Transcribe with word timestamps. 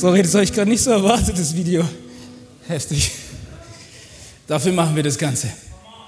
Sorry, 0.00 0.22
das 0.22 0.32
habe 0.32 0.44
ich 0.44 0.52
gerade 0.54 0.70
nicht 0.70 0.82
so 0.82 0.92
erwartet, 0.92 1.38
das 1.38 1.54
Video. 1.54 1.86
Heftig. 2.66 3.10
Dafür 4.46 4.72
machen 4.72 4.96
wir 4.96 5.02
das 5.02 5.18
Ganze. 5.18 5.50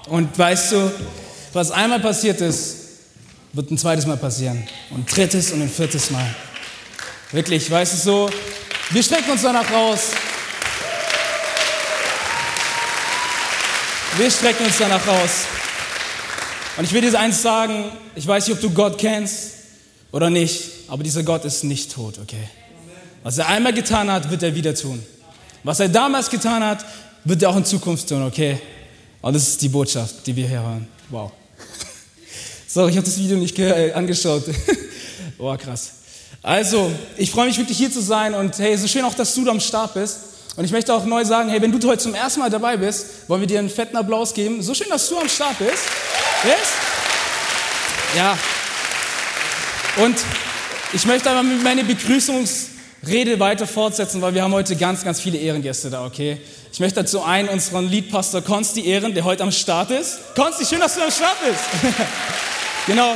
Und 0.07 0.35
weißt 0.35 0.71
du, 0.71 0.91
was 1.53 1.69
einmal 1.69 1.99
passiert 1.99 2.41
ist, 2.41 2.75
wird 3.51 3.69
ein 3.69 3.77
zweites 3.77 4.07
Mal 4.07 4.17
passieren. 4.17 4.67
Und 4.89 5.01
ein 5.01 5.05
drittes 5.05 5.51
und 5.51 5.61
ein 5.61 5.69
viertes 5.69 6.09
Mal. 6.09 6.25
Wirklich, 7.33 7.69
weißt 7.69 7.93
du 7.93 7.97
so, 7.97 8.29
wir 8.89 9.03
strecken 9.03 9.29
uns 9.29 9.43
danach 9.43 9.71
raus. 9.71 9.99
Wir 14.17 14.31
strecken 14.31 14.65
uns 14.65 14.79
danach 14.79 15.05
raus. 15.05 15.31
Und 16.77 16.85
ich 16.85 16.93
will 16.93 17.01
dir 17.01 17.19
eins 17.19 17.43
sagen, 17.43 17.91
ich 18.15 18.25
weiß 18.25 18.47
nicht, 18.47 18.55
ob 18.55 18.61
du 18.61 18.71
Gott 18.71 18.97
kennst 18.97 19.51
oder 20.11 20.31
nicht, 20.31 20.63
aber 20.87 21.03
dieser 21.03 21.21
Gott 21.21 21.45
ist 21.45 21.63
nicht 21.63 21.91
tot, 21.91 22.17
okay? 22.17 22.49
Was 23.23 23.37
er 23.37 23.47
einmal 23.47 23.73
getan 23.73 24.11
hat, 24.11 24.29
wird 24.29 24.43
er 24.43 24.53
wieder 24.53 24.75
tun. 24.75 25.03
Was 25.63 25.79
er 25.79 25.87
damals 25.87 26.29
getan 26.29 26.63
hat, 26.63 26.85
wird 27.23 27.41
er 27.41 27.49
auch 27.49 27.55
in 27.55 27.63
Zukunft 27.63 28.09
tun, 28.09 28.21
okay? 28.23 28.59
Und 29.21 29.33
das 29.33 29.47
ist 29.47 29.61
die 29.61 29.69
Botschaft, 29.69 30.27
die 30.27 30.35
wir 30.35 30.45
hier 30.45 30.61
hören. 30.61 30.87
Wow. 31.09 31.31
Sorry, 32.67 32.91
ich 32.91 32.97
habe 32.97 33.05
das 33.05 33.17
Video 33.17 33.37
nicht 33.37 33.57
äh, 33.57 33.93
angeschaut. 33.93 34.43
Boah, 35.37 35.57
krass. 35.57 35.91
Also, 36.41 36.91
ich 37.15 37.31
freue 37.31 37.47
mich 37.47 37.57
wirklich 37.57 37.77
hier 37.77 37.89
zu 37.89 38.01
sein 38.01 38.33
und 38.33 38.59
hey, 38.59 38.77
so 38.77 38.87
schön 38.87 39.05
auch, 39.05 39.13
dass 39.13 39.33
du 39.33 39.45
da 39.45 39.51
am 39.51 39.61
Start 39.61 39.93
bist. 39.93 40.17
Und 40.57 40.65
ich 40.65 40.71
möchte 40.71 40.93
auch 40.93 41.05
neu 41.05 41.23
sagen, 41.23 41.49
hey, 41.49 41.61
wenn 41.61 41.71
du 41.71 41.87
heute 41.87 42.03
zum 42.03 42.13
ersten 42.13 42.41
Mal 42.41 42.49
dabei 42.49 42.75
bist, 42.75 43.29
wollen 43.29 43.39
wir 43.39 43.47
dir 43.47 43.59
einen 43.59 43.69
fetten 43.69 43.95
Applaus 43.95 44.33
geben. 44.33 44.61
So 44.61 44.73
schön, 44.73 44.89
dass 44.89 45.07
du 45.07 45.17
am 45.17 45.29
Start 45.29 45.57
bist. 45.57 45.83
Yes? 46.43 46.57
Ja. 48.17 48.37
Und 50.03 50.17
ich 50.91 51.05
möchte 51.05 51.29
einmal 51.29 51.45
meine 51.63 51.85
Begrüßungsrede 53.03 53.39
weiter 53.39 53.67
fortsetzen, 53.67 54.21
weil 54.21 54.33
wir 54.33 54.43
haben 54.43 54.53
heute 54.53 54.75
ganz, 54.75 55.03
ganz 55.03 55.19
viele 55.19 55.37
Ehrengäste 55.37 55.89
da, 55.89 56.05
okay? 56.05 56.37
Ich 56.71 56.79
möchte 56.79 57.01
dazu 57.01 57.21
einen 57.21 57.49
unseren 57.49 57.89
Leadpastor 57.89 58.41
Konsti 58.41 58.87
ehren, 58.87 59.13
der 59.13 59.25
heute 59.25 59.43
am 59.43 59.51
Start 59.51 59.91
ist. 59.91 60.19
Konsti, 60.35 60.65
schön, 60.65 60.79
dass 60.79 60.95
du 60.95 61.01
am 61.01 61.11
Start 61.11 61.35
bist. 61.45 61.93
genau. 62.87 63.15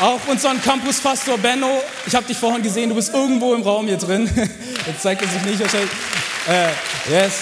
Auch 0.00 0.20
unseren 0.28 0.60
Campuspastor 0.62 1.36
Benno. 1.36 1.82
Ich 2.06 2.14
habe 2.14 2.26
dich 2.26 2.36
vorhin 2.36 2.62
gesehen, 2.62 2.88
du 2.88 2.94
bist 2.94 3.12
irgendwo 3.12 3.54
im 3.54 3.62
Raum 3.62 3.86
hier 3.86 3.98
drin. 3.98 4.30
Jetzt 4.86 5.02
zeigt 5.02 5.22
er 5.22 5.28
sich 5.28 5.42
nicht 5.42 5.60
wahrscheinlich. 5.60 5.90
Äh, 6.48 7.12
yes. 7.12 7.32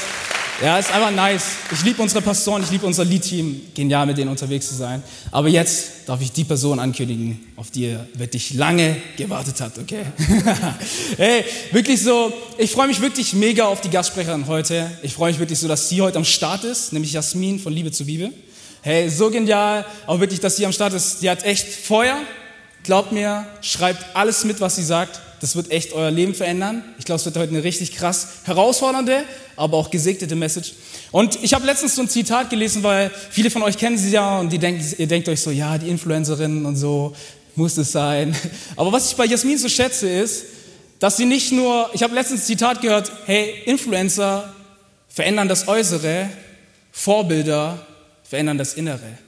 Ja, 0.63 0.79
ist 0.79 0.93
einfach 0.93 1.11
nice. 1.11 1.45
Ich 1.73 1.83
liebe 1.85 2.03
unsere 2.03 2.21
Pastoren, 2.21 2.63
ich 2.63 2.71
liebe 2.71 2.85
unser 2.85 3.03
Lead-Team. 3.03 3.63
Genial, 3.75 4.05
mit 4.05 4.19
denen 4.19 4.29
unterwegs 4.29 4.69
zu 4.69 4.75
sein. 4.75 5.03
Aber 5.31 5.49
jetzt 5.49 6.07
darf 6.07 6.21
ich 6.21 6.33
die 6.33 6.45
Person 6.45 6.79
ankündigen, 6.79 7.41
auf 7.57 7.71
die 7.71 7.85
ihr 7.85 8.07
wirklich 8.13 8.53
lange 8.53 8.97
gewartet 9.17 9.59
habt, 9.59 9.79
okay? 9.79 10.05
hey, 11.17 11.45
wirklich 11.73 12.03
so, 12.03 12.31
ich 12.59 12.71
freue 12.71 12.89
mich 12.89 13.01
wirklich 13.01 13.33
mega 13.33 13.65
auf 13.65 13.81
die 13.81 13.89
Gastsprecherin 13.89 14.47
heute. 14.49 14.91
Ich 15.03 15.15
freue 15.15 15.31
mich 15.31 15.41
wirklich 15.41 15.59
so, 15.59 15.67
dass 15.67 15.89
sie 15.89 16.03
heute 16.03 16.19
am 16.19 16.27
Start 16.27 16.65
ist, 16.65 16.93
nämlich 16.93 17.15
Jasmin 17.15 17.59
von 17.59 17.73
Liebe 17.73 17.91
zu 17.91 18.05
Bibel. 18.05 18.31
Hey, 18.83 19.09
so 19.09 19.31
genial, 19.31 19.87
auch 20.07 20.21
wirklich, 20.21 20.41
dass 20.41 20.57
sie 20.57 20.67
am 20.67 20.73
Start 20.73 20.93
ist. 20.93 21.23
Die 21.23 21.31
hat 21.31 21.43
echt 21.43 21.69
Feuer. 21.69 22.19
Glaubt 22.83 23.13
mir, 23.13 23.47
schreibt 23.63 24.15
alles 24.15 24.45
mit, 24.45 24.61
was 24.61 24.77
sie 24.77 24.85
sagt. 24.85 25.21
Das 25.41 25.57
wird 25.57 25.71
echt 25.71 25.93
euer 25.95 26.11
Leben 26.11 26.35
verändern. 26.35 26.85
Ich 26.99 27.07
glaube, 27.07 27.19
es 27.19 27.25
wird 27.25 27.37
heute 27.37 27.53
eine 27.53 27.65
richtig 27.65 27.93
krass 27.93 28.29
herausfordernde, 28.45 29.25
aber 29.57 29.79
auch 29.79 29.91
gesegnete 29.91 30.37
Message. 30.37 30.75
Und 31.13 31.43
ich 31.43 31.55
habe 31.55 31.65
letztens 31.65 31.97
so 31.97 32.03
ein 32.03 32.09
Zitat 32.09 32.51
gelesen, 32.51 32.83
weil 32.83 33.11
viele 33.31 33.51
von 33.51 33.63
euch 33.63 33.79
kennen 33.79 33.97
sie 33.97 34.11
ja 34.11 34.39
und 34.39 34.53
die 34.53 34.59
denken, 34.59 34.85
ihr 34.99 35.07
denkt 35.07 35.29
euch 35.29 35.41
so, 35.41 35.51
ja, 35.51 35.79
die 35.79 35.89
Influencerin 35.89 36.67
und 36.67 36.77
so 36.77 37.15
muss 37.57 37.79
es 37.79 37.91
sein. 37.93 38.37
Aber 38.77 38.93
was 38.93 39.11
ich 39.11 39.17
bei 39.17 39.25
Jasmin 39.25 39.57
so 39.57 39.69
schätze 39.69 40.09
ist, 40.09 40.45
dass 40.99 41.17
sie 41.17 41.25
nicht 41.25 41.53
nur, 41.53 41.89
ich 41.95 42.03
habe 42.03 42.15
letztens 42.15 42.43
ein 42.43 42.47
Zitat 42.47 42.83
gehört, 42.83 43.11
hey, 43.25 43.63
Influencer 43.65 44.53
verändern 45.09 45.49
das 45.49 45.67
Äußere, 45.67 46.29
Vorbilder 46.93 47.87
verändern 48.23 48.59
das 48.59 48.75
Innere. 48.75 49.19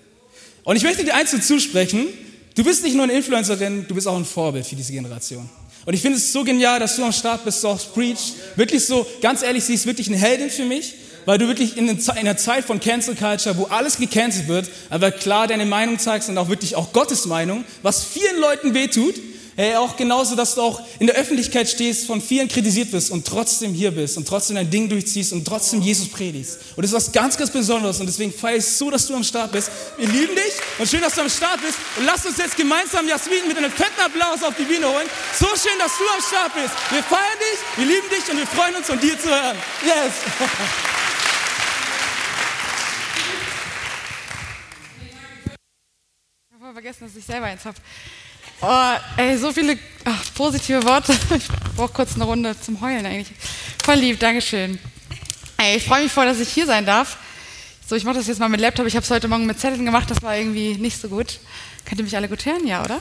Und 0.65 0.77
ich 0.77 0.83
möchte 0.83 1.05
dir 1.05 1.15
eins 1.15 1.35
zusprechen, 1.47 2.07
du 2.55 2.63
bist 2.63 2.85
nicht 2.85 2.95
nur 2.95 3.05
eine 3.05 3.15
Influencerin, 3.15 3.87
du 3.89 3.95
bist 3.95 4.07
auch 4.07 4.17
ein 4.17 4.27
Vorbild 4.27 4.67
für 4.67 4.77
diese 4.77 4.93
Generation. 4.93 5.49
Und 5.85 5.95
ich 5.95 6.01
finde 6.03 6.19
es 6.19 6.33
so 6.33 6.45
genial, 6.45 6.79
dass 6.79 6.97
du 6.97 7.05
am 7.05 7.13
Start 7.13 7.45
bist, 7.45 7.65
du 7.65 7.69
auch 7.69 7.81
Preach. 7.93 8.35
Wirklich 8.57 8.87
so, 8.87 9.07
ganz 9.21 9.43
ehrlich, 9.43 9.65
sie 9.65 9.75
ist 9.75 9.87
wirklich 9.87 10.09
eine 10.09 10.17
Heldin 10.17 10.51
für 10.51 10.65
mich, 10.65 10.95
weil 11.25 11.39
du 11.39 11.49
wirklich 11.49 11.77
in 11.77 11.89
einer 11.89 12.37
Zeit 12.37 12.65
von 12.65 12.79
Cancel 12.81 13.15
Culture, 13.17 13.57
wo 13.57 13.65
alles 13.65 13.97
gecancelt 13.97 14.49
wird, 14.49 14.69
aber 14.91 15.11
klar 15.11 15.47
deine 15.47 15.67
Meinung 15.67 15.99
zeigst 15.99 16.29
und 16.29 16.39
auch 16.39 16.49
wirklich 16.49 16.77
auch 16.77 16.93
Gottes 16.93 17.27
Meinung, 17.27 17.65
was 17.83 18.05
vielen 18.05 18.41
Leuten 18.41 18.75
wehtut, 18.75 19.15
Hey, 19.55 19.77
auch 19.77 19.97
genauso, 19.97 20.35
dass 20.35 20.55
du 20.55 20.63
auch 20.63 20.81
in 20.99 21.07
der 21.07 21.17
Öffentlichkeit 21.17 21.69
stehst, 21.69 22.07
von 22.07 22.23
vielen 22.23 22.49
kritisiert 22.49 22.91
wirst 22.93 23.11
und 23.11 23.27
trotzdem 23.27 23.75
hier 23.75 23.91
bist 23.91 24.17
und 24.17 24.27
trotzdem 24.27 24.57
dein 24.57 24.71
Ding 24.71 24.89
durchziehst 24.89 25.35
und 25.35 25.45
trotzdem 25.45 25.83
Jesus 25.83 26.09
predigst. 26.09 26.59
Und 26.75 26.83
das 26.83 26.93
ist 26.93 26.97
was 26.97 27.13
ganz, 27.13 27.37
ganz 27.37 27.51
Besonderes 27.51 28.01
und 28.01 28.07
deswegen 28.07 28.33
feiere 28.33 28.57
ich 28.57 28.67
so, 28.67 28.91
dass 28.91 29.07
du 29.07 29.15
am 29.15 29.23
Start 29.23 29.53
bist. 29.53 29.71
Wir 29.99 30.09
lieben 30.09 30.35
dich 30.35 30.55
und 30.79 30.89
schön, 30.89 31.03
dass 31.03 31.15
du 31.15 31.21
am 31.21 31.29
Start 31.29 31.61
bist. 31.61 31.77
Und 31.99 32.07
lass 32.07 32.25
uns 32.25 32.39
jetzt 32.39 32.57
gemeinsam 32.57 33.07
Jasmin 33.07 33.47
mit 33.47 33.59
einem 33.59 33.71
fetten 33.71 34.01
Applaus 34.01 34.43
auf 34.43 34.57
die 34.57 34.65
Bühne 34.65 34.87
holen. 34.87 35.09
So 35.39 35.47
schön, 35.49 35.79
dass 35.79 35.93
du 35.99 36.05
am 36.05 36.23
Start 36.23 36.55
bist. 36.55 36.75
Wir 36.91 37.03
feiern 37.03 37.39
dich, 37.39 37.59
wir 37.77 37.87
lieben 37.95 38.09
dich 38.09 38.31
und 38.31 38.39
wir 38.39 38.47
freuen 38.47 38.75
uns, 38.77 38.87
von 38.87 38.99
dir 38.99 39.21
zu 39.21 39.29
hören. 39.29 39.57
Yes! 39.85 40.15
Ich 46.49 46.65
habe 46.65 46.73
vergessen, 46.73 47.05
dass 47.07 47.17
ich 47.17 47.25
selber 47.25 47.47
eins 47.47 47.65
habe. 47.67 47.77
Oh, 48.65 48.95
ey, 49.17 49.37
so 49.39 49.51
viele 49.51 49.77
ach, 50.05 50.23
positive 50.37 50.85
Worte. 50.85 51.13
Ich 51.37 51.49
brauche 51.75 51.93
kurz 51.93 52.15
eine 52.15 52.23
Runde 52.23 52.55
zum 52.61 52.81
Heulen 52.81 53.05
eigentlich. 53.05 53.33
Voll 53.83 53.97
lieb, 53.97 54.21
Dankeschön. 54.21 54.79
Ey, 55.59 55.79
ich 55.79 55.85
freue 55.85 56.05
mich 56.05 56.13
voll, 56.13 56.27
dass 56.27 56.39
ich 56.39 56.49
hier 56.49 56.65
sein 56.65 56.87
darf. 56.87 57.17
So, 57.85 57.97
ich 57.97 58.05
mache 58.05 58.19
das 58.19 58.29
jetzt 58.29 58.39
mal 58.39 58.49
mit 58.49 58.61
Laptop. 58.61 58.87
Ich 58.87 58.95
habe 58.95 59.03
es 59.03 59.11
heute 59.11 59.27
Morgen 59.27 59.47
mit 59.47 59.59
Zetteln 59.59 59.85
gemacht. 59.85 60.09
Das 60.09 60.23
war 60.23 60.37
irgendwie 60.37 60.75
nicht 60.75 61.01
so 61.01 61.09
gut. 61.09 61.41
Könnt 61.85 61.99
ihr 62.01 62.05
mich 62.05 62.15
alle 62.17 62.29
gut 62.29 62.47
hören? 62.47 62.65
Ja, 62.65 62.85
oder? 62.85 63.01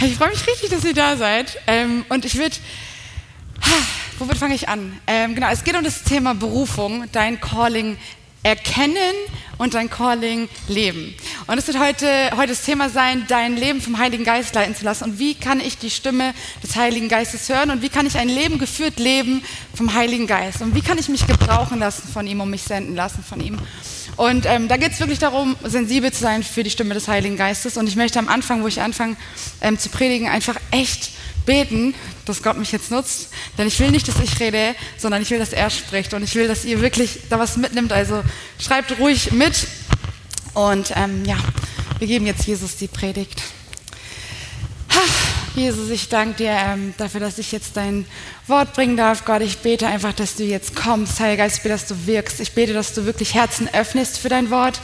Ich 0.00 0.14
freue 0.14 0.28
mich 0.28 0.46
richtig, 0.46 0.70
dass 0.70 0.84
ihr 0.84 0.94
da 0.94 1.16
seid. 1.16 1.58
Ähm, 1.66 2.04
und 2.08 2.24
ich 2.24 2.36
würde... 2.36 2.54
Womit 4.20 4.38
fange 4.38 4.54
ich 4.54 4.68
an? 4.68 5.00
Ähm, 5.08 5.34
genau, 5.34 5.48
es 5.48 5.64
geht 5.64 5.74
um 5.76 5.82
das 5.82 6.04
Thema 6.04 6.34
Berufung, 6.34 7.06
dein 7.10 7.40
Calling 7.40 7.96
erkennen 8.44 8.96
und 9.58 9.74
dein 9.74 9.90
Calling 9.90 10.48
leben. 10.68 11.14
Und 11.46 11.58
es 11.58 11.66
wird 11.66 11.80
heute, 11.80 12.06
heute 12.36 12.48
das 12.48 12.62
Thema 12.62 12.88
sein, 12.90 13.24
dein 13.28 13.56
Leben 13.56 13.80
vom 13.80 13.98
Heiligen 13.98 14.24
Geist 14.24 14.54
leiten 14.54 14.74
zu 14.76 14.84
lassen. 14.84 15.04
Und 15.04 15.18
wie 15.18 15.34
kann 15.34 15.60
ich 15.60 15.78
die 15.78 15.90
Stimme 15.90 16.34
des 16.62 16.76
Heiligen 16.76 17.08
Geistes 17.08 17.48
hören? 17.48 17.70
Und 17.70 17.82
wie 17.82 17.88
kann 17.88 18.06
ich 18.06 18.16
ein 18.16 18.28
Leben 18.28 18.58
geführt 18.58 18.98
leben 18.98 19.42
vom 19.74 19.94
Heiligen 19.94 20.26
Geist? 20.26 20.62
Und 20.62 20.74
wie 20.74 20.82
kann 20.82 20.98
ich 20.98 21.08
mich 21.08 21.26
gebrauchen 21.26 21.78
lassen 21.78 22.06
von 22.12 22.26
ihm 22.26 22.40
und 22.40 22.50
mich 22.50 22.62
senden 22.62 22.94
lassen 22.94 23.24
von 23.24 23.40
ihm? 23.40 23.58
Und 24.16 24.46
ähm, 24.46 24.68
da 24.68 24.76
geht 24.76 24.92
es 24.92 25.00
wirklich 25.00 25.18
darum, 25.18 25.56
sensibel 25.64 26.12
zu 26.12 26.20
sein 26.20 26.42
für 26.42 26.62
die 26.62 26.70
Stimme 26.70 26.94
des 26.94 27.08
Heiligen 27.08 27.36
Geistes. 27.36 27.76
Und 27.76 27.88
ich 27.88 27.96
möchte 27.96 28.18
am 28.18 28.28
Anfang, 28.28 28.62
wo 28.62 28.68
ich 28.68 28.80
anfange 28.80 29.16
ähm, 29.60 29.78
zu 29.78 29.88
predigen, 29.88 30.28
einfach 30.28 30.56
echt 30.70 31.10
beten, 31.46 31.94
dass 32.24 32.42
Gott 32.42 32.56
mich 32.56 32.72
jetzt 32.72 32.90
nutzt. 32.90 33.30
Denn 33.58 33.66
ich 33.66 33.78
will 33.80 33.90
nicht, 33.90 34.06
dass 34.08 34.20
ich 34.20 34.38
rede, 34.40 34.74
sondern 34.96 35.20
ich 35.22 35.30
will, 35.30 35.38
dass 35.38 35.52
er 35.52 35.68
spricht. 35.70 36.14
Und 36.14 36.22
ich 36.22 36.34
will, 36.34 36.48
dass 36.48 36.64
ihr 36.64 36.80
wirklich 36.80 37.20
da 37.28 37.38
was 37.38 37.56
mitnimmt. 37.56 37.92
Also 37.92 38.22
schreibt 38.58 38.98
ruhig 38.98 39.32
mit. 39.32 39.66
Und 40.54 40.92
ähm, 40.94 41.24
ja, 41.24 41.36
wir 41.98 42.06
geben 42.06 42.26
jetzt 42.26 42.46
Jesus 42.46 42.76
die 42.76 42.88
Predigt. 42.88 43.42
Jesus, 45.56 45.90
ich 45.90 46.08
danke 46.08 46.38
dir 46.38 46.50
ähm, 46.50 46.94
dafür, 46.98 47.20
dass 47.20 47.38
ich 47.38 47.52
jetzt 47.52 47.76
dein 47.76 48.06
Wort 48.46 48.74
bringen 48.74 48.98
darf. 48.98 49.24
Gott, 49.24 49.40
ich 49.40 49.58
bete 49.58 49.86
einfach, 49.86 50.12
dass 50.12 50.36
du 50.36 50.44
jetzt 50.44 50.76
kommst. 50.76 51.18
Heiliger 51.18 51.44
Geist, 51.44 51.56
ich 51.56 51.62
bete, 51.62 51.74
dass 51.74 51.86
du 51.86 52.06
wirkst. 52.06 52.40
Ich 52.40 52.52
bete, 52.52 52.74
dass 52.74 52.92
du 52.92 53.06
wirklich 53.06 53.32
Herzen 53.32 53.70
öffnest 53.72 54.18
für 54.18 54.28
dein 54.28 54.50
Wort, 54.50 54.80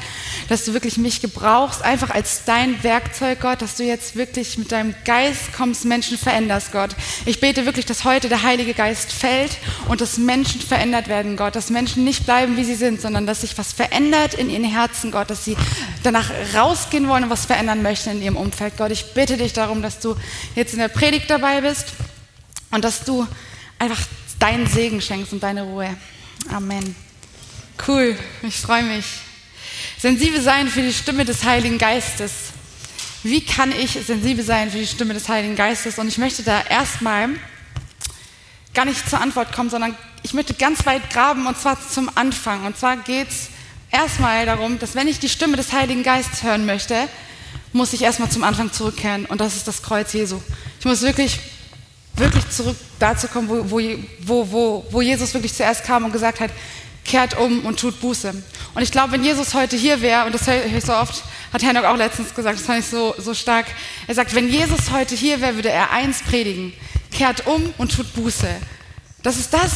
dass 0.48 0.64
du 0.64 0.72
wirklich 0.72 0.96
mich 0.96 1.20
gebrauchst, 1.20 1.82
einfach 1.82 2.08
als 2.08 2.44
dein 2.46 2.82
Werkzeug, 2.82 3.40
Gott, 3.42 3.60
dass 3.60 3.76
du 3.76 3.84
jetzt 3.84 4.16
wirklich 4.16 4.56
mit 4.56 4.72
deinem 4.72 4.94
Geist 5.04 5.52
kommst, 5.54 5.84
Menschen 5.84 6.16
veränderst, 6.16 6.72
Gott. 6.72 6.96
Ich 7.26 7.38
bete 7.38 7.66
wirklich, 7.66 7.84
dass 7.84 8.04
heute 8.04 8.30
der 8.30 8.42
Heilige 8.44 8.72
Geist 8.72 9.12
fällt 9.12 9.58
und 9.88 10.00
dass 10.00 10.16
Menschen 10.16 10.62
verändert 10.62 11.08
werden, 11.08 11.36
Gott, 11.36 11.54
dass 11.54 11.68
Menschen 11.68 12.02
nicht 12.02 12.24
bleiben, 12.24 12.56
wie 12.56 12.64
sie 12.64 12.76
sind, 12.76 13.02
sondern 13.02 13.26
dass 13.26 13.42
sich 13.42 13.58
was 13.58 13.74
verändert 13.74 14.32
in 14.32 14.48
ihren 14.48 14.64
Herzen, 14.64 15.10
Gott, 15.10 15.28
dass 15.28 15.44
sie 15.44 15.58
danach 16.02 16.30
rausgehen 16.54 17.08
wollen 17.08 17.24
und 17.24 17.30
was 17.30 17.44
verändern 17.44 17.82
möchten 17.82 18.12
in 18.12 18.22
ihrem 18.22 18.36
Umfeld, 18.38 18.78
Gott. 18.78 18.90
Ich 18.90 19.12
bitte 19.12 19.36
dich 19.36 19.52
darum, 19.52 19.82
dass 19.82 20.00
du 20.00 20.16
jetzt 20.54 20.72
in 20.72 20.78
der 20.78 20.88
Predigt 20.88 21.28
dabei 21.28 21.60
bist 21.60 21.88
und 22.70 22.84
dass 22.84 23.04
du 23.04 23.26
einfach 23.80 24.00
deinen 24.38 24.66
Segen 24.66 25.00
schenkst 25.00 25.32
und 25.32 25.42
deine 25.42 25.62
Ruhe. 25.62 25.96
Amen. 26.52 26.94
Cool, 27.86 28.16
ich 28.42 28.56
freue 28.56 28.84
mich. 28.84 29.06
Sensibel 29.98 30.40
sein 30.40 30.68
für 30.68 30.82
die 30.82 30.92
Stimme 30.92 31.24
des 31.24 31.44
Heiligen 31.44 31.78
Geistes. 31.78 32.32
Wie 33.22 33.44
kann 33.44 33.72
ich 33.72 33.92
sensibel 33.92 34.44
sein 34.44 34.70
für 34.70 34.78
die 34.78 34.86
Stimme 34.86 35.14
des 35.14 35.28
Heiligen 35.28 35.56
Geistes? 35.56 35.98
Und 35.98 36.08
ich 36.08 36.18
möchte 36.18 36.42
da 36.42 36.62
erstmal 36.62 37.30
gar 38.74 38.84
nicht 38.84 39.08
zur 39.08 39.20
Antwort 39.20 39.52
kommen, 39.52 39.70
sondern 39.70 39.96
ich 40.22 40.34
möchte 40.34 40.54
ganz 40.54 40.84
weit 40.86 41.10
graben 41.10 41.46
und 41.46 41.58
zwar 41.58 41.78
zum 41.80 42.10
Anfang. 42.14 42.66
Und 42.66 42.78
zwar 42.78 42.98
geht 42.98 43.28
es 43.28 43.48
erstmal 43.90 44.46
darum, 44.46 44.78
dass 44.78 44.94
wenn 44.94 45.08
ich 45.08 45.18
die 45.18 45.28
Stimme 45.28 45.56
des 45.56 45.72
Heiligen 45.72 46.02
Geistes 46.02 46.42
hören 46.42 46.66
möchte, 46.66 47.08
muss 47.72 47.92
ich 47.92 48.02
erstmal 48.02 48.30
zum 48.30 48.44
Anfang 48.44 48.72
zurückkehren 48.72 49.26
und 49.26 49.40
das 49.40 49.56
ist 49.56 49.68
das 49.68 49.82
Kreuz 49.82 50.12
Jesu. 50.12 50.40
Ich 50.78 50.84
muss 50.84 51.02
wirklich 51.02 51.38
wirklich 52.20 52.48
zurück 52.50 52.76
dazu 52.98 53.26
kommen, 53.26 53.48
wo, 53.48 53.82
wo, 54.20 54.50
wo, 54.50 54.86
wo 54.90 55.00
Jesus 55.00 55.34
wirklich 55.34 55.54
zuerst 55.54 55.84
kam 55.84 56.04
und 56.04 56.12
gesagt 56.12 56.40
hat, 56.40 56.50
kehrt 57.04 57.38
um 57.38 57.64
und 57.66 57.80
tut 57.80 58.00
Buße. 58.00 58.30
Und 58.74 58.82
ich 58.82 58.92
glaube, 58.92 59.12
wenn 59.12 59.24
Jesus 59.24 59.54
heute 59.54 59.76
hier 59.76 60.00
wäre, 60.00 60.26
und 60.26 60.34
das 60.34 60.46
höre 60.46 60.64
ich 60.64 60.84
so 60.84 60.94
oft, 60.94 61.24
hat 61.52 61.62
Henoch 61.62 61.84
auch 61.84 61.96
letztens 61.96 62.34
gesagt, 62.34 62.58
das 62.58 62.66
fand 62.66 62.80
ich 62.80 62.86
so, 62.86 63.14
so 63.18 63.34
stark, 63.34 63.66
er 64.06 64.14
sagt, 64.14 64.34
wenn 64.34 64.48
Jesus 64.48 64.90
heute 64.92 65.16
hier 65.16 65.40
wäre, 65.40 65.56
würde 65.56 65.70
er 65.70 65.90
eins 65.90 66.22
predigen, 66.22 66.72
kehrt 67.10 67.46
um 67.46 67.74
und 67.78 67.94
tut 67.94 68.12
Buße. 68.14 68.48
Das 69.22 69.36
ist 69.36 69.52
das, 69.52 69.70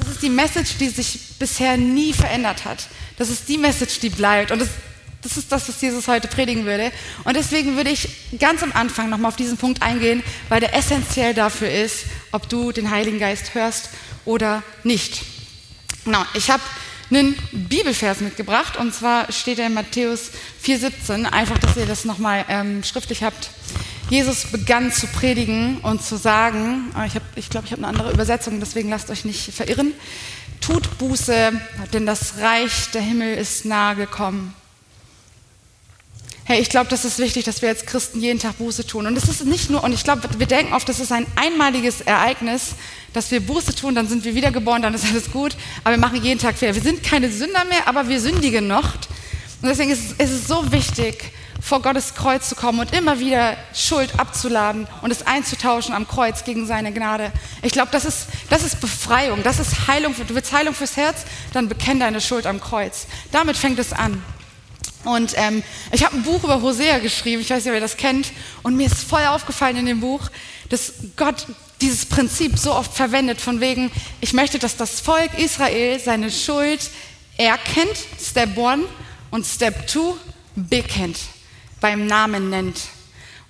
das 0.00 0.12
ist 0.12 0.22
die 0.22 0.30
Message, 0.30 0.76
die 0.78 0.88
sich 0.88 1.18
bisher 1.38 1.76
nie 1.76 2.12
verändert 2.12 2.64
hat. 2.64 2.86
Das 3.18 3.28
ist 3.30 3.48
die 3.48 3.58
Message, 3.58 3.98
die 4.00 4.10
bleibt. 4.10 4.52
Und 4.52 4.60
das, 4.60 4.68
das 5.26 5.36
ist 5.36 5.50
das, 5.50 5.68
was 5.68 5.80
Jesus 5.80 6.06
heute 6.06 6.28
predigen 6.28 6.64
würde. 6.64 6.92
Und 7.24 7.36
deswegen 7.36 7.76
würde 7.76 7.90
ich 7.90 8.08
ganz 8.38 8.62
am 8.62 8.72
Anfang 8.72 9.10
nochmal 9.10 9.30
auf 9.30 9.36
diesen 9.36 9.56
Punkt 9.56 9.82
eingehen, 9.82 10.22
weil 10.48 10.60
der 10.60 10.74
essentiell 10.74 11.34
dafür 11.34 11.70
ist, 11.70 12.04
ob 12.30 12.48
du 12.48 12.70
den 12.70 12.90
Heiligen 12.90 13.18
Geist 13.18 13.54
hörst 13.54 13.90
oder 14.24 14.62
nicht. 14.84 15.22
Genau, 16.04 16.24
ich 16.34 16.50
habe 16.50 16.62
einen 17.10 17.36
Bibelvers 17.52 18.20
mitgebracht 18.20 18.76
und 18.76 18.94
zwar 18.94 19.30
steht 19.32 19.58
er 19.58 19.66
in 19.66 19.74
Matthäus 19.74 20.30
4,17. 20.64 21.24
Einfach, 21.24 21.58
dass 21.58 21.76
ihr 21.76 21.86
das 21.86 22.04
nochmal 22.04 22.44
ähm, 22.48 22.84
schriftlich 22.84 23.22
habt. 23.24 23.50
Jesus 24.08 24.46
begann 24.46 24.92
zu 24.92 25.08
predigen 25.08 25.78
und 25.78 26.02
zu 26.02 26.16
sagen, 26.16 26.92
ah, 26.94 27.06
ich 27.06 27.12
glaube, 27.12 27.26
ich, 27.34 27.50
glaub, 27.50 27.64
ich 27.64 27.72
habe 27.72 27.82
eine 27.82 27.88
andere 27.88 28.12
Übersetzung, 28.12 28.60
deswegen 28.60 28.90
lasst 28.90 29.10
euch 29.10 29.24
nicht 29.24 29.52
verirren. 29.52 29.92
Tut 30.60 30.98
Buße, 30.98 31.52
denn 31.92 32.06
das 32.06 32.38
Reich 32.38 32.90
der 32.92 33.02
Himmel 33.02 33.36
ist 33.36 33.64
nahe 33.64 33.96
gekommen. 33.96 34.54
Hey, 36.48 36.60
ich 36.60 36.68
glaube, 36.68 36.88
das 36.88 37.04
ist 37.04 37.18
wichtig, 37.18 37.44
dass 37.44 37.60
wir 37.60 37.68
als 37.70 37.86
Christen 37.86 38.20
jeden 38.20 38.38
Tag 38.38 38.58
Buße 38.58 38.86
tun. 38.86 39.08
Und 39.08 39.18
es 39.18 39.28
ist 39.28 39.44
nicht 39.44 39.68
nur, 39.68 39.82
und 39.82 39.92
ich 39.92 40.04
glaube, 40.04 40.28
wir 40.38 40.46
denken 40.46 40.74
oft, 40.74 40.88
das 40.88 41.00
ist 41.00 41.10
ein 41.10 41.26
einmaliges 41.34 42.02
Ereignis, 42.02 42.76
dass 43.12 43.32
wir 43.32 43.40
Buße 43.40 43.74
tun, 43.74 43.96
dann 43.96 44.06
sind 44.06 44.24
wir 44.24 44.36
wiedergeboren, 44.36 44.80
dann 44.80 44.94
ist 44.94 45.06
alles 45.06 45.32
gut. 45.32 45.56
Aber 45.82 45.96
wir 45.96 46.00
machen 46.00 46.22
jeden 46.22 46.38
Tag 46.38 46.56
Fehler. 46.56 46.76
Wir 46.76 46.82
sind 46.82 47.02
keine 47.02 47.32
Sünder 47.32 47.64
mehr, 47.64 47.88
aber 47.88 48.08
wir 48.08 48.20
sündigen 48.20 48.68
noch. 48.68 48.94
Und 48.94 49.70
deswegen 49.70 49.90
ist 49.90 50.12
es, 50.20 50.24
ist 50.24 50.30
es 50.30 50.46
so 50.46 50.70
wichtig, 50.70 51.32
vor 51.60 51.82
Gottes 51.82 52.14
Kreuz 52.14 52.48
zu 52.48 52.54
kommen 52.54 52.78
und 52.78 52.94
immer 52.94 53.18
wieder 53.18 53.56
Schuld 53.74 54.20
abzuladen 54.20 54.86
und 55.02 55.10
es 55.10 55.26
einzutauschen 55.26 55.94
am 55.94 56.06
Kreuz 56.06 56.44
gegen 56.44 56.64
seine 56.64 56.92
Gnade. 56.92 57.32
Ich 57.62 57.72
glaube, 57.72 57.88
das 57.90 58.04
ist, 58.04 58.28
das 58.50 58.62
ist 58.62 58.80
Befreiung, 58.80 59.42
das 59.42 59.58
ist 59.58 59.88
Heilung. 59.88 60.14
Du 60.28 60.36
willst 60.36 60.52
Heilung 60.52 60.74
fürs 60.74 60.96
Herz, 60.96 61.24
dann 61.52 61.68
bekenn 61.68 61.98
deine 61.98 62.20
Schuld 62.20 62.46
am 62.46 62.60
Kreuz. 62.60 63.08
Damit 63.32 63.56
fängt 63.56 63.80
es 63.80 63.92
an. 63.92 64.22
Und 65.04 65.34
ähm, 65.36 65.62
ich 65.92 66.04
habe 66.04 66.16
ein 66.16 66.22
Buch 66.22 66.42
über 66.42 66.60
Hosea 66.60 66.98
geschrieben, 66.98 67.42
ich 67.42 67.50
weiß 67.50 67.64
nicht, 67.64 67.70
ob 67.70 67.76
ihr 67.76 67.80
das 67.80 67.96
kennt, 67.96 68.32
und 68.62 68.76
mir 68.76 68.86
ist 68.86 69.04
voll 69.04 69.24
aufgefallen 69.24 69.76
in 69.76 69.86
dem 69.86 70.00
Buch, 70.00 70.30
dass 70.68 70.94
Gott 71.16 71.46
dieses 71.80 72.06
Prinzip 72.06 72.58
so 72.58 72.72
oft 72.72 72.92
verwendet, 72.92 73.40
von 73.40 73.60
wegen, 73.60 73.90
ich 74.20 74.32
möchte, 74.32 74.58
dass 74.58 74.76
das 74.76 75.00
Volk 75.00 75.38
Israel 75.38 76.00
seine 76.00 76.30
Schuld 76.30 76.90
erkennt, 77.36 77.98
Step 78.20 78.56
One, 78.56 78.84
und 79.30 79.44
Step 79.44 79.86
Two, 79.86 80.16
bekennt, 80.54 81.18
beim 81.80 82.06
Namen 82.06 82.50
nennt. 82.50 82.80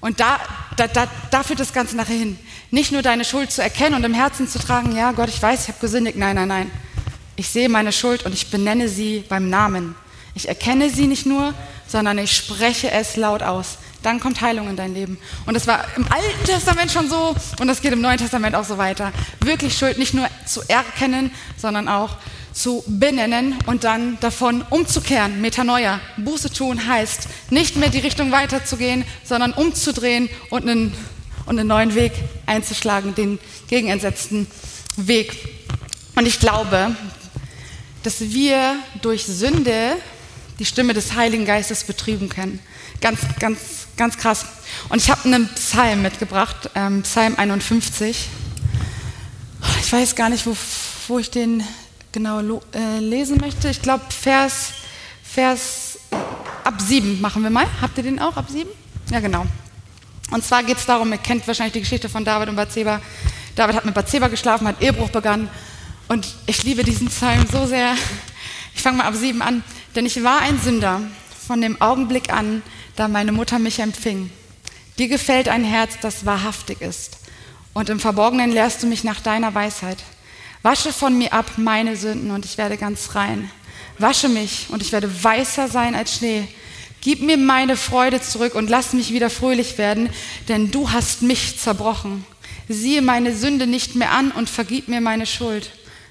Und 0.01 0.21
da, 0.21 0.41
da, 0.77 0.89
da, 0.89 1.09
da 1.31 1.43
führt 1.43 1.61
das 1.61 1.73
Ganze 1.73 1.97
nachher 1.97 2.17
hin. 2.17 2.39
Nicht 2.71 2.93
nur 2.93 3.03
deine 3.03 3.25
Schuld 3.25 3.51
zu 3.51 3.63
erkennen 3.63 3.95
und 3.95 4.05
im 4.05 4.15
Herzen 4.15 4.49
zu 4.49 4.59
tragen, 4.59 4.95
ja 4.95 5.13
Gott, 5.13 5.29
ich 5.29 5.41
weiß, 5.41 5.63
ich 5.63 5.69
habe 5.69 5.81
gesündigt. 5.81 6.17
Nein, 6.17 6.37
nein, 6.37 6.49
nein. 6.49 6.71
Ich 7.37 7.49
sehe 7.49 7.69
meine 7.69 7.93
Schuld 7.93 8.25
und 8.25 8.33
ich 8.33 8.51
benenne 8.51 8.89
sie 8.89 9.25
beim 9.29 9.49
Namen. 9.49 9.95
Ich 10.37 10.49
erkenne 10.49 10.91
sie 10.91 11.07
nicht 11.07 11.25
nur, 11.25 11.55
sondern 11.89 12.19
ich 12.19 12.37
spreche 12.37 12.91
es 12.91 13.17
laut 13.17 13.43
aus. 13.43 13.79
Dann 14.03 14.21
kommt 14.21 14.43
Heilung 14.43 14.69
in 14.69 14.77
dein 14.77 14.93
Leben. 14.93 15.19
Und 15.47 15.55
das 15.55 15.67
war 15.67 15.83
im 15.97 16.05
Alten 16.13 16.45
Testament 16.45 16.93
schon 16.93 17.09
so 17.09 17.35
und 17.59 17.67
das 17.69 17.81
geht 17.81 17.95
im 17.95 18.03
Neuen 18.03 18.19
Testament 18.19 18.55
auch 18.55 18.67
so 18.67 18.77
weiter. 18.77 19.15
Wirklich 19.41 19.79
Schuld 19.79 19.97
nicht 19.97 20.13
nur 20.13 20.29
zu 20.45 20.61
erkennen, 20.69 21.31
sondern 21.57 21.89
auch 21.89 22.17
zu 22.53 22.85
benennen 22.87 23.55
und 23.65 23.85
dann 23.85 24.19
davon 24.21 24.63
umzukehren. 24.69 25.41
Metanoia, 25.41 26.01
Buße 26.19 26.53
tun 26.53 26.87
heißt, 26.87 27.29
nicht 27.49 27.77
mehr 27.77 27.89
die 27.89 28.01
Richtung 28.01 28.31
weiterzugehen, 28.31 29.07
sondern 29.25 29.55
umzudrehen 29.55 30.29
und 30.51 30.69
einen, 30.69 30.93
und 31.47 31.59
einen 31.59 31.69
neuen 31.69 31.95
Weg 31.95 32.13
einzuschlagen, 32.45 33.15
den 33.15 33.39
gegenentsetzten 33.69 34.47
Weg. 34.97 35.35
Und 36.15 36.27
ich 36.27 36.41
glaube, 36.41 36.95
dass 38.03 38.21
wir 38.21 38.77
durch 39.01 39.25
Sünde 39.25 39.97
die 40.59 40.65
Stimme 40.65 40.95
des 40.95 41.15
Heiligen 41.15 41.45
Geistes 41.45 41.85
betrüben 41.85 42.29
können. 42.29 42.61
Ganz, 43.01 43.21
ganz, 43.39 43.59
ganz 43.97 44.17
krass. 44.17 44.47
Und 44.89 45.03
ich 45.03 45.11
habe 45.11 45.25
einen 45.25 45.49
Psalm 45.55 46.03
mitgebracht, 46.03 46.71
ähm, 46.75 47.03
Psalm 47.03 47.37
51. 47.37 48.29
Ich 49.81 49.93
weiß 49.93 50.15
gar 50.15 50.29
nicht, 50.29 50.47
wo, 50.47 50.57
wo 51.09 51.19
ich 51.19 51.31
den 51.31 51.63
genau 52.13 52.41
äh, 52.41 52.99
lesen 53.01 53.39
möchte. 53.39 53.69
Ich 53.69 53.83
glaube, 53.83 54.05
Vers, 54.09 54.73
Vers 55.23 55.99
ab 56.65 56.81
7 56.81 57.21
machen 57.21 57.43
wir 57.43 57.51
mal. 57.51 57.67
Habt 57.81 57.99
ihr 57.99 58.05
den 58.05 58.19
auch 58.19 58.37
ab 58.37 58.47
7? 58.49 58.69
Ja, 59.11 59.21
genau. 59.21 59.47
Und 60.31 60.45
zwar 60.45 60.65
geht 60.65 60.79
es 60.79 60.87
darum, 60.87 61.13
ihr 61.13 61.19
kennt 61.19 61.47
wahrscheinlich 61.47 61.75
die 61.75 61.81
Geschichte 61.81 62.09
von 62.09 62.25
David 62.25 62.49
und 62.49 62.57
Bathseba. 62.57 63.01
David 63.55 63.77
hat 63.77 63.85
mit 63.85 63.95
Bathseba 63.95 64.29
geschlafen, 64.29 64.67
hat 64.67 64.83
Ehebruch 64.83 65.11
begangen. 65.11 65.49
Und 66.09 66.27
ich 66.47 66.63
liebe 66.63 66.83
diesen 66.83 67.09
Psalm 67.09 67.47
so 67.51 67.67
sehr. 67.67 67.95
Ich 68.75 68.83
fange 68.83 68.99
mal 68.99 69.05
ab 69.05 69.15
7 69.15 69.41
an. 69.43 69.63
Denn 69.97 70.05
ich 70.05 70.23
war 70.23 70.41
ein 70.41 70.61
Sünder 70.61 71.01
von 71.47 71.63
dem 71.63 71.81
Augenblick 71.81 72.31
an, 72.31 72.63
da 72.97 73.09
meine 73.09 73.33
Mutter 73.33 73.59
mich 73.59 73.79
empfing. 73.79 74.31
Dir 74.99 75.09
gefällt 75.09 75.49
ein 75.49 75.65
Herz, 75.65 75.95
das 76.03 76.27
wahrhaftig 76.27 76.83
ist. 76.83 77.17
Und 77.73 77.89
im 77.89 77.99
Verborgenen 77.99 78.53
lehrst 78.53 78.83
du 78.83 78.87
mich 78.87 79.05
nach 79.05 79.21
deiner 79.21 79.55
Weisheit. 79.55 79.97
Wasche 80.63 80.93
von 80.93 81.17
mir 81.17 81.33
ab 81.33 81.53
meine 81.57 81.97
Sünden 81.97 82.31
und 82.31 82.45
ich 82.45 82.59
werde 82.59 82.77
ganz 82.77 83.15
rein. 83.15 83.51
Wasche 83.99 84.29
mich 84.29 84.67
und 84.69 84.83
ich 84.83 84.93
werde 84.93 85.11
weißer 85.25 85.69
sein 85.69 85.95
als 85.95 86.17
Schnee. 86.17 86.47
Gib 87.01 87.23
mir 87.23 87.39
meine 87.39 87.77
Freude 87.77 88.21
zurück 88.21 88.55
und 88.55 88.69
lass 88.69 88.93
mich 88.93 89.13
wieder 89.13 89.31
fröhlich 89.31 89.79
werden, 89.79 90.11
denn 90.49 90.71
du 90.71 90.91
hast 90.91 91.23
mich 91.23 91.59
zerbrochen. 91.59 92.27
Siehe 92.69 93.01
meine 93.01 93.35
Sünde 93.35 93.67
nicht 93.67 93.95
mehr 93.95 94.11
an 94.11 94.31
und 94.31 94.51
vergib 94.51 94.89
mir 94.89 95.01
meine 95.01 95.25
Schuld. 95.25 95.71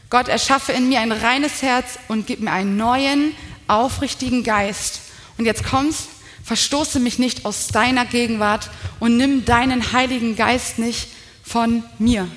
Gott, 0.10 0.28
erschaffe 0.28 0.72
in 0.72 0.88
mir 0.90 1.02
ein 1.02 1.12
reines 1.12 1.62
Herz 1.62 2.00
und 2.08 2.26
gib 2.26 2.40
mir 2.40 2.52
einen 2.52 2.78
neuen, 2.78 3.34
aufrichtigen 3.68 4.44
Geist. 4.44 5.02
Und 5.38 5.46
jetzt 5.46 5.64
kommst, 5.64 6.08
verstoße 6.44 7.00
mich 7.00 7.20
nicht 7.20 7.46
aus 7.46 7.68
deiner 7.68 8.06
Gegenwart 8.06 8.70
und 9.00 9.18
nimm 9.18 9.46
deinen 9.46 9.92
Heiligen 9.94 10.36
Geist 10.36 10.80
nicht 10.80 11.08
von 11.44 11.84
mir. 12.00 12.28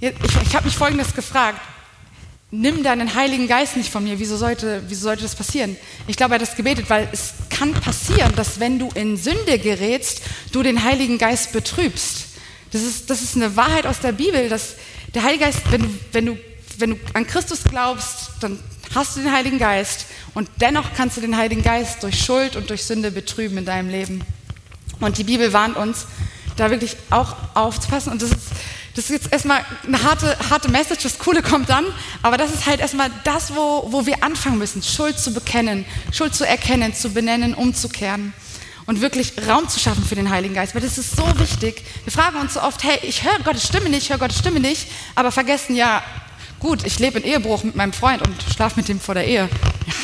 Ich, 0.00 0.12
ich 0.42 0.54
habe 0.54 0.66
mich 0.66 0.76
Folgendes 0.76 1.14
gefragt. 1.14 1.60
Nimm 2.50 2.84
deinen 2.84 3.14
Heiligen 3.14 3.48
Geist 3.48 3.76
nicht 3.76 3.90
von 3.90 4.04
mir. 4.04 4.18
Wieso 4.18 4.36
sollte, 4.36 4.82
wieso 4.86 5.04
sollte 5.04 5.22
das 5.22 5.34
passieren? 5.34 5.76
Ich 6.06 6.16
glaube, 6.16 6.34
er 6.34 6.40
hat 6.40 6.46
das 6.46 6.54
gebetet, 6.54 6.88
weil 6.88 7.08
es 7.10 7.32
kann 7.50 7.72
passieren, 7.72 8.32
dass 8.36 8.60
wenn 8.60 8.78
du 8.78 8.90
in 8.94 9.16
Sünde 9.16 9.58
gerätst, 9.58 10.20
du 10.52 10.62
den 10.62 10.84
Heiligen 10.84 11.18
Geist 11.18 11.52
betrübst. 11.52 12.26
Das 12.70 12.82
ist, 12.82 13.10
das 13.10 13.22
ist 13.22 13.34
eine 13.34 13.56
Wahrheit 13.56 13.86
aus 13.86 14.00
der 14.00 14.12
Bibel, 14.12 14.48
dass 14.48 14.74
der 15.14 15.22
Heilige 15.24 15.44
Geist, 15.44 15.60
wenn 15.70 15.98
wenn 16.12 16.26
du, 16.26 16.38
wenn 16.78 16.90
du 16.90 16.96
an 17.14 17.26
Christus 17.26 17.64
glaubst, 17.64 18.30
dann 18.40 18.58
hast 18.94 19.16
du 19.16 19.20
den 19.20 19.32
Heiligen 19.32 19.58
Geist 19.58 20.06
und 20.34 20.48
dennoch 20.60 20.92
kannst 20.96 21.16
du 21.16 21.20
den 21.20 21.36
Heiligen 21.36 21.62
Geist 21.62 22.02
durch 22.02 22.22
Schuld 22.22 22.56
und 22.56 22.70
durch 22.70 22.84
Sünde 22.84 23.10
betrüben 23.10 23.58
in 23.58 23.64
deinem 23.64 23.88
Leben. 23.88 24.22
Und 25.00 25.18
die 25.18 25.24
Bibel 25.24 25.52
warnt 25.52 25.76
uns, 25.76 26.06
da 26.56 26.70
wirklich 26.70 26.96
auch 27.10 27.34
aufzupassen. 27.54 28.12
Und 28.12 28.22
das 28.22 28.30
ist, 28.30 28.40
das 28.94 29.04
ist 29.06 29.10
jetzt 29.10 29.32
erstmal 29.32 29.64
eine 29.86 30.02
harte, 30.02 30.36
harte 30.50 30.70
Message, 30.70 31.02
das 31.02 31.18
Coole 31.18 31.42
kommt 31.42 31.68
dann, 31.68 31.84
aber 32.22 32.36
das 32.36 32.52
ist 32.52 32.66
halt 32.66 32.80
erstmal 32.80 33.10
das, 33.24 33.54
wo, 33.54 33.88
wo 33.90 34.06
wir 34.06 34.22
anfangen 34.22 34.58
müssen, 34.58 34.82
Schuld 34.82 35.18
zu 35.18 35.34
bekennen, 35.34 35.84
Schuld 36.12 36.34
zu 36.34 36.46
erkennen, 36.46 36.94
zu 36.94 37.10
benennen, 37.10 37.54
umzukehren 37.54 38.32
und 38.86 39.00
wirklich 39.00 39.32
Raum 39.48 39.68
zu 39.68 39.80
schaffen 39.80 40.04
für 40.04 40.14
den 40.14 40.30
Heiligen 40.30 40.54
Geist, 40.54 40.74
weil 40.74 40.82
das 40.82 40.98
ist 40.98 41.16
so 41.16 41.26
wichtig. 41.38 41.82
Wir 42.04 42.12
fragen 42.12 42.38
uns 42.38 42.54
so 42.54 42.62
oft, 42.62 42.84
hey, 42.84 42.98
ich 43.02 43.24
höre 43.24 43.38
Gottes 43.40 43.66
Stimme 43.66 43.88
nicht, 43.88 44.04
ich 44.04 44.10
höre 44.10 44.18
Gottes 44.18 44.38
Stimme 44.38 44.60
nicht, 44.60 44.86
aber 45.14 45.32
vergessen 45.32 45.74
ja, 45.74 46.02
Gut, 46.64 46.86
ich 46.86 46.98
lebe 46.98 47.18
in 47.18 47.26
Ehebruch 47.26 47.62
mit 47.62 47.76
meinem 47.76 47.92
Freund 47.92 48.26
und 48.26 48.42
schlafe 48.42 48.80
mit 48.80 48.88
ihm 48.88 48.98
vor 48.98 49.14
der 49.14 49.26
Ehe. 49.26 49.50
Ja. 49.86 49.94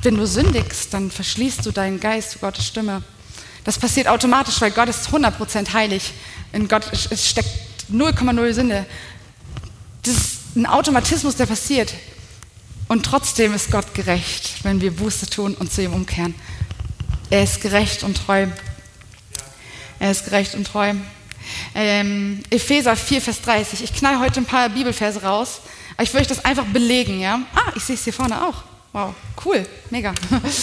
Wenn 0.00 0.16
du 0.16 0.26
sündigst, 0.26 0.94
dann 0.94 1.10
verschließt 1.10 1.66
du 1.66 1.72
deinen 1.72 2.00
Geist 2.00 2.32
für 2.32 2.38
Gottes 2.38 2.66
Stimme. 2.66 3.02
Das 3.64 3.78
passiert 3.78 4.08
automatisch, 4.08 4.58
weil 4.62 4.70
Gott 4.70 4.88
ist 4.88 5.10
100% 5.10 5.74
heilig. 5.74 6.14
In 6.54 6.68
Gott 6.68 6.90
es 6.90 7.28
steckt 7.28 7.50
0,0 7.92 8.52
Sünde. 8.54 8.86
Das 10.04 10.14
ist 10.14 10.56
ein 10.56 10.64
Automatismus, 10.64 11.36
der 11.36 11.44
passiert. 11.44 11.92
Und 12.88 13.04
trotzdem 13.04 13.52
ist 13.52 13.70
Gott 13.70 13.92
gerecht, 13.92 14.64
wenn 14.64 14.80
wir 14.80 14.96
Buße 14.96 15.28
tun 15.28 15.54
und 15.54 15.70
zu 15.70 15.82
ihm 15.82 15.92
umkehren. 15.92 16.34
Er 17.28 17.42
ist 17.42 17.60
gerecht 17.60 18.04
und 18.04 18.16
treu. 18.16 18.46
Er 19.98 20.10
ist 20.10 20.24
gerecht 20.24 20.54
und 20.54 20.66
treu. 20.66 20.94
Ähm, 21.74 22.40
Epheser 22.50 22.96
4, 22.96 23.20
Vers 23.20 23.42
30. 23.42 23.82
Ich 23.84 23.94
knall 23.94 24.18
heute 24.18 24.40
ein 24.40 24.46
paar 24.46 24.68
Bibelverse 24.68 25.22
raus, 25.22 25.60
aber 25.94 26.02
ich 26.02 26.12
will 26.12 26.20
euch 26.20 26.26
das 26.26 26.44
einfach 26.44 26.66
belegen. 26.66 27.20
Ja? 27.20 27.40
Ah, 27.54 27.72
ich 27.76 27.84
sehe 27.84 27.94
es 27.94 28.04
hier 28.04 28.12
vorne 28.12 28.46
auch. 28.46 28.62
Wow, 28.92 29.14
cool, 29.44 29.66
mega. 29.90 30.14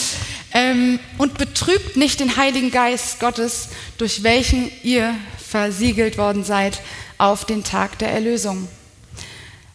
ähm, 0.54 1.00
und 1.18 1.38
betrübt 1.38 1.96
nicht 1.96 2.20
den 2.20 2.38
Heiligen 2.38 2.72
Geist 2.72 3.20
Gottes, 3.20 3.70
durch 3.98 4.24
welchen 4.24 4.72
ihr 4.84 5.16
versiegelt 5.38 6.18
worden 6.18 6.44
seid 6.44 6.82
auf 7.18 7.46
den 7.46 7.64
Tag 7.64 8.00
der 8.00 8.12
Erlösung. 8.12 8.68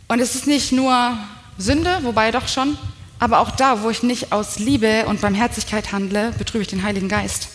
Und 0.09 0.21
es 0.21 0.35
ist 0.35 0.47
nicht 0.47 0.73
nur 0.73 1.17
Sünde, 1.59 2.01
wobei 2.03 2.33
doch 2.33 2.49
schon, 2.49 2.77
aber 3.21 3.39
auch 3.39 3.51
da, 3.51 3.83
wo 3.83 3.91
ich 3.91 4.03
nicht 4.03 4.33
aus 4.33 4.59
Liebe 4.59 5.05
und 5.07 5.21
Barmherzigkeit 5.21 5.93
handle, 5.93 6.33
betrübe 6.37 6.63
ich 6.63 6.69
den 6.69 6.83
Heiligen 6.83 7.09
Geist. 7.09 7.49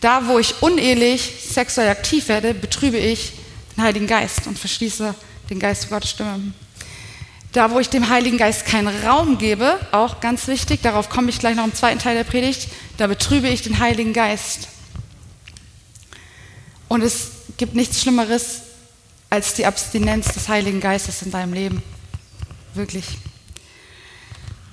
Da, 0.00 0.28
wo 0.28 0.38
ich 0.38 0.62
unehelich 0.62 1.32
sexuell 1.48 1.88
aktiv 1.88 2.28
werde, 2.28 2.54
betrübe 2.54 2.98
ich 2.98 3.32
den 3.76 3.84
Heiligen 3.84 4.06
Geist 4.06 4.46
und 4.46 4.58
verschließe 4.58 5.14
den 5.50 5.58
Geist 5.58 5.88
Gottes 5.88 6.10
Stimme. 6.10 6.52
Da, 7.52 7.70
wo 7.70 7.78
ich 7.78 7.88
dem 7.88 8.10
Heiligen 8.10 8.36
Geist 8.36 8.66
keinen 8.66 8.88
Raum 9.04 9.38
gebe, 9.38 9.78
auch 9.92 10.20
ganz 10.20 10.46
wichtig, 10.46 10.82
darauf 10.82 11.08
komme 11.08 11.30
ich 11.30 11.38
gleich 11.38 11.56
noch 11.56 11.64
im 11.64 11.74
zweiten 11.74 11.98
Teil 11.98 12.14
der 12.14 12.24
Predigt, 12.24 12.68
da 12.98 13.06
betrübe 13.06 13.48
ich 13.48 13.62
den 13.62 13.78
Heiligen 13.78 14.12
Geist. 14.12 14.68
Und 16.88 17.02
es 17.02 17.28
gibt 17.56 17.74
nichts 17.74 18.02
Schlimmeres 18.02 18.60
als 19.30 19.54
die 19.54 19.66
Abstinenz 19.66 20.32
des 20.34 20.48
Heiligen 20.48 20.80
Geistes 20.80 21.22
in 21.22 21.30
deinem 21.30 21.52
Leben. 21.52 21.82
Wirklich. 22.74 23.06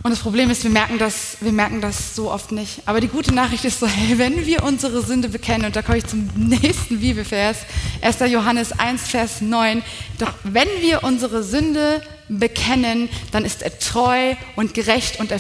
Und 0.04 0.12
das 0.12 0.20
Problem 0.20 0.50
ist, 0.50 0.66
wir 0.66 0.70
merken, 0.70 0.98
das, 0.98 1.38
wir 1.40 1.54
merken 1.54 1.80
das 1.80 2.14
so 2.14 2.30
oft 2.30 2.52
nicht. 2.52 2.82
Aber 2.86 3.00
die 3.00 3.08
gute 3.08 3.34
Nachricht 3.34 3.64
ist 3.64 3.80
so, 3.80 3.88
hey, 3.88 4.18
wenn 4.18 4.46
wir 4.46 4.64
unsere 4.64 5.02
Sünde 5.02 5.30
bekennen, 5.30 5.66
und 5.68 5.78
da 5.78 5.82
komme 5.82 6.00
ich 6.00 6.06
zum 6.06 6.30
nächsten 6.36 7.00
Bibelvers, 7.00 7.60
1. 8.02 8.20
Johannes 8.30 8.78
1, 8.78 9.08
Vers 9.08 9.40
9, 9.40 9.82
doch 10.20 10.34
wenn 10.44 10.68
wir 10.82 11.06
unsere 11.06 11.42
Sünde 11.42 12.02
bekennen, 12.28 13.08
dann 13.32 13.46
ist 13.46 13.62
er 13.62 13.80
treu 13.80 14.36
und 14.58 14.74
gerecht 14.74 15.22
und 15.22 15.32
er, 15.32 15.40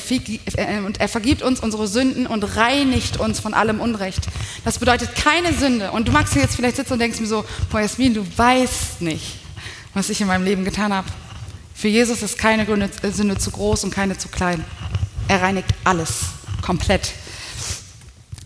äh, 0.55 0.79
und 0.79 0.99
er 0.99 1.09
vergibt 1.09 1.41
uns 1.41 1.59
unsere 1.59 1.87
Sünden 1.87 2.25
und 2.25 2.55
reinigt 2.55 3.19
uns 3.19 3.41
von 3.41 3.53
allem 3.53 3.81
Unrecht. 3.81 4.21
Das 4.63 4.79
bedeutet 4.79 5.13
keine 5.15 5.53
Sünde. 5.53 5.91
Und 5.91 6.07
du 6.07 6.13
magst 6.13 6.35
jetzt 6.35 6.55
vielleicht 6.55 6.77
sitzen 6.77 6.93
und 6.93 6.99
denkst 6.99 7.19
mir 7.19 7.27
so, 7.27 7.43
boah 7.69 7.81
Jasmin, 7.81 8.13
du 8.13 8.25
weißt 8.37 9.01
nicht, 9.01 9.25
was 9.93 10.09
ich 10.09 10.21
in 10.21 10.27
meinem 10.27 10.45
Leben 10.45 10.63
getan 10.63 10.93
habe. 10.93 11.07
Für 11.73 11.87
Jesus 11.87 12.21
ist 12.21 12.37
keine 12.37 12.65
Sünde 13.11 13.37
zu 13.37 13.51
groß 13.51 13.83
und 13.83 13.91
keine 13.91 14.17
zu 14.17 14.29
klein. 14.29 14.63
Er 15.27 15.41
reinigt 15.41 15.69
alles 15.83 16.21
komplett. 16.61 17.11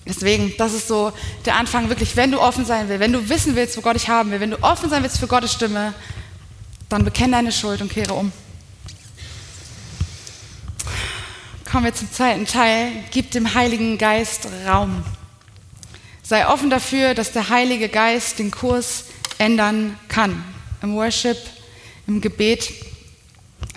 Deswegen, 0.05 0.53
das 0.57 0.73
ist 0.73 0.87
so 0.87 1.11
der 1.45 1.55
Anfang 1.55 1.89
wirklich, 1.89 2.15
wenn 2.15 2.31
du 2.31 2.39
offen 2.39 2.65
sein 2.65 2.87
willst, 2.87 3.01
wenn 3.01 3.11
du 3.11 3.29
wissen 3.29 3.55
willst, 3.55 3.75
wo 3.77 3.81
Gott 3.81 3.95
dich 3.95 4.07
haben 4.07 4.31
will, 4.31 4.39
wenn 4.39 4.51
du 4.51 4.63
offen 4.63 4.89
sein 4.89 5.03
willst 5.03 5.19
für 5.19 5.27
Gottes 5.27 5.51
Stimme, 5.51 5.93
dann 6.89 7.03
bekenne 7.03 7.33
deine 7.33 7.51
Schuld 7.51 7.81
und 7.81 7.91
kehre 7.91 8.13
um. 8.13 8.31
Kommen 11.69 11.83
wir 11.83 11.93
zum 11.93 12.09
zweiten 12.11 12.45
Teil. 12.45 12.91
Gib 13.11 13.31
dem 13.31 13.53
Heiligen 13.53 13.97
Geist 13.97 14.47
Raum. 14.65 15.03
Sei 16.23 16.47
offen 16.47 16.69
dafür, 16.69 17.13
dass 17.13 17.33
der 17.33 17.49
Heilige 17.49 17.89
Geist 17.89 18.39
den 18.39 18.51
Kurs 18.51 19.05
ändern 19.37 19.99
kann. 20.07 20.43
Im 20.81 20.95
Worship, 20.95 21.37
im 22.07 22.21
Gebet 22.21 22.69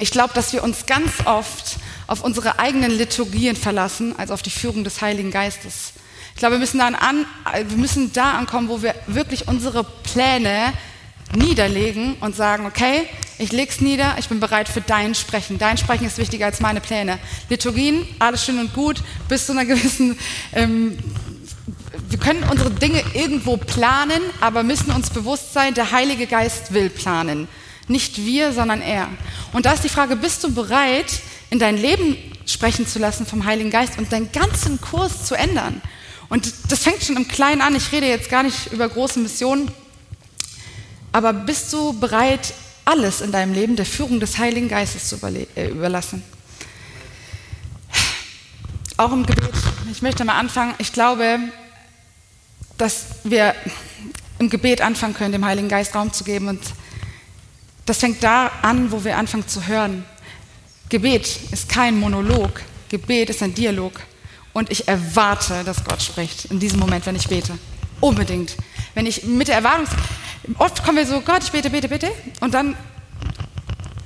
ich 0.00 0.10
glaube, 0.10 0.34
dass 0.34 0.52
wir 0.52 0.62
uns 0.62 0.86
ganz 0.86 1.10
oft 1.26 1.76
auf 2.06 2.22
unsere 2.24 2.58
eigenen 2.58 2.90
Liturgien 2.90 3.54
verlassen, 3.54 4.18
als 4.18 4.30
auf 4.30 4.42
die 4.42 4.50
Führung 4.50 4.82
des 4.82 5.00
Heiligen 5.00 5.30
Geistes. 5.30 5.92
Ich 6.34 6.40
glaube, 6.40 6.54
wir 6.54 6.60
müssen, 6.60 6.78
dann 6.78 6.94
an, 6.94 7.26
wir 7.66 7.76
müssen 7.76 8.12
da 8.12 8.32
ankommen, 8.32 8.68
wo 8.68 8.82
wir 8.82 8.94
wirklich 9.06 9.46
unsere 9.46 9.84
Pläne 9.84 10.72
niederlegen 11.34 12.16
und 12.20 12.34
sagen, 12.34 12.66
okay, 12.66 13.06
ich 13.38 13.52
lege 13.52 13.70
es 13.70 13.80
nieder, 13.80 14.16
ich 14.18 14.28
bin 14.28 14.40
bereit 14.40 14.68
für 14.68 14.80
dein 14.80 15.14
Sprechen. 15.14 15.58
Dein 15.58 15.78
Sprechen 15.78 16.06
ist 16.06 16.18
wichtiger 16.18 16.46
als 16.46 16.60
meine 16.60 16.80
Pläne. 16.80 17.18
Liturgien, 17.48 18.06
alles 18.18 18.44
schön 18.44 18.58
und 18.58 18.74
gut, 18.74 19.02
bis 19.28 19.46
zu 19.46 19.52
einer 19.52 19.64
gewissen... 19.64 20.18
Ähm, 20.52 20.98
wir 22.08 22.18
können 22.18 22.42
unsere 22.50 22.70
Dinge 22.70 23.02
irgendwo 23.14 23.56
planen, 23.56 24.20
aber 24.40 24.62
müssen 24.62 24.90
uns 24.90 25.10
bewusst 25.10 25.52
sein, 25.52 25.74
der 25.74 25.92
Heilige 25.92 26.26
Geist 26.26 26.72
will 26.72 26.90
planen. 26.90 27.46
Nicht 27.90 28.24
wir, 28.24 28.52
sondern 28.52 28.80
er. 28.82 29.08
Und 29.52 29.66
da 29.66 29.72
ist 29.72 29.82
die 29.82 29.88
Frage, 29.88 30.14
bist 30.14 30.44
du 30.44 30.54
bereit, 30.54 31.20
in 31.50 31.58
dein 31.58 31.76
Leben 31.76 32.16
sprechen 32.46 32.86
zu 32.86 33.00
lassen 33.00 33.26
vom 33.26 33.44
Heiligen 33.44 33.70
Geist 33.70 33.98
und 33.98 34.12
deinen 34.12 34.30
ganzen 34.30 34.80
Kurs 34.80 35.26
zu 35.26 35.34
ändern? 35.34 35.82
Und 36.28 36.52
das 36.68 36.78
fängt 36.84 37.02
schon 37.02 37.16
im 37.16 37.26
Kleinen 37.26 37.60
an. 37.60 37.74
Ich 37.74 37.90
rede 37.90 38.06
jetzt 38.06 38.30
gar 38.30 38.44
nicht 38.44 38.72
über 38.72 38.88
große 38.88 39.18
Missionen. 39.18 39.72
Aber 41.10 41.32
bist 41.32 41.72
du 41.72 41.92
bereit, 41.98 42.54
alles 42.84 43.22
in 43.22 43.32
deinem 43.32 43.54
Leben 43.54 43.74
der 43.74 43.86
Führung 43.86 44.20
des 44.20 44.38
Heiligen 44.38 44.68
Geistes 44.68 45.08
zu 45.08 45.16
äh, 45.56 45.68
überlassen? 45.70 46.22
Auch 48.98 49.10
im 49.10 49.26
Gebet. 49.26 49.50
Ich 49.90 50.00
möchte 50.00 50.24
mal 50.24 50.38
anfangen. 50.38 50.74
Ich 50.78 50.92
glaube, 50.92 51.40
dass 52.78 53.06
wir 53.24 53.56
im 54.38 54.48
Gebet 54.48 54.80
anfangen 54.80 55.14
können, 55.14 55.32
dem 55.32 55.44
Heiligen 55.44 55.68
Geist 55.68 55.96
Raum 55.96 56.12
zu 56.12 56.22
geben 56.22 56.46
und 56.46 56.60
das 57.90 57.98
fängt 57.98 58.22
da 58.22 58.52
an, 58.62 58.92
wo 58.92 59.02
wir 59.02 59.18
anfangen 59.18 59.48
zu 59.48 59.66
hören. 59.66 60.04
Gebet 60.90 61.40
ist 61.50 61.68
kein 61.68 61.98
Monolog, 61.98 62.62
Gebet 62.88 63.30
ist 63.30 63.42
ein 63.42 63.52
Dialog. 63.52 63.94
Und 64.52 64.70
ich 64.70 64.86
erwarte, 64.86 65.64
dass 65.64 65.82
Gott 65.82 66.00
spricht 66.00 66.44
in 66.44 66.60
diesem 66.60 66.78
Moment, 66.78 67.04
wenn 67.06 67.16
ich 67.16 67.26
bete. 67.26 67.58
Unbedingt. 67.98 68.54
Wenn 68.94 69.06
ich 69.06 69.24
mit 69.24 69.48
der 69.48 69.56
Erwartung, 69.56 69.88
oft 70.58 70.84
kommen 70.84 70.98
wir 70.98 71.06
so, 71.06 71.20
Gott, 71.20 71.42
ich 71.42 71.50
bete, 71.50 71.68
bete, 71.68 71.88
bete, 71.88 72.12
und 72.38 72.54
dann 72.54 72.76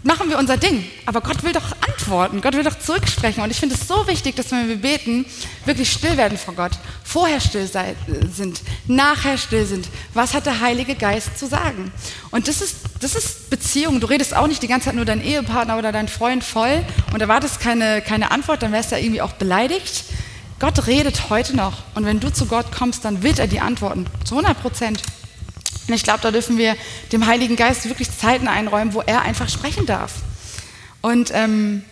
machen 0.03 0.31
wir 0.31 0.39
unser 0.39 0.57
Ding. 0.57 0.85
Aber 1.05 1.21
Gott 1.21 1.43
will 1.43 1.53
doch 1.53 1.73
antworten, 1.87 2.41
Gott 2.41 2.55
will 2.55 2.65
doch 2.65 2.79
zurücksprechen. 2.79 3.43
Und 3.43 3.51
ich 3.51 3.59
finde 3.59 3.75
es 3.75 3.87
so 3.87 4.07
wichtig, 4.07 4.35
dass 4.37 4.51
wenn 4.51 4.67
wir 4.67 4.77
beten, 4.77 5.27
wirklich 5.67 5.93
still 5.93 6.17
werden 6.17 6.39
vor 6.39 6.55
Gott. 6.55 6.73
Vorher 7.03 7.39
still 7.39 7.67
sei, 7.67 7.97
sind, 8.33 8.63
nachher 8.87 9.37
still 9.37 9.67
sind. 9.67 9.89
Was 10.15 10.33
hat 10.33 10.47
der 10.47 10.61
Heilige 10.61 10.95
Geist 10.95 11.39
zu 11.39 11.47
sagen? 11.47 11.93
Und 12.31 12.49
das 12.49 12.63
ist, 12.63 12.77
das 13.01 13.15
ist 13.15 13.44
Beziehung. 13.55 14.01
Du 14.01 14.09
redest 14.09 14.35
auch 14.35 14.49
nicht 14.49 14.65
die 14.65 14.67
ganze 14.67 14.87
Zeit 14.87 14.97
nur 14.97 15.05
deinen 15.05 15.23
Ehepartner 15.23 15.79
oder 15.79 15.93
deinen 15.93 16.09
Freund 16.09 16.43
voll 16.43 16.85
und 17.13 17.21
erwartest 17.21 17.61
keine, 17.61 18.03
keine 18.03 18.33
Antwort, 18.33 18.65
dann 18.65 18.73
wärst 18.73 18.91
du 18.91 18.97
ja 18.97 19.03
irgendwie 19.03 19.23
auch 19.23 19.35
beleidigt. 19.35 20.07
Gott 20.59 20.89
redet 20.89 21.31
heute 21.31 21.55
noch. 21.55 21.85
Und 21.95 22.05
wenn 22.05 22.19
du 22.19 22.33
zu 22.33 22.47
Gott 22.47 22.73
kommst, 22.73 23.05
dann 23.05 23.23
wird 23.23 23.39
er 23.39 23.47
die 23.47 23.61
antworten. 23.61 24.07
Zu 24.25 24.35
100 24.35 24.61
Prozent. 24.61 25.03
Und 25.87 25.95
ich 25.95 26.03
glaube, 26.03 26.19
da 26.21 26.33
dürfen 26.33 26.59
wir 26.59 26.75
dem 27.13 27.27
Heiligen 27.27 27.55
Geist 27.55 27.89
wirklich 27.89 28.09
Zeiten 28.11 28.49
einräumen, 28.49 28.93
wo 28.93 29.03
er 29.03 29.23
einfach 29.23 29.49
sprechen 29.49 29.87
darf. 29.87 30.15
Und 31.01 31.31
ähm, 31.33 31.85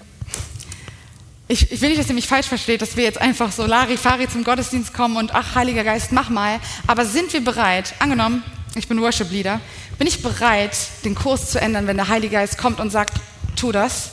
ich, 1.47 1.71
ich, 1.71 1.81
will 1.81 1.91
nicht, 1.91 2.01
dass 2.01 2.09
ihr 2.09 2.15
mich 2.15 2.27
falsch 2.27 2.49
versteht, 2.49 2.83
dass 2.83 2.97
wir 2.97 3.05
jetzt 3.05 3.21
einfach 3.21 3.53
so 3.53 3.67
Larifari 3.67 4.29
zum 4.29 4.43
Gottesdienst 4.43 4.95
kommen 4.95 5.17
und 5.17 5.33
ach, 5.33 5.55
Heiliger 5.55 5.85
Geist, 5.85 6.11
mach 6.11 6.29
mal. 6.29 6.59
Aber 6.89 7.05
sind 7.05 7.33
wir 7.33 7.45
bereit, 7.45 7.95
angenommen, 8.01 8.43
ich 8.75 8.89
bin 8.89 9.01
Worship 9.01 9.31
Leader, 9.31 9.61
bin 9.99 10.07
ich 10.07 10.23
bereit, 10.23 10.77
den 11.05 11.15
Kurs 11.15 11.51
zu 11.51 11.61
ändern, 11.61 11.87
wenn 11.87 11.97
der 11.97 12.09
Heilige 12.09 12.35
Geist 12.37 12.59
kommt 12.59 12.81
und 12.81 12.91
sagt, 12.91 13.21
tu 13.57 13.73
das, 13.73 14.13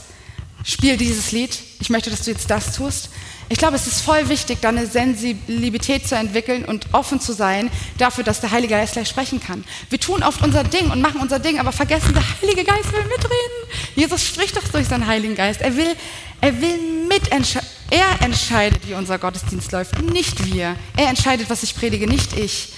spiel 0.63 0.97
dieses 0.97 1.31
Lied, 1.31 1.57
ich 1.79 1.89
möchte, 1.89 2.09
dass 2.09 2.23
du 2.23 2.31
jetzt 2.31 2.49
das 2.51 2.75
tust. 2.75 3.09
Ich 3.51 3.57
glaube, 3.57 3.75
es 3.77 3.87
ist 3.87 4.01
voll 4.01 4.29
wichtig, 4.29 4.59
da 4.61 4.69
eine 4.69 4.85
Sensibilität 4.85 6.07
zu 6.07 6.15
entwickeln 6.15 6.65
und 6.65 6.93
offen 6.93 7.19
zu 7.19 7.33
sein 7.33 7.71
dafür, 7.97 8.23
dass 8.23 8.41
der 8.41 8.51
Heilige 8.51 8.75
Geist 8.75 8.93
gleich 8.93 9.09
sprechen 9.09 9.39
kann. 9.39 9.63
Wir 9.89 9.99
tun 9.99 10.21
oft 10.21 10.43
unser 10.43 10.63
Ding 10.63 10.91
und 10.91 11.01
machen 11.01 11.19
unser 11.19 11.39
Ding, 11.39 11.59
aber 11.59 11.71
vergessen, 11.71 12.13
der 12.13 12.23
Heilige 12.41 12.63
Geist 12.63 12.93
will 12.93 13.03
mitreden. 13.05 13.95
Jesus 13.95 14.23
spricht 14.23 14.55
doch 14.55 14.67
durch 14.67 14.87
seinen 14.87 15.07
Heiligen 15.07 15.35
Geist. 15.35 15.61
Er 15.61 15.75
will, 15.75 15.95
er 16.41 16.61
will 16.61 16.77
mitentscheiden. 17.07 17.67
Er 17.91 18.21
entscheidet, 18.23 18.87
wie 18.87 18.93
unser 18.93 19.17
Gottesdienst 19.17 19.71
läuft, 19.71 19.99
nicht 19.99 20.45
wir. 20.45 20.75
Er 20.95 21.09
entscheidet, 21.09 21.49
was 21.49 21.63
ich 21.63 21.75
predige, 21.75 22.07
nicht 22.07 22.37
ich. 22.37 22.73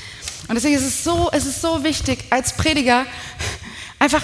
Und 0.47 0.55
deswegen 0.55 0.75
ist 0.75 0.85
es 0.85 1.03
so, 1.03 1.29
es 1.31 1.45
ist 1.45 1.61
so 1.61 1.83
wichtig, 1.83 2.25
als 2.29 2.53
Prediger 2.53 3.05
einfach 3.99 4.23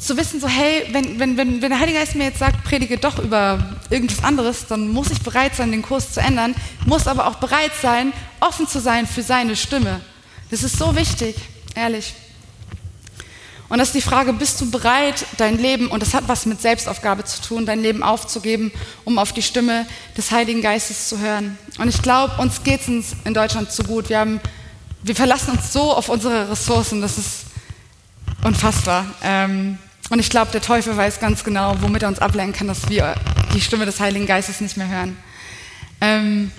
zu 0.00 0.16
wissen, 0.16 0.40
so 0.40 0.48
hey, 0.48 0.86
wenn, 0.92 1.18
wenn, 1.18 1.36
wenn, 1.36 1.62
wenn 1.62 1.70
der 1.70 1.78
Heilige 1.78 1.98
Geist 1.98 2.14
mir 2.14 2.24
jetzt 2.24 2.38
sagt, 2.38 2.64
predige 2.64 2.96
doch 2.96 3.18
über 3.18 3.76
irgendwas 3.90 4.24
anderes, 4.24 4.66
dann 4.66 4.88
muss 4.88 5.10
ich 5.10 5.20
bereit 5.20 5.54
sein, 5.54 5.70
den 5.70 5.82
Kurs 5.82 6.14
zu 6.14 6.20
ändern, 6.20 6.54
muss 6.86 7.06
aber 7.06 7.26
auch 7.26 7.36
bereit 7.36 7.72
sein, 7.80 8.12
offen 8.40 8.66
zu 8.66 8.80
sein 8.80 9.06
für 9.06 9.22
seine 9.22 9.56
Stimme. 9.56 10.00
Das 10.50 10.62
ist 10.62 10.78
so 10.78 10.96
wichtig, 10.96 11.36
ehrlich. 11.74 12.14
Und 13.68 13.78
das 13.78 13.88
ist 13.88 13.94
die 13.94 14.00
Frage, 14.00 14.32
bist 14.32 14.60
du 14.60 14.68
bereit, 14.68 15.24
dein 15.36 15.56
Leben, 15.58 15.86
und 15.88 16.02
das 16.02 16.12
hat 16.12 16.24
was 16.26 16.44
mit 16.44 16.60
Selbstaufgabe 16.60 17.24
zu 17.24 17.40
tun, 17.40 17.66
dein 17.66 17.80
Leben 17.80 18.02
aufzugeben, 18.02 18.72
um 19.04 19.16
auf 19.16 19.32
die 19.32 19.42
Stimme 19.42 19.86
des 20.16 20.32
Heiligen 20.32 20.60
Geistes 20.60 21.08
zu 21.08 21.20
hören. 21.20 21.56
Und 21.78 21.88
ich 21.88 22.02
glaube, 22.02 22.42
uns 22.42 22.64
geht 22.64 22.80
es 22.80 23.14
in 23.24 23.32
Deutschland 23.32 23.70
zu 23.70 23.84
gut. 23.84 24.08
Wir, 24.08 24.18
haben, 24.18 24.40
wir 25.02 25.16
verlassen 25.16 25.52
uns 25.52 25.72
so 25.72 25.94
auf 25.94 26.08
unsere 26.08 26.50
Ressourcen, 26.50 27.00
das 27.00 27.18
ist 27.18 27.44
unfassbar. 28.44 29.06
Ähm, 29.22 29.78
und 30.10 30.18
ich 30.18 30.28
glaube, 30.28 30.50
der 30.50 30.60
Teufel 30.60 30.96
weiß 30.96 31.20
ganz 31.20 31.44
genau, 31.44 31.76
womit 31.80 32.02
er 32.02 32.08
uns 32.08 32.18
ablenken 32.18 32.54
kann, 32.54 32.68
dass 32.68 32.88
wir 32.88 33.14
die 33.54 33.60
Stimme 33.60 33.86
des 33.86 34.00
Heiligen 34.00 34.26
Geistes 34.26 34.60
nicht 34.60 34.76
mehr 34.76 34.88
hören. 34.88 35.16
Ähm, 36.00 36.50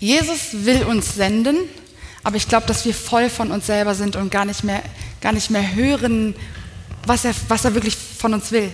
Jesus 0.00 0.64
will 0.64 0.84
uns 0.84 1.14
senden, 1.14 1.56
aber 2.22 2.36
ich 2.36 2.48
glaube, 2.48 2.66
dass 2.66 2.84
wir 2.84 2.94
voll 2.94 3.28
von 3.28 3.50
uns 3.50 3.66
selber 3.66 3.94
sind 3.94 4.16
und 4.16 4.30
gar 4.30 4.44
nicht 4.44 4.64
mehr, 4.64 4.82
gar 5.20 5.32
nicht 5.32 5.50
mehr 5.50 5.74
hören, 5.74 6.34
was 7.06 7.24
er, 7.24 7.34
was 7.48 7.64
er 7.64 7.74
wirklich 7.74 7.96
von 7.96 8.34
uns 8.34 8.52
will. 8.52 8.72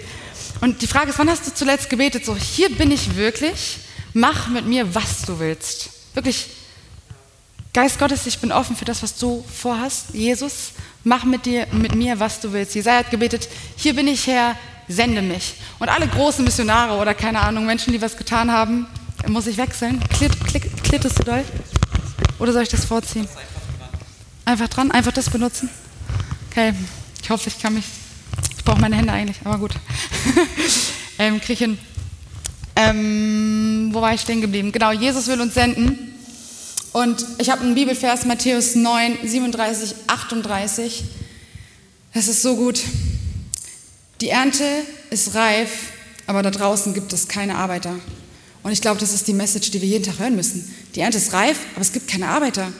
Und 0.60 0.82
die 0.82 0.86
Frage 0.86 1.10
ist, 1.10 1.18
wann 1.18 1.28
hast 1.28 1.46
du 1.46 1.54
zuletzt 1.54 1.90
gebetet? 1.90 2.24
So, 2.24 2.36
hier 2.36 2.74
bin 2.74 2.90
ich 2.90 3.16
wirklich, 3.16 3.78
mach 4.12 4.48
mit 4.48 4.66
mir, 4.66 4.94
was 4.94 5.22
du 5.22 5.38
willst. 5.38 5.90
Wirklich 6.14 6.46
Geist 7.74 7.98
Gottes, 7.98 8.24
ich 8.28 8.38
bin 8.38 8.52
offen 8.52 8.76
für 8.76 8.84
das, 8.84 9.02
was 9.02 9.16
du 9.16 9.44
vorhast. 9.52 10.14
Jesus, 10.14 10.70
mach 11.02 11.24
mit 11.24 11.44
dir, 11.44 11.66
mit 11.72 11.96
mir, 11.96 12.20
was 12.20 12.38
du 12.38 12.52
willst. 12.52 12.76
Jesaja 12.76 13.00
hat 13.00 13.10
gebetet, 13.10 13.48
hier 13.74 13.96
bin 13.96 14.06
ich 14.06 14.28
Herr, 14.28 14.56
sende 14.86 15.20
mich. 15.20 15.54
Und 15.80 15.88
alle 15.88 16.06
großen 16.06 16.44
Missionare 16.44 16.96
oder 16.96 17.14
keine 17.14 17.40
Ahnung, 17.40 17.66
Menschen, 17.66 17.92
die 17.92 18.00
was 18.00 18.16
getan 18.16 18.52
haben, 18.52 18.86
muss 19.26 19.48
ich 19.48 19.56
wechseln. 19.56 19.98
Klitt, 20.16 20.32
klitt, 20.46 20.84
klittest 20.84 21.18
du 21.18 21.24
doll? 21.24 21.44
Oder 22.38 22.52
soll 22.52 22.62
ich 22.62 22.68
das 22.68 22.84
vorziehen? 22.84 23.26
Einfach 24.44 24.68
dran, 24.68 24.92
einfach 24.92 25.12
das 25.12 25.28
benutzen. 25.28 25.68
Okay, 26.52 26.74
ich 27.24 27.28
hoffe, 27.28 27.48
ich 27.48 27.60
kann 27.60 27.74
mich. 27.74 27.86
Ich 28.56 28.62
brauche 28.62 28.80
meine 28.80 28.94
Hände 28.94 29.12
eigentlich, 29.12 29.38
aber 29.42 29.58
gut. 29.58 29.72
ähm, 31.18 31.40
krieg 31.40 31.58
hin. 31.58 31.76
Ähm, 32.76 33.88
wo 33.92 34.00
war 34.00 34.14
ich 34.14 34.20
stehen 34.20 34.40
geblieben? 34.40 34.70
Genau, 34.70 34.92
Jesus 34.92 35.26
will 35.26 35.40
uns 35.40 35.54
senden. 35.54 36.13
Und 36.94 37.26
ich 37.38 37.50
habe 37.50 37.62
einen 37.62 37.74
Bibelvers, 37.74 38.24
Matthäus 38.24 38.76
9, 38.76 39.18
37, 39.24 39.96
38. 40.06 41.02
Das 42.14 42.28
ist 42.28 42.40
so 42.40 42.54
gut. 42.54 42.80
Die 44.20 44.28
Ernte 44.28 44.64
ist 45.10 45.34
reif, 45.34 45.70
aber 46.28 46.44
da 46.44 46.52
draußen 46.52 46.94
gibt 46.94 47.12
es 47.12 47.26
keine 47.26 47.56
Arbeiter. 47.56 47.96
Und 48.62 48.70
ich 48.70 48.80
glaube, 48.80 49.00
das 49.00 49.12
ist 49.12 49.26
die 49.26 49.32
Message, 49.32 49.72
die 49.72 49.82
wir 49.82 49.88
jeden 49.88 50.04
Tag 50.04 50.20
hören 50.20 50.36
müssen. 50.36 50.72
Die 50.94 51.00
Ernte 51.00 51.18
ist 51.18 51.32
reif, 51.32 51.58
aber 51.72 51.80
es 51.80 51.90
gibt 51.90 52.06
keine 52.06 52.28
Arbeiter. 52.28 52.72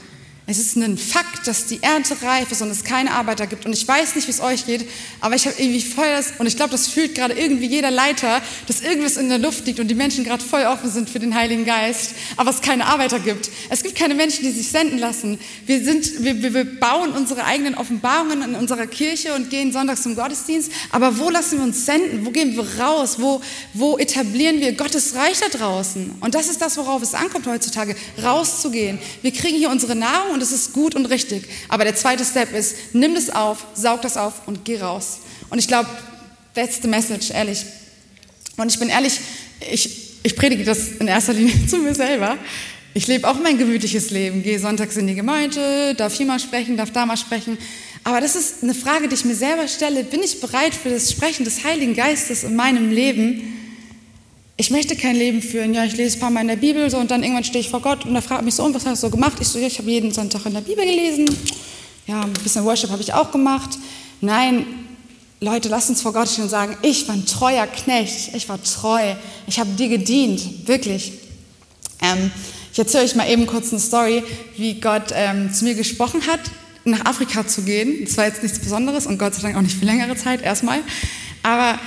Es 0.47 0.59
ist 0.59 0.77
ein 0.77 0.99
Fakt, 0.99 1.47
dass 1.47 1.65
die 1.67 1.83
Ernte 1.83 2.21
reif 2.21 2.53
ist 2.53 2.61
und 2.61 2.69
es 2.69 2.85
keine 2.85 3.13
Arbeiter 3.13 3.47
gibt. 3.47 3.65
Und 3.65 3.73
ich 3.73 3.89
weiß 3.89 4.15
nicht, 4.15 4.27
wie 4.27 4.31
es 4.31 4.43
euch 4.43 4.67
geht, 4.67 4.87
aber 5.23 5.35
ich 5.35 5.47
habe 5.47 5.57
irgendwie 5.59 5.81
voll 5.81 6.05
das, 6.05 6.35
und 6.39 6.47
ich 6.47 6.57
glaube, 6.57 6.71
das 6.71 6.87
fühlt 6.87 7.15
gerade 7.15 7.33
irgendwie 7.33 7.65
jeder 7.65 7.91
Leiter, 7.91 8.43
dass 8.67 8.83
irgendwas 8.83 9.17
in 9.17 9.31
der 9.31 9.39
Luft 9.39 9.65
liegt 9.67 9.81
und 9.81 9.89
die 9.89 9.95
Menschen 9.95 10.23
gerade 10.23 10.45
voll 10.45 10.65
offen 10.65 10.91
sind 10.91 11.09
für 11.09 11.19
den 11.19 11.35
Heiligen 11.35 11.65
Geist, 11.65 12.11
aber 12.37 12.51
es 12.51 12.61
keine 12.61 12.85
Arbeiter 12.85 13.21
gibt. 13.21 13.51
Es 13.71 13.83
gibt 13.83 13.97
keine 13.97 14.15
Menschen, 14.15 14.45
die 14.45 14.51
sich 14.51 14.69
senden 14.69 14.99
lassen. 14.99 15.39
Wir, 15.65 15.83
sind, 15.83 16.23
wir, 16.23 16.43
wir, 16.43 16.79
bauen 16.79 17.13
unsere 17.13 17.45
eigenen 17.45 17.75
Offenbarungen 17.75 18.43
in 18.43 18.55
unserer 18.55 18.87
Kirche 18.87 19.33
und 19.33 19.49
gehen 19.49 19.73
sonntags 19.73 20.03
zum 20.03 20.15
Gottesdienst, 20.15 20.71
aber 20.91 21.19
wo 21.19 21.31
lassen 21.31 21.57
wir 21.57 21.65
uns 21.65 21.87
senden? 21.87 22.27
Wo 22.27 22.31
gehen 22.31 22.55
wir 22.55 22.81
raus? 22.83 23.17
Wo, 23.19 23.41
wo 23.73 23.97
etablieren 23.97 24.61
wir 24.61 24.73
Gottes 24.75 25.15
Reich 25.15 25.41
da 25.41 25.57
draußen? 25.57 26.17
Und 26.21 26.35
das 26.35 26.49
ist 26.49 26.61
das, 26.61 26.77
worauf 26.77 27.01
es 27.01 27.15
ankommt 27.15 27.47
heutzutage, 27.47 27.97
rauszugehen. 28.23 28.99
Wir 29.23 29.33
kriegen 29.33 29.57
hier 29.57 29.71
unsere 29.71 29.95
Nahrung 29.95 30.34
und 30.35 30.43
es 30.43 30.53
ist 30.53 30.73
gut 30.73 30.95
und 30.95 31.07
richtig. 31.07 31.49
Aber 31.69 31.85
der 31.85 31.95
zweite 31.95 32.25
Step 32.25 32.53
ist, 32.53 32.95
nimm 32.95 33.15
das 33.15 33.31
auf, 33.31 33.67
saug 33.75 34.03
das 34.03 34.17
auf 34.17 34.47
und 34.47 34.65
geh 34.65 34.79
raus. 34.79 35.21
Und 35.51 35.59
ich 35.59 35.69
glaube, 35.69 35.89
that's 36.55 36.81
the 36.83 36.89
message, 36.89 37.31
ehrlich. 37.31 37.65
Und 38.57 38.71
ich 38.71 38.79
bin 38.79 38.89
ehrlich, 38.89 39.19
ich, 39.73 40.19
ich 40.23 40.37
predige 40.37 40.65
das 40.65 40.89
in 40.99 41.09
erster 41.09 41.33
Linie 41.33 41.67
zu 41.69 41.79
mir 41.79 41.95
selber. 41.95 42.37
Ich 42.93 43.07
lebe 43.07 43.29
auch 43.29 43.41
mein 43.41 43.59
gemütliches 43.59 44.11
Leben, 44.11 44.43
gehe 44.43 44.59
sonntags 44.61 44.97
in 44.97 45.07
die 45.07 45.17
Gemeinde, 45.17 45.95
darf 45.97 46.15
hier 46.15 46.27
mal 46.27 46.39
sprechen, 46.39 46.77
darf 46.77 46.93
da 46.93 47.07
mal 47.07 47.17
sprechen. 47.17 47.59
Aber 48.05 48.21
das 48.21 48.37
ist 48.37 48.63
eine 48.63 48.75
Frage, 48.75 49.09
die 49.09 49.15
ich 49.15 49.25
mir 49.25 49.35
selber 49.35 49.67
stelle. 49.67 50.05
Bin 50.05 50.23
ich 50.23 50.41
bereit 50.41 50.75
für 50.75 50.91
das 50.91 51.11
Sprechen 51.11 51.45
des 51.45 51.65
Heiligen 51.65 51.95
Geistes 51.95 52.45
in 52.45 52.55
meinem 52.55 52.93
Leben? 52.93 53.64
Ich 54.57 54.71
möchte 54.71 54.95
kein 54.95 55.17
Leben 55.17 55.43
führen. 55.43 55.75
Ja, 55.75 55.85
ich 55.85 55.97
lese 55.97 56.17
ein 56.17 56.21
paar 56.21 56.31
Mal 56.31 56.43
in 56.43 56.49
der 56.49 56.57
Bibel 56.57 56.89
so 56.89 56.99
und 56.99 57.11
dann 57.11 57.23
irgendwann 57.23 57.45
stehe 57.45 57.61
ich 57.61 57.71
vor 57.71 57.81
Gott 57.81 58.07
und 58.07 58.15
er 58.15 58.23
fragt 58.23 58.45
mich 58.45 58.55
so, 58.55 58.65
und 58.65 58.75
was 58.75 58.87
hast 58.87 59.03
du 59.03 59.09
so 59.09 59.11
gemacht? 59.11 59.39
Ich 59.41 59.49
so, 59.49 59.59
ja, 59.59 59.67
ich 59.67 59.79
habe 59.79 59.91
jeden 59.91 60.13
Sonntag 60.13 60.47
in 60.47 60.55
der 60.55 60.61
Bibel 60.61 60.85
gelesen. 60.85 61.27
Ja, 62.07 62.23
ein 62.23 62.33
bisschen 62.33 62.65
Worship 62.65 62.91
habe 62.91 63.03
ich 63.03 63.13
auch 63.13 63.33
gemacht. 63.33 63.71
Nein, 64.21 64.67
Leute, 65.41 65.69
lasst 65.69 65.91
uns 65.91 66.01
vor 66.01 66.13
Gott 66.13 66.29
stehen 66.29 66.45
und 66.45 66.51
sagen, 66.51 66.77
ich 66.83 67.09
war 67.09 67.15
ein 67.15 67.27
treuer 67.27 67.67
Knecht, 67.67 68.35
ich 68.35 68.49
war 68.49 68.63
treu, 68.63 69.15
ich 69.47 69.59
habe 69.59 69.71
dir 69.73 69.89
gedient, 69.89 70.69
wirklich. 70.69 71.13
Ähm, 72.01 72.31
ich 72.73 72.79
erzähle 72.79 73.05
euch 73.05 73.15
mal 73.15 73.29
eben 73.29 73.47
kurz 73.47 73.71
eine 73.71 73.81
Story, 73.81 74.23
wie 74.57 74.81
Gott 74.81 75.13
ähm, 75.13 75.53
zu 75.53 75.65
mir 75.65 75.75
gesprochen 75.75 76.27
hat, 76.27 76.41
nach 76.85 77.05
Afrika 77.07 77.47
zu 77.47 77.63
gehen. 77.63 78.05
Das 78.05 78.17
war 78.17 78.27
jetzt 78.27 78.43
nichts 78.43 78.59
Besonderes 78.59 79.07
und 79.07 79.19
Gott 79.19 79.35
sei 79.35 79.43
Dank 79.43 79.57
auch 79.57 79.63
nicht 79.63 79.77
für 79.77 79.85
längere 79.85 80.17
Zeit 80.17 80.43
erstmal. 80.43 80.81
Aber 81.43 81.79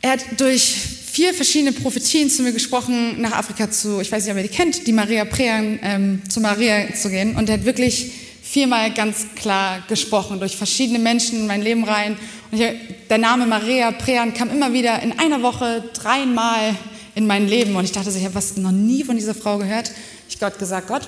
er 0.00 0.12
hat 0.12 0.20
durch 0.38 1.01
vier 1.12 1.34
verschiedene 1.34 1.72
Prophetien 1.72 2.30
zu 2.30 2.42
mir 2.42 2.52
gesprochen, 2.52 3.20
nach 3.20 3.32
Afrika 3.32 3.70
zu, 3.70 4.00
ich 4.00 4.10
weiß 4.10 4.24
nicht, 4.24 4.32
ob 4.32 4.38
ihr 4.38 4.48
die 4.48 4.48
kennt, 4.48 4.86
die 4.86 4.92
Maria 4.92 5.26
Prean, 5.26 5.78
ähm, 5.82 6.22
zu 6.26 6.40
Maria 6.40 6.94
zu 6.94 7.10
gehen. 7.10 7.36
Und 7.36 7.50
er 7.50 7.58
hat 7.58 7.66
wirklich 7.66 8.10
viermal 8.42 8.94
ganz 8.94 9.26
klar 9.36 9.82
gesprochen, 9.88 10.40
durch 10.40 10.56
verschiedene 10.56 10.98
Menschen 10.98 11.40
in 11.40 11.46
mein 11.46 11.60
Leben 11.60 11.84
rein. 11.84 12.16
Und 12.50 12.58
ich, 12.58 12.66
der 13.10 13.18
Name 13.18 13.44
Maria 13.44 13.90
Prean 13.90 14.32
kam 14.32 14.48
immer 14.48 14.72
wieder 14.72 15.02
in 15.02 15.18
einer 15.18 15.42
Woche 15.42 15.84
dreimal 15.92 16.74
in 17.14 17.26
mein 17.26 17.46
Leben. 17.46 17.76
Und 17.76 17.84
ich 17.84 17.92
dachte, 17.92 18.08
ich 18.08 18.24
habe 18.24 18.34
was 18.34 18.56
noch 18.56 18.72
nie 18.72 19.04
von 19.04 19.16
dieser 19.16 19.34
Frau 19.34 19.58
gehört. 19.58 19.92
Ich 20.30 20.40
Gott 20.40 20.58
gesagt, 20.58 20.88
Gott, 20.88 21.06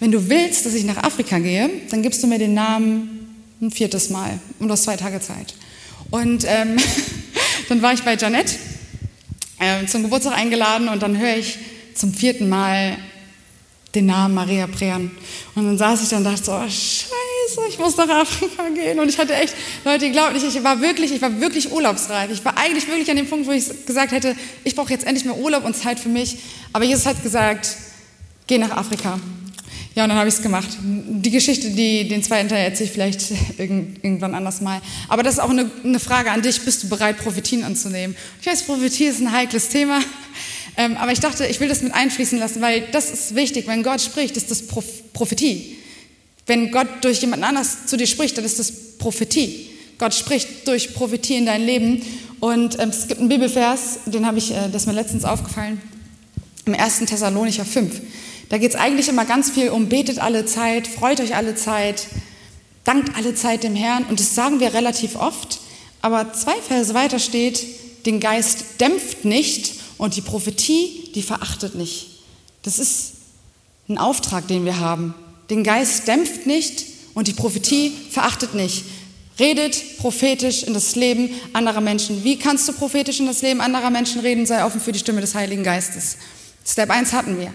wenn 0.00 0.10
du 0.10 0.28
willst, 0.28 0.66
dass 0.66 0.74
ich 0.74 0.82
nach 0.82 1.04
Afrika 1.04 1.38
gehe, 1.38 1.70
dann 1.90 2.02
gibst 2.02 2.20
du 2.20 2.26
mir 2.26 2.40
den 2.40 2.54
Namen 2.54 3.32
ein 3.62 3.70
viertes 3.70 4.10
Mal 4.10 4.40
und 4.58 4.66
du 4.66 4.72
hast 4.72 4.82
zwei 4.82 4.96
Tage 4.96 5.20
Zeit. 5.20 5.54
Und 6.10 6.44
ähm, 6.48 6.76
dann 7.68 7.80
war 7.80 7.92
ich 7.92 8.02
bei 8.02 8.16
Janette 8.16 8.56
äh, 9.58 9.86
zum 9.86 10.02
Geburtstag 10.02 10.36
eingeladen 10.36 10.88
und 10.88 11.02
dann 11.02 11.18
höre 11.18 11.36
ich 11.36 11.58
zum 11.94 12.12
vierten 12.12 12.48
Mal 12.48 12.98
den 13.94 14.06
Namen 14.06 14.34
Maria 14.34 14.66
Prean. 14.66 15.10
Und 15.54 15.64
dann 15.64 15.78
saß 15.78 16.02
ich 16.02 16.08
da 16.10 16.18
und 16.18 16.24
dachte 16.24 16.44
so, 16.44 16.52
oh, 16.52 16.62
scheiße, 16.62 17.68
ich 17.68 17.78
muss 17.78 17.96
nach 17.96 18.08
Afrika 18.08 18.68
gehen. 18.68 19.00
Und 19.00 19.08
ich 19.08 19.18
hatte 19.18 19.34
echt, 19.34 19.54
Leute, 19.84 20.10
glaubt 20.10 20.34
nicht, 20.34 20.44
ich 20.44 20.62
war 20.62 20.80
wirklich, 20.82 21.12
ich 21.12 21.22
war 21.22 21.40
wirklich 21.40 21.72
urlaubsreif. 21.72 22.30
Ich 22.30 22.44
war 22.44 22.58
eigentlich 22.58 22.86
wirklich 22.86 23.10
an 23.10 23.16
dem 23.16 23.26
Punkt, 23.26 23.46
wo 23.46 23.52
ich 23.52 23.86
gesagt 23.86 24.12
hätte, 24.12 24.36
ich 24.64 24.76
brauche 24.76 24.90
jetzt 24.90 25.06
endlich 25.06 25.24
mehr 25.24 25.36
Urlaub 25.36 25.64
und 25.64 25.74
Zeit 25.74 25.98
für 25.98 26.10
mich. 26.10 26.36
Aber 26.74 26.84
Jesus 26.84 27.06
hat 27.06 27.22
gesagt, 27.22 27.74
geh 28.46 28.58
nach 28.58 28.70
Afrika. 28.70 29.18
Ja, 29.96 30.02
und 30.04 30.10
dann 30.10 30.18
habe 30.18 30.28
ich 30.28 30.34
es 30.34 30.42
gemacht. 30.42 30.68
Die 30.82 31.30
Geschichte, 31.30 31.70
die, 31.70 32.06
den 32.06 32.22
zweiten 32.22 32.50
Teil 32.50 32.66
erzähle 32.66 32.84
ich 32.84 32.92
vielleicht 32.92 33.30
irgendwann 33.58 34.34
anders 34.34 34.60
mal. 34.60 34.82
Aber 35.08 35.22
das 35.22 35.34
ist 35.34 35.40
auch 35.40 35.48
eine, 35.48 35.70
eine 35.82 35.98
Frage 35.98 36.30
an 36.30 36.42
dich. 36.42 36.60
Bist 36.60 36.82
du 36.82 36.88
bereit, 36.90 37.16
Prophetien 37.16 37.64
anzunehmen? 37.64 38.14
Ich 38.42 38.46
weiß, 38.46 38.64
Prophetie 38.64 39.06
ist 39.06 39.20
ein 39.20 39.32
heikles 39.32 39.68
Thema. 39.68 39.98
Ähm, 40.78 40.98
aber 40.98 41.10
ich 41.10 41.20
dachte, 41.20 41.46
ich 41.46 41.58
will 41.58 41.68
das 41.68 41.80
mit 41.80 41.94
einfließen 41.94 42.38
lassen, 42.38 42.60
weil 42.60 42.82
das 42.92 43.10
ist 43.10 43.34
wichtig. 43.34 43.66
Wenn 43.66 43.82
Gott 43.82 44.02
spricht, 44.02 44.36
ist 44.36 44.50
das 44.50 44.66
Prophetie. 44.66 45.78
Wenn 46.44 46.70
Gott 46.70 46.88
durch 47.00 47.22
jemand 47.22 47.44
anders 47.44 47.86
zu 47.86 47.96
dir 47.96 48.06
spricht, 48.06 48.36
dann 48.36 48.44
ist 48.44 48.58
das 48.58 48.98
Prophetie. 48.98 49.70
Gott 49.96 50.12
spricht 50.12 50.68
durch 50.68 50.92
Prophetie 50.92 51.36
in 51.36 51.46
dein 51.46 51.64
Leben. 51.64 52.02
Und 52.40 52.78
ähm, 52.78 52.90
es 52.90 53.08
gibt 53.08 53.20
einen 53.20 53.30
Bibelvers, 53.30 54.00
den 54.04 54.26
habe 54.26 54.36
ich, 54.36 54.50
äh, 54.50 54.68
das 54.70 54.82
ist 54.82 54.86
mir 54.86 54.92
letztens 54.92 55.24
aufgefallen, 55.24 55.80
im 56.66 56.74
1. 56.74 56.98
Thessalonicher 57.06 57.64
5. 57.64 57.98
Da 58.48 58.58
geht 58.58 58.70
es 58.70 58.76
eigentlich 58.76 59.08
immer 59.08 59.24
ganz 59.24 59.50
viel 59.50 59.70
um, 59.70 59.88
betet 59.88 60.18
alle 60.18 60.46
Zeit, 60.46 60.86
freut 60.86 61.20
euch 61.20 61.34
alle 61.34 61.54
Zeit, 61.54 62.06
dankt 62.84 63.16
alle 63.16 63.34
Zeit 63.34 63.64
dem 63.64 63.74
Herrn. 63.74 64.04
Und 64.04 64.20
das 64.20 64.34
sagen 64.34 64.60
wir 64.60 64.74
relativ 64.74 65.16
oft. 65.16 65.58
Aber 66.00 66.32
zwei 66.32 66.54
Verse 66.62 66.94
weiter 66.94 67.18
steht, 67.18 67.64
den 68.06 68.20
Geist 68.20 68.80
dämpft 68.80 69.24
nicht 69.24 69.74
und 69.98 70.14
die 70.16 70.20
Prophetie, 70.20 71.10
die 71.14 71.22
verachtet 71.22 71.74
nicht. 71.74 72.06
Das 72.62 72.78
ist 72.78 73.14
ein 73.88 73.98
Auftrag, 73.98 74.46
den 74.46 74.64
wir 74.64 74.78
haben. 74.78 75.14
Den 75.50 75.64
Geist 75.64 76.06
dämpft 76.06 76.46
nicht 76.46 76.84
und 77.14 77.28
die 77.28 77.32
Prophetie 77.32 77.92
verachtet 78.10 78.54
nicht. 78.54 78.84
Redet 79.38 79.98
prophetisch 79.98 80.62
in 80.62 80.72
das 80.72 80.96
Leben 80.96 81.30
anderer 81.52 81.80
Menschen. 81.80 82.24
Wie 82.24 82.38
kannst 82.38 82.68
du 82.68 82.72
prophetisch 82.72 83.20
in 83.20 83.26
das 83.26 83.42
Leben 83.42 83.60
anderer 83.60 83.90
Menschen 83.90 84.20
reden? 84.20 84.46
Sei 84.46 84.64
offen 84.64 84.80
für 84.80 84.92
die 84.92 84.98
Stimme 84.98 85.20
des 85.20 85.34
Heiligen 85.34 85.62
Geistes. 85.62 86.16
Step 86.64 86.90
1 86.90 87.12
hatten 87.12 87.38
wir. 87.38 87.52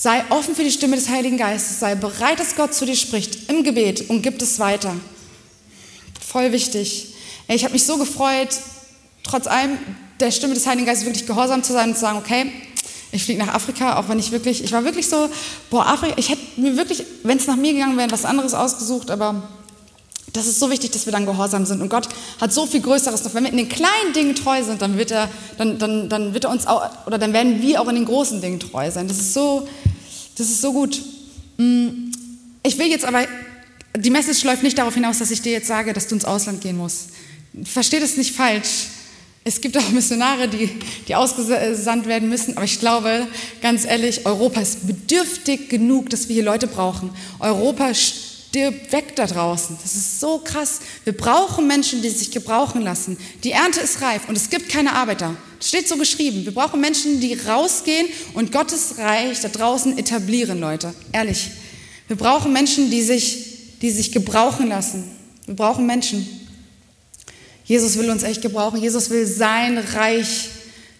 Sei 0.00 0.22
offen 0.30 0.54
für 0.54 0.62
die 0.62 0.70
Stimme 0.70 0.94
des 0.94 1.08
Heiligen 1.08 1.36
Geistes. 1.38 1.80
Sei 1.80 1.96
bereit, 1.96 2.38
dass 2.38 2.54
Gott 2.54 2.72
zu 2.72 2.86
dir 2.86 2.94
spricht 2.94 3.50
im 3.50 3.64
Gebet 3.64 4.08
und 4.08 4.22
gib 4.22 4.40
es 4.40 4.60
weiter. 4.60 4.94
Voll 6.24 6.52
wichtig. 6.52 7.14
Ich 7.48 7.64
habe 7.64 7.72
mich 7.72 7.84
so 7.84 7.98
gefreut, 7.98 8.50
trotz 9.24 9.48
allem 9.48 9.76
der 10.20 10.30
Stimme 10.30 10.54
des 10.54 10.68
Heiligen 10.68 10.86
Geistes 10.86 11.04
wirklich 11.04 11.26
gehorsam 11.26 11.64
zu 11.64 11.72
sein 11.72 11.88
und 11.88 11.94
zu 11.96 12.02
sagen, 12.02 12.18
okay, 12.18 12.52
ich 13.10 13.24
fliege 13.24 13.44
nach 13.44 13.52
Afrika, 13.52 13.98
auch 13.98 14.08
wenn 14.08 14.20
ich 14.20 14.30
wirklich, 14.30 14.62
ich 14.62 14.70
war 14.70 14.84
wirklich 14.84 15.08
so, 15.08 15.30
boah, 15.68 15.84
Afrika, 15.84 16.14
ich 16.16 16.28
hätte 16.28 16.60
mir 16.60 16.76
wirklich, 16.76 17.02
wenn 17.24 17.38
es 17.38 17.48
nach 17.48 17.56
mir 17.56 17.72
gegangen 17.72 17.96
wäre, 17.96 18.12
was 18.12 18.24
anderes 18.24 18.54
ausgesucht, 18.54 19.10
aber 19.10 19.48
das 20.32 20.46
ist 20.46 20.60
so 20.60 20.70
wichtig, 20.70 20.90
dass 20.90 21.06
wir 21.06 21.12
dann 21.12 21.26
gehorsam 21.26 21.64
sind. 21.64 21.80
Und 21.80 21.88
Gott 21.88 22.08
hat 22.40 22.52
so 22.52 22.66
viel 22.66 22.80
Größeres 22.80 23.24
noch. 23.24 23.34
Wenn 23.34 23.44
wir 23.44 23.50
in 23.50 23.56
den 23.56 23.68
kleinen 23.68 24.12
Dingen 24.14 24.34
treu 24.34 24.62
sind, 24.62 24.82
dann 24.82 24.98
wird 24.98 25.10
er, 25.10 25.30
dann, 25.56 25.78
dann, 25.78 26.08
dann 26.08 26.34
wird 26.34 26.44
er 26.44 26.50
uns 26.50 26.66
auch, 26.66 27.06
oder 27.06 27.18
dann 27.18 27.32
werden 27.32 27.62
wir 27.62 27.80
auch 27.80 27.88
in 27.88 27.94
den 27.94 28.04
großen 28.04 28.40
Dingen 28.40 28.60
treu 28.60 28.90
sein. 28.90 29.08
Das 29.08 29.18
ist 29.18 29.34
so, 29.34 29.66
das 30.36 30.48
ist 30.48 30.60
so 30.60 30.72
gut. 30.72 31.00
Mm, 31.56 32.10
ich 32.62 32.78
will 32.78 32.88
jetzt 32.88 33.04
aber, 33.04 33.26
die 33.96 34.10
Message 34.10 34.44
läuft 34.44 34.62
nicht 34.62 34.76
darauf 34.76 34.94
hinaus, 34.94 35.18
dass 35.18 35.30
ich 35.30 35.40
dir 35.40 35.52
jetzt 35.52 35.66
sage, 35.66 35.92
dass 35.92 36.08
du 36.08 36.14
ins 36.14 36.24
Ausland 36.24 36.60
gehen 36.60 36.76
musst. 36.76 37.08
Versteht 37.64 38.02
es 38.02 38.16
nicht 38.16 38.34
falsch. 38.34 38.88
Es 39.44 39.62
gibt 39.62 39.78
auch 39.78 39.88
Missionare, 39.90 40.46
die, 40.46 40.68
die 41.06 41.14
ausgesandt 41.14 42.06
werden 42.06 42.28
müssen, 42.28 42.56
aber 42.56 42.66
ich 42.66 42.80
glaube, 42.80 43.26
ganz 43.62 43.86
ehrlich, 43.86 44.26
Europa 44.26 44.60
ist 44.60 44.86
bedürftig 44.86 45.70
genug, 45.70 46.10
dass 46.10 46.28
wir 46.28 46.34
hier 46.34 46.44
Leute 46.44 46.66
brauchen. 46.66 47.10
Europa 47.40 47.88
stirbt 48.48 48.92
weg 48.92 49.14
da 49.16 49.26
draußen. 49.26 49.76
Das 49.82 49.94
ist 49.94 50.20
so 50.20 50.38
krass. 50.38 50.80
Wir 51.04 51.14
brauchen 51.14 51.66
Menschen, 51.66 52.00
die 52.00 52.08
sich 52.08 52.30
gebrauchen 52.30 52.80
lassen. 52.82 53.18
Die 53.44 53.52
Ernte 53.52 53.80
ist 53.80 54.00
reif 54.00 54.28
und 54.28 54.36
es 54.36 54.48
gibt 54.48 54.70
keine 54.70 54.94
Arbeiter. 54.94 55.36
Das 55.58 55.68
steht 55.68 55.88
so 55.88 55.96
geschrieben. 55.96 56.44
Wir 56.44 56.54
brauchen 56.54 56.80
Menschen, 56.80 57.20
die 57.20 57.34
rausgehen 57.34 58.06
und 58.34 58.50
Gottes 58.50 58.94
Reich 58.98 59.40
da 59.40 59.48
draußen 59.48 59.98
etablieren, 59.98 60.60
Leute. 60.60 60.94
Ehrlich. 61.12 61.50
Wir 62.06 62.16
brauchen 62.16 62.52
Menschen, 62.52 62.90
die 62.90 63.02
sich, 63.02 63.78
die 63.82 63.90
sich 63.90 64.12
gebrauchen 64.12 64.68
lassen. 64.68 65.04
Wir 65.44 65.54
brauchen 65.54 65.84
Menschen. 65.84 66.26
Jesus 67.64 67.98
will 67.98 68.08
uns 68.08 68.22
echt 68.22 68.40
gebrauchen. 68.40 68.80
Jesus 68.80 69.10
will 69.10 69.26
sein 69.26 69.76
Reich 69.76 70.48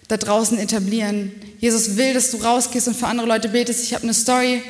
da 0.08 0.18
draußen 0.18 0.58
etablieren. 0.58 1.32
Jesus 1.60 1.96
will, 1.96 2.12
dass 2.12 2.30
du 2.30 2.36
rausgehst 2.36 2.88
und 2.88 2.96
für 2.96 3.06
andere 3.06 3.26
Leute 3.26 3.48
betest. 3.48 3.84
Ich 3.84 3.94
habe 3.94 4.04
eine 4.04 4.12
Story. 4.12 4.62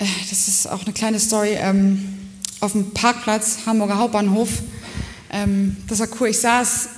Äh, 0.00 0.06
das 0.28 0.48
ist 0.48 0.66
auch 0.66 0.82
eine 0.82 0.92
kleine 0.92 1.20
Story. 1.20 1.56
Ähm, 1.58 2.18
auf 2.60 2.72
dem 2.72 2.90
Parkplatz, 2.92 3.58
Hamburger 3.66 3.98
Hauptbahnhof. 3.98 4.48
Ähm, 5.30 5.76
das 5.86 6.00
war 6.00 6.08
cool. 6.18 6.28
Ich 6.28 6.38
saß, 6.38 6.88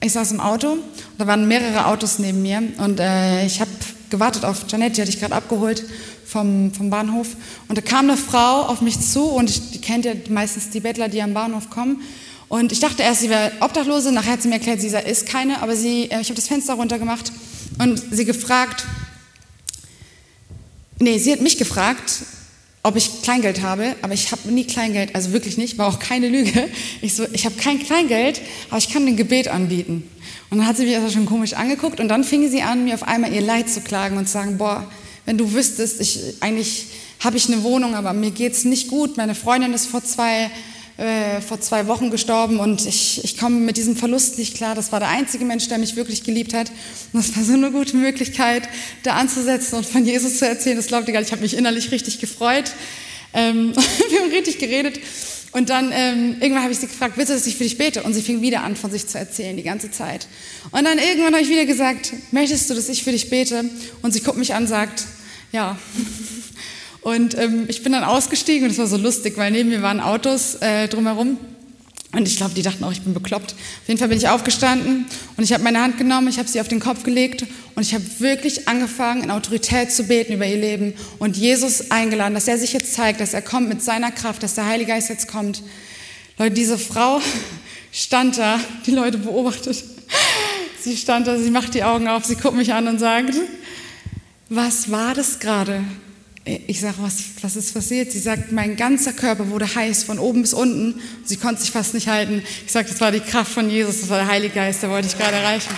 ich 0.00 0.12
saß 0.12 0.32
im 0.32 0.40
Auto 0.40 0.72
und 0.72 0.80
da 1.18 1.26
waren 1.26 1.46
mehrere 1.46 1.86
Autos 1.86 2.18
neben 2.18 2.42
mir 2.42 2.62
und 2.78 2.98
äh, 2.98 3.46
ich 3.46 3.60
habe 3.60 3.70
gewartet 4.10 4.44
auf 4.44 4.64
Janette, 4.68 4.94
die 4.94 5.00
hatte 5.02 5.10
ich 5.10 5.20
gerade 5.20 5.34
abgeholt 5.34 5.84
vom, 6.26 6.72
vom 6.72 6.90
Bahnhof. 6.90 7.28
Und 7.68 7.76
da 7.76 7.82
kam 7.82 8.08
eine 8.08 8.16
Frau 8.16 8.62
auf 8.62 8.80
mich 8.80 9.00
zu 9.00 9.24
und 9.24 9.50
ich, 9.50 9.72
die 9.72 9.80
kennt 9.80 10.04
ja 10.04 10.12
meistens 10.30 10.70
die 10.70 10.80
Bettler, 10.80 11.08
die 11.08 11.22
am 11.22 11.34
Bahnhof 11.34 11.70
kommen. 11.70 12.00
Und 12.48 12.72
ich 12.72 12.80
dachte 12.80 13.02
erst, 13.02 13.20
sie 13.20 13.28
wäre 13.28 13.52
Obdachlose, 13.60 14.12
nachher 14.12 14.32
hat 14.32 14.42
sie 14.42 14.48
mir 14.48 14.54
erklärt, 14.54 14.80
sie 14.80 14.88
ist 14.88 15.26
keine, 15.26 15.60
aber 15.62 15.76
sie, 15.76 16.10
äh, 16.10 16.20
ich 16.20 16.28
habe 16.28 16.36
das 16.36 16.48
Fenster 16.48 16.74
runtergemacht 16.74 17.32
und 17.78 18.02
sie 18.10 18.24
gefragt, 18.24 18.84
nee, 20.98 21.18
sie 21.18 21.32
hat 21.32 21.40
mich 21.40 21.58
gefragt, 21.58 22.22
ob 22.86 22.94
ich 22.94 23.22
Kleingeld 23.22 23.62
habe, 23.62 23.96
aber 24.00 24.14
ich 24.14 24.30
habe 24.30 24.48
nie 24.48 24.64
Kleingeld, 24.64 25.12
also 25.16 25.32
wirklich 25.32 25.58
nicht, 25.58 25.76
war 25.76 25.88
auch 25.88 25.98
keine 25.98 26.28
Lüge. 26.28 26.68
Ich 27.02 27.14
so, 27.14 27.26
ich 27.32 27.44
habe 27.44 27.56
kein 27.56 27.80
Kleingeld, 27.80 28.40
aber 28.68 28.78
ich 28.78 28.88
kann 28.90 29.04
ein 29.06 29.16
Gebet 29.16 29.48
anbieten. 29.48 30.08
Und 30.50 30.58
dann 30.58 30.68
hat 30.68 30.76
sie 30.76 30.84
mich 30.84 30.94
also 30.94 31.10
schon 31.10 31.26
komisch 31.26 31.54
angeguckt 31.54 31.98
und 31.98 32.06
dann 32.06 32.22
fing 32.22 32.48
sie 32.48 32.62
an, 32.62 32.84
mir 32.84 32.94
auf 32.94 33.02
einmal 33.02 33.32
ihr 33.32 33.40
Leid 33.40 33.68
zu 33.68 33.80
klagen 33.80 34.16
und 34.16 34.26
zu 34.26 34.34
sagen, 34.34 34.56
boah, 34.56 34.88
wenn 35.24 35.36
du 35.36 35.52
wüsstest, 35.52 36.00
ich, 36.00 36.20
eigentlich 36.38 36.86
habe 37.18 37.36
ich 37.36 37.48
eine 37.48 37.64
Wohnung, 37.64 37.96
aber 37.96 38.12
mir 38.12 38.30
geht's 38.30 38.64
nicht 38.64 38.86
gut. 38.86 39.16
Meine 39.16 39.34
Freundin 39.34 39.72
ist 39.74 39.86
vor 39.86 40.04
zwei 40.04 40.48
äh, 40.96 41.42
vor 41.42 41.60
zwei 41.60 41.86
Wochen 41.88 42.10
gestorben 42.10 42.58
und 42.58 42.86
ich, 42.86 43.22
ich 43.22 43.36
komme 43.36 43.56
mit 43.56 43.76
diesem 43.76 43.96
Verlust 43.96 44.38
nicht 44.38 44.56
klar. 44.56 44.74
Das 44.74 44.92
war 44.92 45.00
der 45.00 45.10
einzige 45.10 45.44
Mensch, 45.44 45.68
der 45.68 45.78
mich 45.78 45.94
wirklich 45.94 46.24
geliebt 46.24 46.54
hat. 46.54 46.70
Und 47.12 47.22
das 47.22 47.36
war 47.36 47.44
so 47.44 47.52
eine 47.52 47.70
gute 47.70 47.96
Möglichkeit, 47.96 48.68
da 49.02 49.14
anzusetzen 49.14 49.76
und 49.76 49.86
von 49.86 50.06
Jesus 50.06 50.38
zu 50.38 50.48
erzählen. 50.48 50.76
Das 50.76 50.86
glaubt 50.86 51.06
ihr 51.06 51.12
gar 51.12 51.20
nicht. 51.20 51.28
Ich 51.28 51.32
habe 51.32 51.42
mich 51.42 51.56
innerlich 51.56 51.90
richtig 51.92 52.18
gefreut. 52.18 52.72
Ähm, 53.34 53.74
wir 54.10 54.20
haben 54.20 54.30
richtig 54.30 54.58
geredet. 54.58 54.98
Und 55.52 55.70
dann 55.70 55.90
ähm, 55.92 56.36
irgendwann 56.40 56.62
habe 56.62 56.72
ich 56.72 56.78
sie 56.78 56.86
gefragt, 56.86 57.16
willst 57.16 57.30
du, 57.30 57.34
dass 57.34 57.46
ich 57.46 57.56
für 57.56 57.64
dich 57.64 57.78
bete? 57.78 58.02
Und 58.02 58.14
sie 58.14 58.22
fing 58.22 58.40
wieder 58.42 58.62
an, 58.62 58.76
von 58.76 58.90
sich 58.90 59.06
zu 59.06 59.18
erzählen, 59.18 59.56
die 59.56 59.62
ganze 59.62 59.90
Zeit. 59.90 60.26
Und 60.70 60.84
dann 60.84 60.98
irgendwann 60.98 61.34
habe 61.34 61.42
ich 61.42 61.48
wieder 61.48 61.66
gesagt, 61.66 62.12
möchtest 62.30 62.68
du, 62.68 62.74
dass 62.74 62.88
ich 62.88 63.04
für 63.04 63.12
dich 63.12 63.30
bete? 63.30 63.64
Und 64.02 64.12
sie 64.12 64.20
guckt 64.20 64.38
mich 64.38 64.54
an 64.54 64.62
und 64.62 64.68
sagt, 64.68 65.04
ja. 65.52 65.78
Und 67.06 67.38
ähm, 67.38 67.66
ich 67.68 67.84
bin 67.84 67.92
dann 67.92 68.02
ausgestiegen 68.02 68.64
und 68.64 68.72
es 68.72 68.78
war 68.78 68.88
so 68.88 68.96
lustig, 68.96 69.34
weil 69.36 69.52
neben 69.52 69.68
mir 69.68 69.80
waren 69.80 70.00
Autos 70.00 70.56
äh, 70.56 70.88
drumherum. 70.88 71.38
Und 72.10 72.26
ich 72.26 72.36
glaube, 72.36 72.54
die 72.54 72.62
dachten 72.62 72.82
auch, 72.82 72.90
ich 72.90 73.00
bin 73.00 73.14
bekloppt. 73.14 73.52
Auf 73.52 73.86
jeden 73.86 74.00
Fall 74.00 74.08
bin 74.08 74.18
ich 74.18 74.26
aufgestanden 74.26 75.06
und 75.36 75.44
ich 75.44 75.52
habe 75.52 75.62
meine 75.62 75.80
Hand 75.80 75.98
genommen, 75.98 76.26
ich 76.26 76.40
habe 76.40 76.48
sie 76.48 76.60
auf 76.60 76.66
den 76.66 76.80
Kopf 76.80 77.04
gelegt 77.04 77.46
und 77.76 77.84
ich 77.84 77.94
habe 77.94 78.02
wirklich 78.18 78.66
angefangen, 78.66 79.22
in 79.22 79.30
Autorität 79.30 79.92
zu 79.92 80.02
beten 80.02 80.32
über 80.32 80.48
ihr 80.48 80.56
Leben 80.56 80.94
und 81.20 81.36
Jesus 81.36 81.92
eingeladen, 81.92 82.34
dass 82.34 82.48
er 82.48 82.58
sich 82.58 82.72
jetzt 82.72 82.92
zeigt, 82.94 83.20
dass 83.20 83.34
er 83.34 83.42
kommt 83.42 83.68
mit 83.68 83.84
seiner 83.84 84.10
Kraft, 84.10 84.42
dass 84.42 84.56
der 84.56 84.66
Heilige 84.66 84.90
Geist 84.90 85.08
jetzt 85.08 85.28
kommt. 85.28 85.62
Leute, 86.38 86.56
diese 86.56 86.76
Frau 86.76 87.20
stand 87.92 88.36
da, 88.36 88.58
die 88.84 88.90
Leute 88.90 89.18
beobachtet. 89.18 89.84
Sie 90.80 90.96
stand 90.96 91.28
da, 91.28 91.38
sie 91.38 91.52
macht 91.52 91.74
die 91.74 91.84
Augen 91.84 92.08
auf, 92.08 92.24
sie 92.24 92.34
guckt 92.34 92.56
mich 92.56 92.74
an 92.74 92.88
und 92.88 92.98
sagt, 92.98 93.34
was 94.48 94.90
war 94.90 95.14
das 95.14 95.38
gerade? 95.38 95.84
Ich 96.68 96.80
sage, 96.80 96.94
was, 97.00 97.24
was 97.40 97.56
ist 97.56 97.74
passiert? 97.74 98.12
Sie 98.12 98.20
sagt, 98.20 98.52
mein 98.52 98.76
ganzer 98.76 99.12
Körper 99.12 99.50
wurde 99.50 99.66
heiß 99.74 100.04
von 100.04 100.20
oben 100.20 100.42
bis 100.42 100.54
unten. 100.54 101.02
Sie 101.24 101.38
konnte 101.38 101.60
sich 101.60 101.72
fast 101.72 101.92
nicht 101.92 102.06
halten. 102.06 102.40
Ich 102.64 102.70
sage, 102.70 102.88
das 102.88 103.00
war 103.00 103.10
die 103.10 103.18
Kraft 103.18 103.50
von 103.50 103.68
Jesus, 103.68 104.02
das 104.02 104.08
war 104.10 104.18
der 104.18 104.28
Heilige 104.28 104.54
Geist, 104.54 104.80
der 104.80 104.90
wollte 104.90 105.08
ich 105.08 105.18
gerade 105.18 105.34
erreichen. 105.34 105.74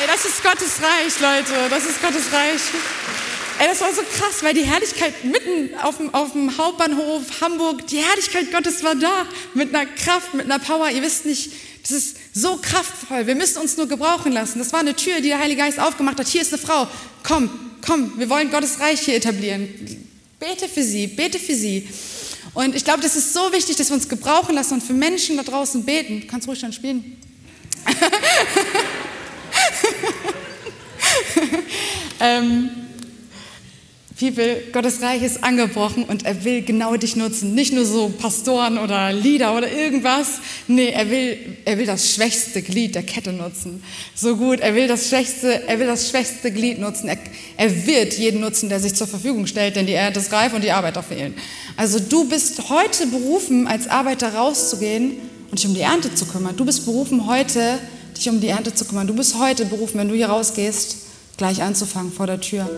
Ey, 0.00 0.06
das 0.06 0.24
ist 0.24 0.42
Gottes 0.42 0.80
Reich, 0.80 1.20
Leute, 1.20 1.68
das 1.68 1.84
ist 1.84 2.00
Gottes 2.00 2.32
Reich. 2.32 2.62
Ey, 3.58 3.68
das 3.68 3.82
war 3.82 3.92
so 3.92 4.00
krass, 4.02 4.42
weil 4.42 4.54
die 4.54 4.64
Herrlichkeit 4.64 5.24
mitten 5.24 5.78
auf 5.82 5.98
dem, 5.98 6.14
auf 6.14 6.32
dem 6.32 6.56
Hauptbahnhof 6.56 7.22
Hamburg, 7.42 7.86
die 7.88 7.98
Herrlichkeit 7.98 8.50
Gottes 8.50 8.82
war 8.82 8.94
da, 8.94 9.26
mit 9.52 9.74
einer 9.74 9.84
Kraft, 9.84 10.32
mit 10.32 10.46
einer 10.46 10.58
Power. 10.58 10.88
Ihr 10.88 11.02
wisst 11.02 11.26
nicht, 11.26 11.52
das 11.82 11.90
ist 11.90 12.16
so 12.38 12.56
kraftvoll. 12.56 13.26
Wir 13.26 13.34
müssen 13.34 13.58
uns 13.58 13.76
nur 13.76 13.88
gebrauchen 13.88 14.32
lassen. 14.32 14.58
Das 14.58 14.72
war 14.72 14.80
eine 14.80 14.94
Tür, 14.94 15.16
die 15.16 15.28
der 15.28 15.38
Heilige 15.38 15.62
Geist 15.62 15.80
aufgemacht 15.80 16.18
hat. 16.18 16.28
Hier 16.28 16.42
ist 16.42 16.52
eine 16.52 16.62
Frau. 16.62 16.86
Komm, 17.22 17.50
komm, 17.84 18.18
wir 18.18 18.28
wollen 18.28 18.50
Gottes 18.50 18.80
Reich 18.80 19.00
hier 19.00 19.16
etablieren. 19.16 19.68
Bete 20.38 20.68
für 20.68 20.82
sie, 20.82 21.06
bete 21.08 21.38
für 21.38 21.54
sie. 21.54 21.88
Und 22.54 22.74
ich 22.74 22.84
glaube, 22.84 23.02
das 23.02 23.16
ist 23.16 23.34
so 23.34 23.52
wichtig, 23.52 23.76
dass 23.76 23.90
wir 23.90 23.94
uns 23.94 24.08
gebrauchen 24.08 24.54
lassen 24.54 24.74
und 24.74 24.82
für 24.82 24.92
Menschen 24.92 25.36
da 25.36 25.42
draußen 25.42 25.84
beten. 25.84 26.20
Du 26.20 26.26
kannst 26.26 26.48
ruhig 26.48 26.60
schon 26.60 26.72
spielen. 26.72 27.16
ähm, 32.20 32.70
People, 34.18 34.56
Gottes 34.72 35.00
Reich 35.00 35.22
ist 35.22 35.44
angebrochen 35.44 36.02
und 36.02 36.24
er 36.26 36.44
will 36.44 36.62
genau 36.62 36.96
dich 36.96 37.14
nutzen. 37.14 37.54
Nicht 37.54 37.72
nur 37.72 37.84
so 37.84 38.08
Pastoren 38.08 38.76
oder 38.76 39.12
Lieder 39.12 39.56
oder 39.56 39.70
irgendwas. 39.70 40.40
Nee, 40.66 40.88
er 40.88 41.08
will, 41.08 41.38
er 41.64 41.78
will 41.78 41.86
das 41.86 42.14
schwächste 42.14 42.60
Glied 42.62 42.96
der 42.96 43.04
Kette 43.04 43.32
nutzen. 43.32 43.80
So 44.16 44.34
gut, 44.34 44.58
er 44.58 44.74
will 44.74 44.88
das 44.88 45.08
schwächste, 45.08 45.68
er 45.68 45.78
will 45.78 45.86
das 45.86 46.10
schwächste 46.10 46.50
Glied 46.50 46.80
nutzen. 46.80 47.08
Er, 47.08 47.18
er 47.56 47.86
wird 47.86 48.14
jeden 48.14 48.40
nutzen, 48.40 48.68
der 48.68 48.80
sich 48.80 48.94
zur 48.94 49.06
Verfügung 49.06 49.46
stellt, 49.46 49.76
denn 49.76 49.86
die 49.86 49.92
Erde 49.92 50.18
ist 50.18 50.32
reif 50.32 50.52
und 50.52 50.64
die 50.64 50.72
Arbeiter 50.72 51.04
fehlen. 51.04 51.34
Also 51.76 52.00
du 52.00 52.28
bist 52.28 52.70
heute 52.70 53.06
berufen, 53.06 53.68
als 53.68 53.86
Arbeiter 53.86 54.34
rauszugehen 54.34 55.12
und 55.48 55.60
dich 55.60 55.66
um 55.68 55.74
die 55.74 55.82
Ernte 55.82 56.12
zu 56.12 56.26
kümmern. 56.26 56.56
Du 56.56 56.64
bist 56.64 56.86
berufen, 56.86 57.28
heute 57.28 57.78
dich 58.16 58.28
um 58.28 58.40
die 58.40 58.48
Ernte 58.48 58.74
zu 58.74 58.84
kümmern. 58.84 59.06
Du 59.06 59.14
bist 59.14 59.38
heute 59.38 59.64
berufen, 59.64 59.98
wenn 59.98 60.08
du 60.08 60.16
hier 60.16 60.28
rausgehst, 60.28 60.96
gleich 61.36 61.62
anzufangen 61.62 62.10
vor 62.10 62.26
der 62.26 62.40
Tür. 62.40 62.68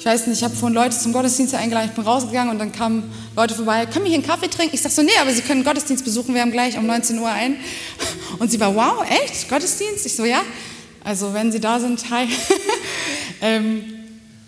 Ich 0.00 0.06
weiß 0.06 0.28
nicht, 0.28 0.38
ich 0.38 0.44
habe 0.44 0.56
vorhin 0.56 0.74
Leute 0.74 0.98
zum 0.98 1.12
Gottesdienst 1.12 1.54
eingeladen, 1.54 1.90
ich 1.90 1.94
bin 1.94 2.04
rausgegangen 2.04 2.50
und 2.50 2.58
dann 2.58 2.72
kamen 2.72 3.12
Leute 3.36 3.54
vorbei, 3.54 3.84
können 3.84 4.06
wir 4.06 4.08
hier 4.08 4.14
einen 4.14 4.26
Kaffee 4.26 4.48
trinken? 4.48 4.74
Ich 4.74 4.80
sage 4.80 4.94
so, 4.94 5.02
nee, 5.02 5.10
aber 5.20 5.30
Sie 5.30 5.42
können 5.42 5.62
Gottesdienst 5.62 6.06
besuchen, 6.06 6.34
wir 6.34 6.40
haben 6.40 6.52
gleich 6.52 6.78
um 6.78 6.86
19 6.86 7.18
Uhr 7.18 7.28
ein. 7.28 7.56
Und 8.38 8.50
sie 8.50 8.58
war, 8.58 8.74
wow, 8.74 9.04
echt? 9.06 9.50
Gottesdienst? 9.50 10.06
Ich 10.06 10.16
so, 10.16 10.24
ja. 10.24 10.40
Also 11.04 11.34
wenn 11.34 11.52
Sie 11.52 11.60
da 11.60 11.78
sind, 11.78 12.02
hi. 12.10 12.26
ähm, 13.42 13.84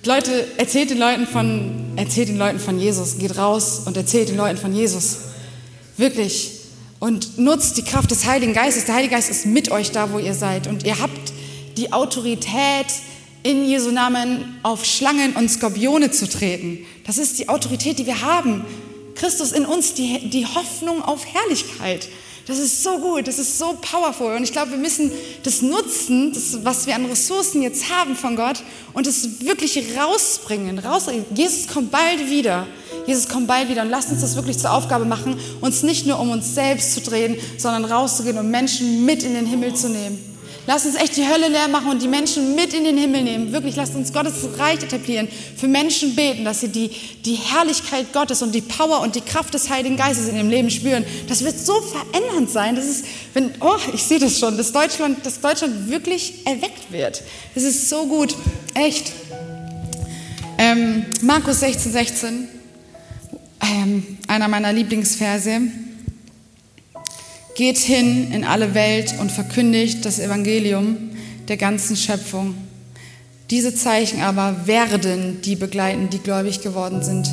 Leute, 0.07 0.49
erzählt 0.57 0.89
den 0.89 0.97
Leuten 0.97 1.27
von, 1.27 1.93
erzählt 1.97 2.31
den 2.31 2.39
Leuten 2.39 2.59
von 2.59 2.81
Jesus, 2.81 3.19
geht 3.19 3.37
raus 3.37 3.83
und 3.85 3.95
erzählt 3.95 4.31
den 4.31 4.39
Leuten 4.39 4.57
von 4.57 4.75
Jesus. 4.75 5.19
Wirklich. 5.99 6.61
Und 6.99 7.37
nutzt 7.37 7.77
die 7.77 7.85
Kraft 7.85 8.11
des 8.11 8.25
Heiligen 8.25 8.55
Geistes. 8.55 8.87
Der 8.87 8.95
Heilige 8.95 9.17
Geist 9.17 9.29
ist 9.29 9.45
mit 9.45 9.71
euch 9.71 9.91
da, 9.91 10.13
wo 10.13 10.19
ihr 10.19 10.33
seid. 10.33 10.67
Und 10.67 10.85
ihr 10.85 10.99
habt 10.99 11.35
die 11.77 11.93
Autorität, 11.93 12.87
in 13.43 13.65
Jesu 13.65 13.91
Namen 13.91 14.59
auf 14.63 14.85
Schlangen 14.85 15.35
und 15.35 15.49
Skorpione 15.51 16.11
zu 16.11 16.29
treten. 16.29 16.87
Das 17.07 17.19
ist 17.19 17.39
die 17.39 17.49
Autorität, 17.49 17.99
die 17.99 18.07
wir 18.07 18.23
haben. 18.23 18.65
Christus 19.15 19.53
in 19.53 19.67
uns, 19.67 19.95
die, 19.95 20.31
die 20.31 20.47
Hoffnung 20.47 21.03
auf 21.03 21.27
Herrlichkeit. 21.27 22.09
Das 22.47 22.59
ist 22.59 22.83
so 22.83 22.99
gut, 22.99 23.29
das 23.29 23.39
ist 23.39 23.59
so 23.59 23.79
powerful. 23.81 24.35
Und 24.35 24.43
ich 24.43 24.53
glaube, 24.53 24.73
wir 24.73 24.79
müssen 24.79 25.13
das 25.45 25.63
nutzen, 25.63 26.33
das, 26.33 26.65
was 26.65 26.87
wir 26.87 26.95
an 26.97 27.07
Ressourcen 27.07 27.63
jetzt 27.63 27.89
haben 27.89 28.17
von 28.17 28.35
Gott, 28.35 28.63
und 28.95 29.07
es 29.07 29.45
wirklich 29.45 29.97
rausbringen. 29.97 30.79
Raus, 30.81 31.07
Jesus 31.35 31.69
kommt 31.69 31.93
bald 31.93 32.29
wieder. 32.29 32.67
Jesus 33.07 33.29
kommt 33.29 33.47
bald 33.47 33.69
wieder. 33.69 33.83
Und 33.83 33.91
lasst 33.91 34.11
uns 34.11 34.23
das 34.23 34.35
wirklich 34.35 34.59
zur 34.59 34.73
Aufgabe 34.73 35.05
machen, 35.05 35.39
uns 35.61 35.83
nicht 35.83 36.07
nur 36.07 36.19
um 36.19 36.31
uns 36.31 36.55
selbst 36.55 36.95
zu 36.95 37.01
drehen, 37.01 37.37
sondern 37.59 37.85
rauszugehen 37.85 38.39
und 38.39 38.51
Menschen 38.51 39.05
mit 39.05 39.23
in 39.23 39.35
den 39.35 39.47
Himmel 39.47 39.75
zu 39.75 39.89
nehmen. 39.89 40.32
Lass 40.67 40.87
uns 40.87 40.95
echt 40.95 41.17
die 41.17 41.27
Hölle 41.27 41.49
leer 41.49 41.67
machen 41.67 41.91
und 41.91 42.01
die 42.01 42.09
Menschen 42.09 42.55
mit 42.55 42.73
in 42.73 42.85
den 42.85 42.97
Himmel 42.97 43.23
nehmen. 43.23 43.53
Wirklich, 43.53 43.75
lasst 43.75 43.97
uns 43.97 44.13
Gottes 44.13 44.35
Reich 44.59 44.81
etablieren. 44.81 45.27
Für 45.57 45.67
Menschen 45.67 46.15
beten, 46.15 46.45
dass 46.45 46.61
sie 46.61 46.69
die, 46.69 46.89
die 47.25 47.35
Herrlichkeit 47.35 48.13
Gottes 48.13 48.43
und 48.43 48.55
die 48.55 48.61
Power 48.61 49.01
und 49.01 49.17
die 49.17 49.23
Kraft 49.23 49.55
des 49.55 49.71
Heiligen 49.71 49.97
Geistes 49.97 50.29
in 50.29 50.37
ihrem 50.37 50.51
Leben 50.51 50.71
spüren. 50.71 51.05
Das 51.29 51.43
wird 51.43 51.59
so 51.59 51.81
verändernd 51.81 52.49
sein. 52.49 52.77
Das 52.77 52.87
ist, 52.87 53.05
wenn, 53.35 53.51
oh, 53.59 53.77
ich 53.93 54.05
sehe 54.05 54.21
das 54.21 54.39
schon, 54.39 54.57
dass 54.57 54.71
Deutschland, 54.73 55.27
dass 55.27 55.41
Deutschland 55.41 55.91
wirklich 55.91 56.47
erweckt 56.47 56.93
wird. 56.93 57.23
Das 57.57 57.65
ist 57.65 57.89
so 57.89 58.07
gut. 58.07 58.37
Echt. 58.75 59.11
Ähm, 60.59 61.07
Markus 61.23 61.59
16, 61.59 61.91
16. 61.91 62.49
Ähm, 63.63 64.19
einer 64.29 64.47
meiner 64.47 64.73
Lieblingsverse. 64.73 65.61
Geht 67.55 67.79
hin 67.79 68.33
in 68.33 68.45
alle 68.45 68.75
Welt 68.75 69.15
und 69.21 69.31
verkündigt 69.31 70.05
das 70.05 70.19
Evangelium 70.19 70.97
der 71.49 71.57
ganzen 71.57 71.97
Schöpfung. 71.97 72.55
Diese 73.51 73.75
Zeichen 73.75 74.23
aber 74.23 74.67
werden 74.67 75.43
die 75.43 75.57
begleiten, 75.57 76.09
die 76.09 76.19
gläubig 76.19 76.63
geworden 76.63 77.03
sind. 77.03 77.29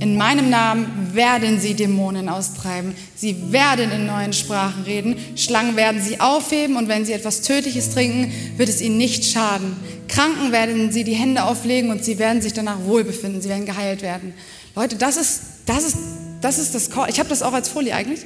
In 0.00 0.16
meinem 0.16 0.48
Namen 0.48 1.10
werden 1.12 1.60
sie 1.60 1.74
Dämonen 1.74 2.30
austreiben. 2.30 2.94
Sie 3.14 3.52
werden 3.52 3.92
in 3.92 4.06
neuen 4.06 4.32
Sprachen 4.32 4.84
reden. 4.84 5.16
Schlangen 5.36 5.76
werden 5.76 6.00
sie 6.00 6.20
aufheben 6.20 6.76
und 6.76 6.88
wenn 6.88 7.04
sie 7.04 7.12
etwas 7.12 7.42
Tödliches 7.42 7.90
trinken, 7.90 8.32
wird 8.56 8.70
es 8.70 8.80
ihnen 8.80 8.96
nicht 8.96 9.26
schaden. 9.26 9.76
Kranken 10.08 10.52
werden 10.52 10.90
sie 10.90 11.04
die 11.04 11.12
Hände 11.12 11.44
auflegen 11.44 11.90
und 11.90 12.02
sie 12.02 12.18
werden 12.18 12.40
sich 12.40 12.54
danach 12.54 12.78
wohlbefinden. 12.86 13.42
Sie 13.42 13.50
werden 13.50 13.66
geheilt 13.66 14.00
werden. 14.00 14.32
Leute, 14.74 14.96
das 14.96 15.18
ist 15.18 15.42
das, 15.66 15.84
ist, 15.84 15.98
das, 16.40 16.58
ist 16.58 16.74
das 16.74 16.90
Call. 16.90 17.10
Ich 17.10 17.18
habe 17.18 17.28
das 17.28 17.42
auch 17.42 17.52
als 17.52 17.68
Folie 17.68 17.94
eigentlich. 17.94 18.20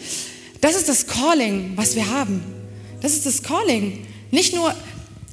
Das 0.65 0.77
ist 0.77 0.89
das 0.89 1.07
Calling, 1.07 1.73
was 1.77 1.95
wir 1.95 2.11
haben. 2.11 2.43
Das 3.03 3.13
ist 3.13 3.27
das 3.27 3.43
Calling. 3.43 3.99
Nicht 4.31 4.55
nur, 4.55 4.75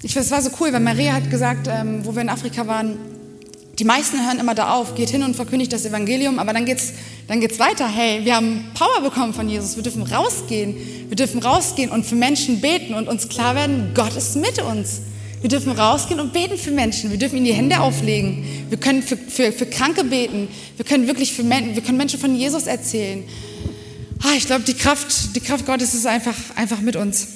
ich 0.04 0.12
finde, 0.12 0.26
es 0.26 0.32
war 0.32 0.42
so 0.42 0.50
cool, 0.60 0.74
weil 0.74 0.82
Maria 0.82 1.14
hat 1.14 1.32
gesagt, 1.32 1.70
ähm, 1.72 2.02
wo 2.04 2.14
wir 2.14 2.22
in 2.22 2.28
Afrika 2.28 2.68
waren, 2.68 2.98
die 3.80 3.86
meisten 3.86 4.20
hören 4.26 4.40
immer 4.40 4.56
da 4.56 4.74
auf, 4.74 4.94
geht 4.94 5.10
hin 5.10 5.24
und 5.24 5.38
verkündigt 5.38 5.72
das 5.72 5.86
Evangelium, 5.86 6.38
aber 6.38 6.52
dann 6.52 6.66
geht's, 6.66 6.92
dann 7.30 7.40
geht's 7.40 7.60
weiter. 7.60 7.88
Hey, 7.88 8.26
wir 8.26 8.36
haben 8.36 8.66
Power 8.74 9.02
bekommen 9.02 9.34
von 9.34 9.48
Jesus. 9.48 9.78
Wir 9.78 9.84
dürfen 9.84 10.04
rausgehen. 10.04 10.76
Wir 11.08 11.16
dürfen 11.16 11.42
rausgehen 11.42 11.92
und 11.92 12.06
für 12.06 12.16
Menschen 12.16 12.60
beten 12.60 12.94
und 12.94 13.08
uns 13.08 13.30
klar 13.30 13.56
werden, 13.56 13.92
Gott 13.96 14.18
ist 14.18 14.36
mit 14.36 14.62
uns. 14.62 15.00
Wir 15.40 15.50
dürfen 15.50 15.72
rausgehen 15.72 16.20
und 16.20 16.34
beten 16.34 16.58
für 16.58 16.72
Menschen. 16.72 17.10
Wir 17.10 17.18
dürfen 17.18 17.38
ihnen 17.38 17.46
die 17.46 17.54
Hände 17.54 17.80
auflegen. 17.80 18.44
Wir 18.68 18.78
können 18.78 19.02
für, 19.02 19.16
für, 19.16 19.54
für 19.54 19.66
Kranke 19.66 20.04
beten. 20.04 20.50
Wir 20.76 20.84
können 20.84 21.08
wirklich 21.08 21.32
für 21.32 21.44
Men 21.44 21.74
wir 21.74 21.82
können 21.82 21.98
Menschen 21.98 22.20
von 22.20 22.36
Jesus 22.36 22.68
erzählen. 22.68 23.24
Ich 24.38 24.46
glaube, 24.46 24.64
die 24.64 24.74
Kraft, 24.74 25.36
die 25.36 25.40
Kraft 25.40 25.66
Gottes 25.66 25.94
ist 25.94 26.06
einfach, 26.06 26.36
einfach 26.56 26.80
mit 26.82 26.96
uns, 26.96 27.28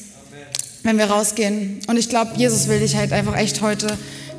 wenn 0.84 0.98
wir 0.98 1.06
rausgehen. 1.06 1.80
Und 1.88 1.98
ich 1.98 2.10
glaube, 2.10 2.32
Jesus 2.38 2.68
will 2.68 2.80
dich 2.80 2.96
halt 2.96 3.12
einfach 3.12 3.36
echt 3.38 3.62
heute 3.62 3.88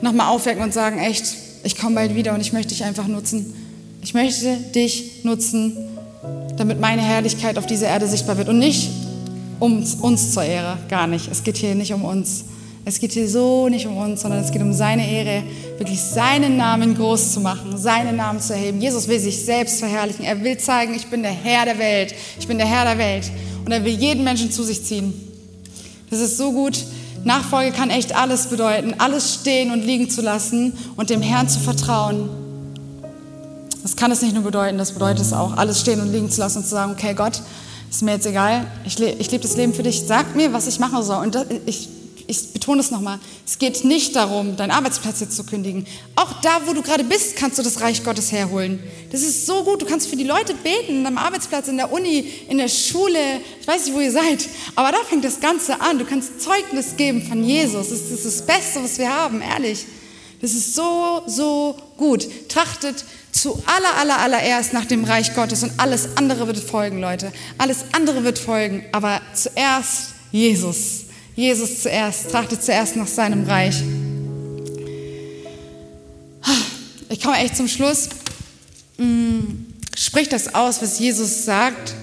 nochmal 0.00 0.28
aufwecken 0.28 0.62
und 0.62 0.72
sagen, 0.72 0.98
echt, 0.98 1.24
ich 1.64 1.76
komme 1.76 1.94
bald 1.96 2.14
wieder 2.14 2.34
und 2.34 2.40
ich 2.40 2.52
möchte 2.52 2.70
dich 2.70 2.84
einfach 2.84 3.06
nutzen. 3.06 3.54
Ich 4.02 4.14
möchte 4.14 4.56
dich 4.74 5.24
nutzen, 5.24 5.76
damit 6.56 6.80
meine 6.80 7.02
Herrlichkeit 7.02 7.58
auf 7.58 7.66
dieser 7.66 7.88
Erde 7.88 8.06
sichtbar 8.06 8.38
wird 8.38 8.48
und 8.48 8.58
nicht 8.58 8.90
um 9.58 9.84
uns 10.00 10.32
zur 10.32 10.44
Ehre, 10.44 10.78
gar 10.88 11.06
nicht. 11.06 11.28
Es 11.30 11.42
geht 11.42 11.56
hier 11.56 11.74
nicht 11.74 11.92
um 11.92 12.04
uns. 12.04 12.44
Es 12.84 13.00
geht 13.00 13.12
hier 13.12 13.28
so 13.28 13.68
nicht 13.68 13.86
um 13.86 13.96
uns, 13.96 14.20
sondern 14.20 14.44
es 14.44 14.52
geht 14.52 14.62
um 14.62 14.72
seine 14.72 15.10
Ehre, 15.10 15.42
wirklich 15.78 16.00
seinen 16.00 16.56
Namen 16.56 16.96
groß 16.96 17.32
zu 17.32 17.40
machen, 17.40 17.76
seinen 17.76 18.16
Namen 18.16 18.40
zu 18.40 18.54
erheben. 18.54 18.80
Jesus 18.80 19.08
will 19.08 19.20
sich 19.20 19.44
selbst 19.44 19.78
verherrlichen. 19.78 20.24
Er 20.24 20.42
will 20.42 20.58
zeigen, 20.58 20.94
ich 20.94 21.06
bin 21.06 21.22
der 21.22 21.32
Herr 21.32 21.64
der 21.64 21.78
Welt. 21.78 22.14
Ich 22.38 22.46
bin 22.46 22.58
der 22.58 22.66
Herr 22.66 22.84
der 22.84 22.98
Welt. 22.98 23.30
Und 23.64 23.72
er 23.72 23.84
will 23.84 23.94
jeden 23.94 24.24
Menschen 24.24 24.50
zu 24.50 24.62
sich 24.62 24.84
ziehen. 24.84 25.12
Das 26.10 26.20
ist 26.20 26.36
so 26.36 26.52
gut. 26.52 26.84
Nachfolge 27.24 27.72
kann 27.72 27.90
echt 27.90 28.14
alles 28.14 28.46
bedeuten, 28.46 28.94
alles 28.98 29.34
stehen 29.34 29.72
und 29.72 29.82
liegen 29.82 30.08
zu 30.08 30.22
lassen 30.22 30.72
und 30.94 31.10
dem 31.10 31.22
Herrn 31.22 31.48
zu 31.48 31.58
vertrauen. 31.58 32.28
Das 33.82 33.96
kann 33.96 34.12
es 34.12 34.22
nicht 34.22 34.34
nur 34.34 34.44
bedeuten, 34.44 34.78
das 34.78 34.92
bedeutet 34.92 35.22
es 35.22 35.32
auch, 35.32 35.56
alles 35.56 35.80
stehen 35.80 36.00
und 36.00 36.12
liegen 36.12 36.30
zu 36.30 36.40
lassen 36.40 36.58
und 36.58 36.64
zu 36.64 36.70
sagen, 36.70 36.92
okay 36.92 37.14
Gott, 37.14 37.42
ist 37.90 38.02
mir 38.02 38.12
jetzt 38.12 38.26
egal, 38.26 38.66
ich, 38.84 38.98
le 38.98 39.10
ich 39.18 39.30
lebe 39.30 39.42
das 39.42 39.56
Leben 39.56 39.74
für 39.74 39.82
dich, 39.82 40.04
sag 40.06 40.36
mir, 40.36 40.52
was 40.52 40.68
ich 40.68 40.78
machen 40.78 41.02
soll. 41.02 41.24
Und 41.24 41.34
das, 41.34 41.46
ich 41.66 41.88
ich 42.26 42.52
betone 42.52 42.80
es 42.80 42.90
nochmal, 42.90 43.18
es 43.46 43.58
geht 43.58 43.84
nicht 43.84 44.16
darum, 44.16 44.56
deinen 44.56 44.70
Arbeitsplatz 44.70 45.20
jetzt 45.20 45.36
zu 45.36 45.44
kündigen. 45.44 45.86
Auch 46.16 46.40
da, 46.40 46.60
wo 46.66 46.72
du 46.72 46.82
gerade 46.82 47.04
bist, 47.04 47.36
kannst 47.36 47.58
du 47.58 47.62
das 47.62 47.80
Reich 47.80 48.02
Gottes 48.04 48.32
herholen. 48.32 48.82
Das 49.12 49.22
ist 49.22 49.46
so 49.46 49.62
gut, 49.64 49.82
du 49.82 49.86
kannst 49.86 50.08
für 50.08 50.16
die 50.16 50.24
Leute 50.24 50.54
beten, 50.54 50.98
an 50.98 51.04
deinem 51.04 51.18
Arbeitsplatz, 51.18 51.68
in 51.68 51.76
der 51.76 51.92
Uni, 51.92 52.30
in 52.48 52.58
der 52.58 52.68
Schule, 52.68 53.40
ich 53.60 53.66
weiß 53.66 53.86
nicht, 53.86 53.94
wo 53.94 54.00
ihr 54.00 54.12
seid, 54.12 54.48
aber 54.74 54.92
da 54.92 54.98
fängt 55.08 55.24
das 55.24 55.40
Ganze 55.40 55.80
an. 55.80 55.98
Du 55.98 56.04
kannst 56.04 56.40
Zeugnis 56.40 56.96
geben 56.96 57.22
von 57.22 57.44
Jesus. 57.44 57.90
Das 57.90 58.00
ist 58.00 58.24
das 58.24 58.44
Beste, 58.44 58.82
was 58.82 58.98
wir 58.98 59.14
haben, 59.14 59.40
ehrlich. 59.40 59.86
Das 60.40 60.52
ist 60.52 60.74
so, 60.74 61.22
so 61.26 61.76
gut. 61.96 62.26
Trachtet 62.48 63.04
zu 63.32 63.62
aller, 63.66 63.96
aller, 63.98 64.18
allererst 64.18 64.72
nach 64.72 64.84
dem 64.84 65.04
Reich 65.04 65.34
Gottes 65.34 65.62
und 65.62 65.72
alles 65.78 66.08
andere 66.16 66.46
wird 66.46 66.58
folgen, 66.58 67.00
Leute. 67.00 67.32
Alles 67.58 67.84
andere 67.92 68.24
wird 68.24 68.38
folgen, 68.38 68.84
aber 68.92 69.20
zuerst 69.34 70.14
Jesus. 70.32 71.05
Jesus 71.36 71.82
zuerst, 71.82 72.30
trachtet 72.30 72.62
zuerst 72.64 72.96
nach 72.96 73.06
seinem 73.06 73.44
Reich. 73.44 73.82
Ich 77.10 77.20
komme 77.20 77.36
echt 77.38 77.56
zum 77.56 77.68
Schluss. 77.68 78.08
Mm, 78.96 79.66
sprich 79.94 80.28
das 80.28 80.54
aus, 80.54 80.80
was 80.80 80.98
Jesus 80.98 81.44
sagt. 81.44 81.94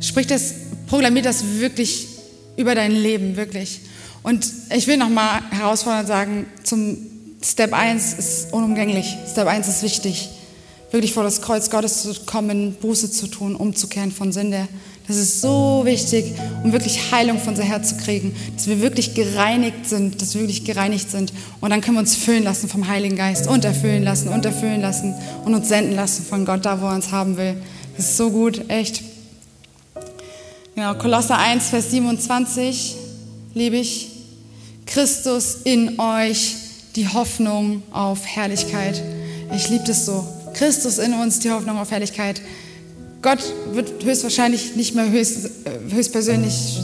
Sprich 0.00 0.26
das, 0.26 0.54
proklamiert 0.88 1.24
das 1.24 1.44
wirklich 1.58 2.08
über 2.56 2.74
dein 2.74 2.90
Leben, 2.90 3.36
wirklich. 3.36 3.80
Und 4.24 4.46
ich 4.74 4.86
will 4.86 4.96
nochmal 4.96 5.40
herausfordern 5.50 6.00
und 6.00 6.06
sagen, 6.06 6.46
zum 6.64 6.96
Step 7.42 7.72
1 7.72 8.14
ist 8.14 8.52
unumgänglich. 8.52 9.06
Step 9.30 9.46
1 9.46 9.68
ist 9.68 9.82
wichtig. 9.82 10.30
Wirklich 10.90 11.12
vor 11.12 11.22
das 11.22 11.40
Kreuz 11.42 11.70
Gottes 11.70 12.02
zu 12.02 12.14
kommen, 12.26 12.74
Buße 12.80 13.10
zu 13.10 13.28
tun, 13.28 13.54
umzukehren 13.54 14.10
von 14.10 14.32
Sünde. 14.32 14.66
Das 15.06 15.16
ist 15.16 15.42
so 15.42 15.82
wichtig, 15.84 16.32
um 16.62 16.72
wirklich 16.72 17.12
Heilung 17.12 17.38
von 17.38 17.50
unser 17.50 17.62
Herz 17.62 17.90
zu 17.90 17.96
kriegen, 17.98 18.34
dass 18.56 18.66
wir 18.68 18.80
wirklich 18.80 19.14
gereinigt 19.14 19.86
sind, 19.86 20.22
dass 20.22 20.34
wir 20.34 20.40
wirklich 20.40 20.64
gereinigt 20.64 21.10
sind. 21.10 21.30
Und 21.60 21.70
dann 21.70 21.82
können 21.82 21.96
wir 21.96 22.00
uns 22.00 22.16
füllen 22.16 22.42
lassen 22.42 22.70
vom 22.70 22.88
Heiligen 22.88 23.16
Geist 23.16 23.46
und 23.46 23.66
erfüllen 23.66 24.02
lassen 24.02 24.28
und 24.28 24.46
erfüllen 24.46 24.80
lassen 24.80 25.14
und 25.44 25.54
uns 25.54 25.68
senden 25.68 25.94
lassen 25.94 26.24
von 26.24 26.46
Gott 26.46 26.64
da, 26.64 26.80
wo 26.80 26.86
er 26.86 26.94
uns 26.94 27.12
haben 27.12 27.36
will. 27.36 27.56
Das 27.96 28.06
ist 28.06 28.16
so 28.16 28.30
gut, 28.30 28.70
echt. 28.70 29.02
Genau, 30.74 30.94
Kolosser 30.94 31.38
1, 31.38 31.68
Vers 31.68 31.90
27, 31.90 32.96
liebe 33.52 33.76
ich. 33.76 34.10
Christus 34.86 35.58
in 35.64 36.00
euch, 36.00 36.56
die 36.96 37.08
Hoffnung 37.08 37.82
auf 37.90 38.24
Herrlichkeit. 38.24 39.02
Ich 39.54 39.68
liebe 39.68 39.84
das 39.86 40.06
so. 40.06 40.26
Christus 40.54 40.98
in 40.98 41.12
uns, 41.12 41.40
die 41.40 41.50
Hoffnung 41.50 41.78
auf 41.78 41.90
Herrlichkeit. 41.90 42.40
Gott 43.24 43.38
wird 43.72 44.04
höchstwahrscheinlich 44.04 44.76
nicht 44.76 44.94
mehr 44.94 45.10
höchst, 45.10 45.46
äh, 45.46 45.94
höchstpersönlich 45.94 46.78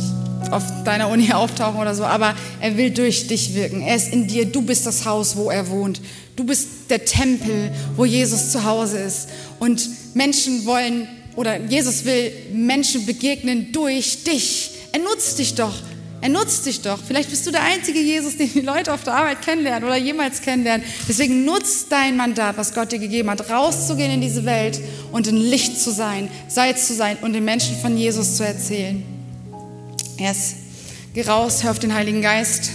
auf 0.50 0.62
deiner 0.84 1.10
Uni 1.10 1.30
auftauchen 1.34 1.78
oder 1.78 1.94
so, 1.94 2.02
aber 2.02 2.34
er 2.62 2.78
will 2.78 2.90
durch 2.92 3.26
dich 3.26 3.54
wirken. 3.54 3.82
Er 3.82 3.94
ist 3.94 4.10
in 4.10 4.26
dir, 4.26 4.46
du 4.46 4.62
bist 4.62 4.86
das 4.86 5.04
Haus, 5.04 5.36
wo 5.36 5.50
er 5.50 5.68
wohnt. 5.68 6.00
Du 6.36 6.44
bist 6.44 6.66
der 6.88 7.04
Tempel, 7.04 7.70
wo 7.94 8.06
Jesus 8.06 8.52
zu 8.52 8.64
Hause 8.64 9.00
ist. 9.00 9.28
Und 9.58 9.86
Menschen 10.14 10.64
wollen, 10.64 11.06
oder 11.36 11.60
Jesus 11.60 12.06
will 12.06 12.32
Menschen 12.54 13.04
begegnen 13.04 13.70
durch 13.72 14.24
dich. 14.24 14.70
Er 14.92 15.00
nutzt 15.00 15.38
dich 15.38 15.56
doch. 15.56 15.74
Er 16.22 16.28
nutzt 16.28 16.66
dich 16.66 16.82
doch. 16.82 16.98
Vielleicht 17.02 17.30
bist 17.30 17.46
du 17.46 17.50
der 17.50 17.62
einzige 17.62 17.98
Jesus, 17.98 18.36
den 18.36 18.52
die 18.52 18.60
Leute 18.60 18.92
auf 18.92 19.04
der 19.04 19.14
Arbeit 19.14 19.42
kennenlernen 19.42 19.84
oder 19.84 19.96
jemals 19.96 20.42
kennenlernen. 20.42 20.84
Deswegen 21.08 21.44
nutzt 21.44 21.90
dein 21.90 22.16
Mandat, 22.16 22.58
was 22.58 22.74
Gott 22.74 22.92
dir 22.92 22.98
gegeben 22.98 23.30
hat, 23.30 23.48
rauszugehen 23.50 24.10
in 24.10 24.20
diese 24.20 24.44
Welt 24.44 24.78
und 25.12 25.26
ein 25.26 25.36
Licht 25.36 25.80
zu 25.80 25.90
sein, 25.90 26.28
Salz 26.48 26.86
zu 26.86 26.94
sein 26.94 27.16
und 27.22 27.32
den 27.32 27.44
Menschen 27.44 27.76
von 27.80 27.96
Jesus 27.96 28.36
zu 28.36 28.44
erzählen. 28.44 29.02
Yes. 30.18 30.56
Geh 31.14 31.22
raus, 31.22 31.64
hör 31.64 31.70
auf 31.70 31.78
den 31.78 31.94
Heiligen 31.94 32.20
Geist, 32.20 32.70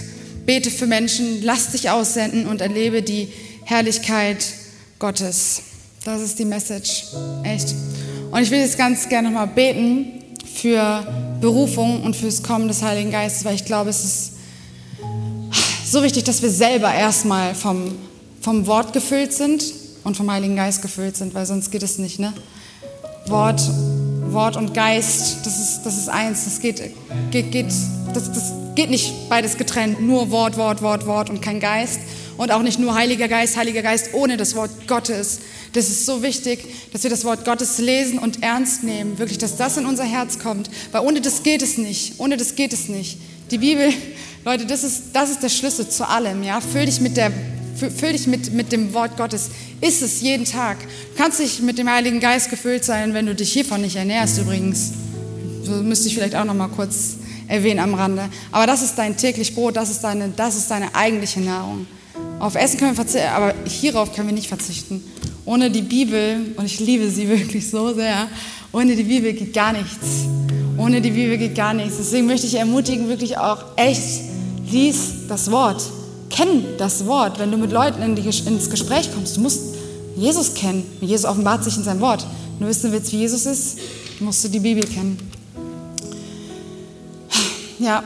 bete 0.46 0.72
für 0.72 0.88
Menschen, 0.88 1.44
lass 1.44 1.72
dich 1.72 1.90
aussenden 1.90 2.48
und 2.48 2.62
erlebe 2.62 3.02
die 3.02 3.30
Herrlichkeit 3.64 4.44
Gottes. 5.00 5.62
Das 6.04 6.22
ist 6.22 6.40
die 6.40 6.46
Message. 6.46 7.06
Echt. 7.44 7.74
Und 8.32 8.42
ich 8.42 8.52
will 8.52 8.60
jetzt 8.60 8.78
ganz 8.78 9.08
gerne 9.08 9.30
nochmal 9.30 9.48
beten 9.48 10.25
für 10.54 11.06
Berufung 11.42 12.04
und 12.04 12.16
fürs 12.16 12.44
Kommen 12.44 12.68
des 12.68 12.82
Heiligen 12.82 13.12
Geistes, 13.12 13.46
weil 13.46 13.56
ich 13.56 13.66
glaube, 13.66 13.90
es 13.90 14.04
ist 14.04 14.32
so 15.86 16.04
wichtig, 16.04 16.24
dass 16.24 16.42
wir 16.42 16.50
selber 16.50 16.94
erstmal 16.94 17.56
vom, 17.56 17.96
vom 18.42 18.68
Wort 18.68 18.94
gefüllt 18.94 19.34
sind 19.34 19.64
und 20.04 20.18
vom 20.18 20.32
Heiligen 20.32 20.56
Geist 20.56 20.82
gefüllt 20.82 21.18
sind, 21.18 21.34
weil 21.34 21.46
sonst 21.46 21.72
geht 21.72 21.84
es 21.84 21.98
nicht. 21.98 22.20
Ne? 22.20 22.34
Wort, 23.28 23.62
Wort 24.28 24.58
und 24.58 24.74
Geist, 24.74 25.46
das 25.46 25.60
ist, 25.60 25.82
das 25.84 25.98
ist 25.98 26.10
eins, 26.10 26.46
das 26.46 26.60
geht, 26.60 26.82
geht, 27.32 27.52
geht, 27.52 27.68
das, 28.14 28.32
das 28.32 28.54
geht 28.76 28.90
nicht 28.90 29.30
beides 29.30 29.58
getrennt, 29.58 30.02
nur 30.02 30.32
Wort, 30.32 30.58
Wort, 30.58 30.82
Wort, 30.82 31.08
Wort 31.08 31.30
und 31.30 31.42
kein 31.42 31.60
Geist 31.60 32.00
und 32.38 32.52
auch 32.52 32.62
nicht 32.62 32.80
nur 32.80 32.94
Heiliger 32.96 33.28
Geist, 33.28 33.58
Heiliger 33.58 33.82
Geist 33.82 34.10
ohne 34.14 34.38
das 34.38 34.56
Wort 34.56 34.72
Gottes. 34.88 35.40
Das 35.76 35.90
ist 35.90 36.06
so 36.06 36.24
wichtig, 36.24 36.66
dass 36.94 37.04
wir 37.04 37.10
das 37.10 37.26
Wort 37.26 37.44
Gottes 37.44 37.80
lesen 37.80 38.18
und 38.18 38.42
ernst 38.42 38.84
nehmen, 38.84 39.20
wirklich, 39.20 39.38
dass 39.40 39.58
das 39.58 39.76
in 39.76 39.86
unser 39.86 40.06
Herz 40.06 40.40
kommt, 40.40 40.70
weil 40.94 41.02
ohne 41.02 41.20
das 41.20 41.44
geht 41.44 41.62
es 41.62 41.78
nicht. 41.78 42.14
Ohne 42.18 42.38
das 42.38 42.56
geht 42.56 42.72
es 42.72 42.88
nicht. 42.88 43.18
Die 43.52 43.58
Bibel, 43.58 43.90
Leute, 44.46 44.66
das 44.66 44.86
ist, 44.86 45.08
das 45.12 45.32
ist 45.32 45.44
der 45.44 45.50
Schlüssel 45.50 45.90
zu 45.90 46.08
allem. 46.08 46.44
Ja? 46.44 46.62
Füll 46.62 46.86
dich, 46.86 47.02
mit, 47.02 47.18
der, 47.18 47.30
füll 47.76 48.14
dich 48.14 48.26
mit, 48.26 48.54
mit 48.54 48.72
dem 48.72 48.94
Wort 48.94 49.18
Gottes. 49.18 49.50
Ist 49.82 50.02
es 50.02 50.22
jeden 50.22 50.46
Tag. 50.46 50.78
Du 50.80 51.22
kannst 51.22 51.40
dich 51.40 51.60
mit 51.60 51.78
dem 51.78 51.90
Heiligen 51.90 52.22
Geist 52.22 52.50
gefüllt 52.50 52.86
sein, 52.86 53.14
wenn 53.14 53.26
du 53.26 53.36
dich 53.36 53.52
hiervon 53.52 53.82
nicht 53.82 53.98
ernährst 53.98 54.38
übrigens. 54.38 54.94
So 55.64 55.72
müsste 55.84 56.08
ich 56.08 56.16
vielleicht 56.16 56.36
auch 56.36 56.46
noch 56.46 56.54
mal 56.54 56.70
kurz 56.70 57.18
erwähnen 57.50 57.82
am 57.82 57.96
Rande. 57.96 58.30
Aber 58.54 58.66
das 58.66 58.82
ist 58.82 58.96
dein 58.96 59.18
täglich 59.18 59.54
Brot, 59.54 59.76
das 59.76 59.90
ist 59.90 60.06
deine, 60.06 60.30
das 60.30 60.56
ist 60.56 60.72
deine 60.72 60.96
eigentliche 60.96 61.42
Nahrung. 61.42 61.86
Auf 62.40 62.56
Essen 62.56 62.80
können 62.80 62.92
wir 62.92 62.96
verzichten, 62.96 63.28
aber 63.28 63.54
hierauf 63.66 64.14
können 64.14 64.30
wir 64.30 64.36
nicht 64.36 64.48
verzichten. 64.48 65.04
Ohne 65.46 65.70
die 65.70 65.84
Bibel, 65.84 66.54
und 66.56 66.66
ich 66.66 66.80
liebe 66.80 67.10
sie 67.10 67.30
wirklich 67.30 67.70
so 67.70 67.94
sehr, 67.94 68.28
ohne 68.72 68.96
die 68.96 69.04
Bibel 69.04 69.34
geht 69.34 69.54
gar 69.54 69.72
nichts. 69.72 70.26
Ohne 70.78 71.00
die 71.00 71.12
Bibel 71.12 71.38
geht 71.38 71.56
gar 71.56 71.74
nichts. 71.74 71.98
Deswegen 71.98 72.26
möchte 72.26 72.48
ich 72.48 72.56
ermutigen, 72.56 73.08
wirklich 73.08 73.38
auch 73.38 73.64
echt, 73.78 74.22
lies 74.70 75.28
das 75.30 75.50
Wort. 75.52 75.82
Kenn 76.30 76.66
das 76.78 77.06
Wort. 77.06 77.40
Wenn 77.40 77.52
du 77.52 77.58
mit 77.58 77.72
Leuten 77.72 78.02
in 78.02 78.16
die, 78.16 78.24
ins 78.24 78.70
Gespräch 78.70 79.10
kommst, 79.14 79.38
du 79.38 79.42
musst, 79.42 79.76
Jesus 80.18 80.54
kennen. 80.54 80.84
Jesus 81.00 81.26
offenbart 81.26 81.64
sich 81.64 81.78
in 81.78 81.84
seinem 81.84 82.02
Wort. 82.02 82.26
Wenn 82.58 82.68
du 82.68 82.70
wissen 82.70 82.92
willst, 82.92 83.12
wie 83.14 83.18
Jesus 83.18 83.46
ist, 83.46 83.80
musst 84.20 84.44
du 84.44 84.50
die 84.50 84.60
Bibel 84.60 84.84
kennen. 84.86 85.18
Ja. 87.80 88.04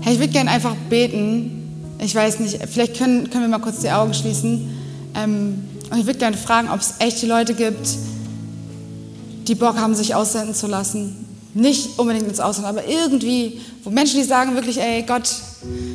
Hey, 0.00 0.14
ich 0.14 0.20
würde 0.20 0.32
gerne 0.32 0.50
einfach 0.50 0.74
beten. 0.88 1.96
Ich 1.98 2.14
weiß 2.14 2.40
nicht, 2.40 2.58
vielleicht 2.70 2.96
können, 2.96 3.28
können 3.30 3.44
wir 3.44 3.48
mal 3.48 3.58
kurz 3.58 3.80
die 3.80 3.90
Augen 3.90 4.14
schließen. 4.14 4.68
Ähm, 5.14 5.64
und 5.90 5.98
ich 5.98 6.06
würde 6.06 6.18
gerne 6.18 6.36
fragen, 6.36 6.68
ob 6.70 6.80
es 6.80 6.94
echte 6.98 7.26
Leute 7.26 7.54
gibt, 7.54 7.88
die 9.46 9.54
Bock 9.54 9.76
haben, 9.76 9.94
sich 9.94 10.14
aussenden 10.14 10.54
zu 10.54 10.66
lassen. 10.66 11.24
Nicht 11.54 11.98
unbedingt 11.98 12.28
ins 12.28 12.40
Ausland, 12.40 12.68
aber 12.68 12.86
irgendwie, 12.86 13.60
wo 13.82 13.90
Menschen, 13.90 14.20
die 14.20 14.26
sagen 14.26 14.54
wirklich, 14.54 14.78
ey 14.78 15.02
Gott, 15.02 15.34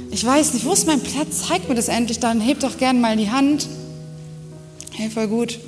ich 0.09 0.25
weiß 0.25 0.53
nicht, 0.53 0.65
wo 0.65 0.73
ist 0.73 0.87
mein 0.87 0.99
Platz? 0.99 1.47
Zeig 1.47 1.69
mir 1.69 1.75
das 1.75 1.87
endlich, 1.87 2.19
dann 2.19 2.41
heb 2.41 2.59
doch 2.59 2.77
gerne 2.77 2.99
mal 2.99 3.15
die 3.15 3.29
Hand. 3.29 3.67
Hey, 4.91 5.09
voll 5.09 5.27
gut, 5.27 5.59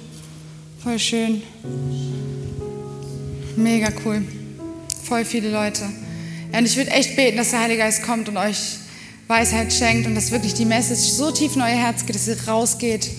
voll 0.84 1.00
schön, 1.00 1.42
mega 3.56 3.90
cool, 4.04 4.24
voll 5.04 5.24
viele 5.24 5.52
Leute. 5.52 5.84
Ja, 6.52 6.60
und 6.60 6.66
ich 6.66 6.76
würde 6.76 6.92
echt 6.92 7.16
beten, 7.16 7.38
dass 7.38 7.52
der 7.52 7.62
Heilige 7.62 7.82
Geist 7.82 8.04
kommt 8.04 8.28
und 8.28 8.38
euch 8.38 8.58
Weisheit 9.28 9.74
schenkt 9.74 10.08
und 10.08 10.16
dass 10.16 10.32
wirklich 10.32 10.54
die 10.54 10.66
Message 10.66 11.10
so 11.12 11.32
tief 11.32 11.56
in 11.56 11.62
euer 11.62 11.68
Herz 11.68 12.06
geht, 12.06 12.16
dass 12.16 12.28
ihr 12.28 12.38
rausgeht 12.48 13.10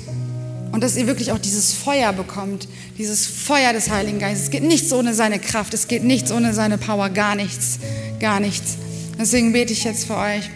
und 0.72 0.82
dass 0.82 0.96
ihr 0.96 1.06
wirklich 1.06 1.32
auch 1.32 1.38
dieses 1.38 1.72
Feuer 1.72 2.12
bekommt, 2.12 2.68
dieses 2.98 3.26
Feuer 3.26 3.72
des 3.72 3.90
Heiligen 3.90 4.18
Geistes. 4.18 4.44
Es 4.44 4.50
geht 4.50 4.62
nichts 4.62 4.92
ohne 4.92 5.14
seine 5.14 5.38
Kraft, 5.38 5.74
es 5.74 5.88
geht 5.88 6.04
nichts 6.04 6.30
ohne 6.30 6.52
seine 6.52 6.78
Power, 6.78 7.08
gar 7.10 7.34
nichts, 7.34 7.78
gar 8.20 8.40
nichts. 8.40 8.76
Deswegen 9.18 9.52
bete 9.52 9.72
ich 9.72 9.84
jetzt 9.84 10.06
für 10.06 10.16
euch. 10.16 10.50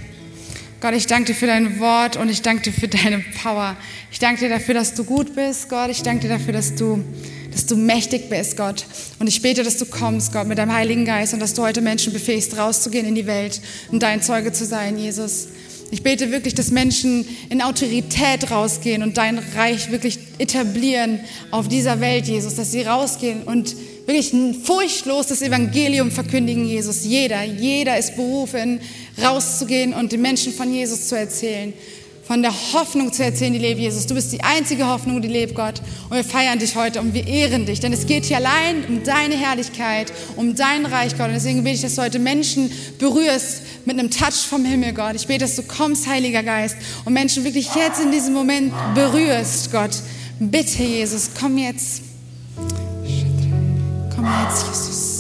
Gott, 0.81 0.95
ich 0.95 1.07
danke 1.07 1.33
dir 1.33 1.35
für 1.35 1.47
dein 1.47 1.79
Wort 1.79 2.17
und 2.17 2.31
ich 2.31 2.41
danke 2.41 2.63
dir 2.63 2.73
für 2.73 2.89
deine 2.89 3.23
Power. 3.43 3.77
Ich 4.11 4.19
danke 4.19 4.41
dir 4.41 4.49
dafür, 4.49 4.75
dass 4.75 4.95
du 4.95 5.05
gut 5.05 5.35
bist, 5.35 5.69
Gott. 5.69 5.91
Ich 5.91 6.03
danke 6.03 6.23
dir 6.23 6.29
dafür, 6.29 6.55
dass 6.55 6.75
du, 6.75 7.05
dass 7.53 7.67
du 7.67 7.77
mächtig 7.77 8.31
bist, 8.31 8.57
Gott. 8.57 8.87
Und 9.19 9.27
ich 9.27 9.43
bete, 9.43 9.63
dass 9.63 9.77
du 9.77 9.85
kommst, 9.85 10.33
Gott, 10.33 10.47
mit 10.47 10.57
deinem 10.57 10.73
Heiligen 10.73 11.05
Geist 11.05 11.35
und 11.35 11.41
dass 11.41 11.53
du 11.53 11.63
heute 11.63 11.83
Menschen 11.83 12.15
befähigst, 12.15 12.57
rauszugehen 12.57 13.07
in 13.07 13.15
die 13.15 13.27
Welt 13.27 13.61
und 13.91 14.03
dein 14.03 14.23
Zeuge 14.23 14.53
zu 14.53 14.65
sein, 14.65 14.99
Jesus. 14.99 15.49
Ich 15.93 16.03
bete 16.03 16.31
wirklich, 16.31 16.55
dass 16.55 16.71
Menschen 16.71 17.27
in 17.49 17.63
Autorität 17.63 18.51
rausgehen 18.51 19.03
und 19.03 19.17
dein 19.17 19.39
Reich 19.57 19.91
wirklich 19.91 20.19
etablieren 20.39 21.21
auf 21.51 21.69
dieser 21.69 22.01
Welt, 22.01 22.27
Jesus, 22.27 22.55
dass 22.55 22.71
sie 22.71 22.83
rausgehen 22.83 23.43
und 23.43 23.75
wirklich 24.07 24.33
furchtlos 24.63 25.27
das 25.27 25.43
Evangelium 25.43 26.11
verkündigen, 26.11 26.65
Jesus. 26.65 27.05
Jeder, 27.05 27.43
jeder 27.43 27.99
ist 27.99 28.17
berufen, 28.17 28.81
rauszugehen 29.23 29.93
und 29.93 30.13
den 30.13 30.23
Menschen 30.23 30.53
von 30.53 30.73
Jesus 30.73 31.09
zu 31.09 31.17
erzählen 31.17 31.73
von 32.31 32.43
der 32.43 32.55
Hoffnung 32.73 33.13
zu 33.13 33.25
erzählen, 33.25 33.53
die 33.53 33.59
lebt, 33.59 33.81
Jesus. 33.81 34.07
Du 34.07 34.15
bist 34.15 34.33
die 34.33 34.41
einzige 34.41 34.87
Hoffnung, 34.87 35.21
die 35.21 35.27
lebt, 35.27 35.57
Gott. 35.57 35.83
Und 36.11 36.17
wir 36.17 36.23
feiern 36.23 36.61
dich 36.61 36.77
heute 36.77 37.01
und 37.01 37.13
wir 37.13 37.27
ehren 37.27 37.67
dich, 37.67 37.81
denn 37.81 37.93
es 37.93 38.07
geht 38.07 38.25
hier 38.25 38.37
allein 38.37 38.85
um 38.85 39.03
deine 39.03 39.35
Herrlichkeit, 39.35 40.13
um 40.37 40.55
dein 40.55 40.87
Reich, 40.87 41.19
Gott. 41.19 41.27
Und 41.27 41.35
deswegen 41.35 41.65
bete 41.65 41.75
ich, 41.75 41.83
dass 41.83 41.97
du 41.97 42.03
heute 42.03 42.21
Menschen 42.21 42.71
berührst 43.01 43.63
mit 43.85 43.99
einem 43.99 44.13
Touch 44.13 44.47
vom 44.49 44.65
Himmel, 44.65 44.93
Gott. 44.93 45.17
Ich 45.17 45.27
bete, 45.27 45.41
dass 45.41 45.57
du 45.57 45.65
kommst, 45.65 46.07
Heiliger 46.07 46.45
Geist, 46.45 46.77
und 47.05 47.15
Menschen 47.15 47.43
wirklich 47.43 47.69
jetzt 47.75 48.01
in 48.01 48.13
diesem 48.13 48.33
Moment 48.33 48.73
berührst, 48.95 49.73
Gott. 49.73 49.97
Bitte, 50.39 50.85
Jesus, 50.85 51.31
komm 51.37 51.59
jetzt. 51.59 52.03
Komm 54.15 54.29
jetzt, 54.47 54.67
Jesus. 54.69 55.20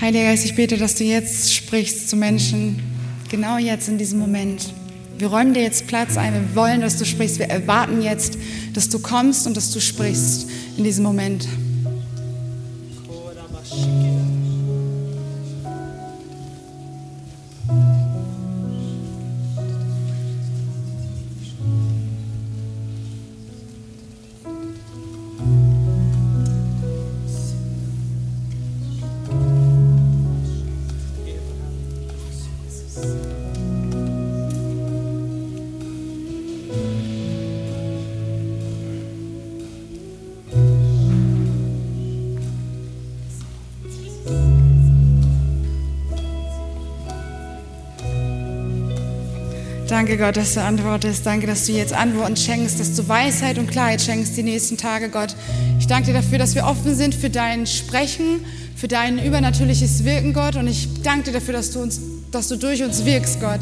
Heiliger 0.00 0.24
Geist, 0.24 0.44
ich 0.44 0.56
bete, 0.56 0.76
dass 0.76 0.96
du 0.96 1.04
jetzt 1.04 1.54
sprichst 1.54 2.10
zu 2.10 2.16
Menschen, 2.16 2.82
genau 3.30 3.58
jetzt 3.58 3.88
in 3.88 3.96
diesem 3.96 4.18
Moment. 4.18 4.74
Wir 5.18 5.28
räumen 5.28 5.54
dir 5.54 5.62
jetzt 5.62 5.86
Platz 5.86 6.16
ein, 6.16 6.34
wir 6.34 6.56
wollen, 6.56 6.80
dass 6.80 6.98
du 6.98 7.04
sprichst, 7.04 7.38
wir 7.38 7.46
erwarten 7.46 8.02
jetzt, 8.02 8.36
dass 8.72 8.88
du 8.88 8.98
kommst 8.98 9.46
und 9.46 9.56
dass 9.56 9.70
du 9.70 9.80
sprichst 9.80 10.48
in 10.76 10.82
diesem 10.82 11.04
Moment. 11.04 11.46
Danke, 50.14 50.26
Gott, 50.26 50.36
dass 50.36 50.54
du 50.54 50.62
antwortest. 50.62 51.26
Danke, 51.26 51.48
dass 51.48 51.66
du 51.66 51.72
jetzt 51.72 51.92
Antworten 51.92 52.36
schenkst, 52.36 52.78
dass 52.78 52.94
du 52.94 53.08
Weisheit 53.08 53.58
und 53.58 53.68
Klarheit 53.68 54.00
schenkst 54.00 54.36
die 54.36 54.44
nächsten 54.44 54.76
Tage, 54.76 55.08
Gott. 55.08 55.34
Ich 55.80 55.88
danke 55.88 56.06
dir 56.06 56.12
dafür, 56.12 56.38
dass 56.38 56.54
wir 56.54 56.66
offen 56.66 56.94
sind 56.94 57.16
für 57.16 57.30
dein 57.30 57.66
Sprechen, 57.66 58.44
für 58.76 58.86
dein 58.86 59.18
übernatürliches 59.18 60.04
Wirken, 60.04 60.32
Gott. 60.32 60.54
Und 60.54 60.68
ich 60.68 61.02
danke 61.02 61.24
dir 61.24 61.32
dafür, 61.32 61.54
dass 61.54 61.72
du, 61.72 61.80
uns, 61.80 62.00
dass 62.30 62.46
du 62.46 62.54
durch 62.54 62.84
uns 62.84 63.04
wirkst, 63.04 63.40
Gott. 63.40 63.58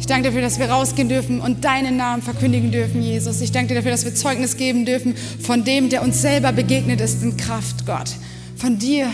Ich 0.00 0.06
danke 0.06 0.28
dafür, 0.28 0.40
dass 0.40 0.58
wir 0.58 0.70
rausgehen 0.70 1.10
dürfen 1.10 1.42
und 1.42 1.62
deinen 1.62 1.98
Namen 1.98 2.22
verkündigen 2.22 2.72
dürfen, 2.72 3.02
Jesus. 3.02 3.42
Ich 3.42 3.52
danke 3.52 3.68
dir 3.68 3.74
dafür, 3.74 3.90
dass 3.90 4.06
wir 4.06 4.14
Zeugnis 4.14 4.56
geben 4.56 4.86
dürfen 4.86 5.14
von 5.42 5.62
dem, 5.62 5.90
der 5.90 6.02
uns 6.02 6.22
selber 6.22 6.52
begegnet 6.52 7.02
ist 7.02 7.22
in 7.22 7.36
Kraft, 7.36 7.84
Gott. 7.84 8.12
Von 8.56 8.78
dir. 8.78 9.10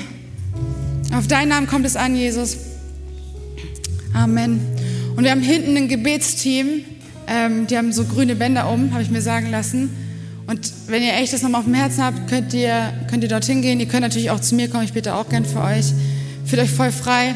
Auf 1.13 1.27
deinen 1.27 1.49
Namen 1.49 1.67
kommt 1.67 1.87
es 1.87 1.97
an, 1.97 2.15
Jesus. 2.15 2.57
Amen. 4.15 4.61
Und 5.19 5.25
wir 5.25 5.33
haben 5.33 5.43
hinten 5.43 5.77
ein 5.77 5.89
Gebetsteam, 5.89 6.85
ähm, 7.27 7.67
die 7.67 7.77
haben 7.77 7.93
so 7.93 8.05
grüne 8.05 8.37
Bänder 8.37 8.71
um, 8.71 8.93
habe 8.93 9.03
ich 9.03 9.11
mir 9.11 9.21
sagen 9.21 9.51
lassen. 9.51 9.91
Und 10.47 10.73
wenn 10.87 11.03
ihr 11.03 11.13
echt 11.15 11.33
das 11.33 11.43
nochmal 11.43 11.59
auf 11.59 11.65
dem 11.65 11.75
Herzen 11.75 12.05
habt, 12.05 12.29
könnt 12.29 12.55
ihr, 12.55 12.93
könnt 13.11 13.25
ihr 13.25 13.29
dorthin 13.29 13.61
gehen. 13.61 13.81
Ihr 13.81 13.87
könnt 13.87 14.03
natürlich 14.03 14.31
auch 14.31 14.39
zu 14.39 14.55
mir 14.55 14.69
kommen, 14.69 14.85
ich 14.85 14.93
bitte 14.93 15.17
auch 15.17 15.29
gern 15.29 15.45
für 15.45 15.61
euch. 15.61 15.87
Fühlt 16.45 16.63
euch 16.63 16.71
voll 16.71 16.93
frei. 16.93 17.35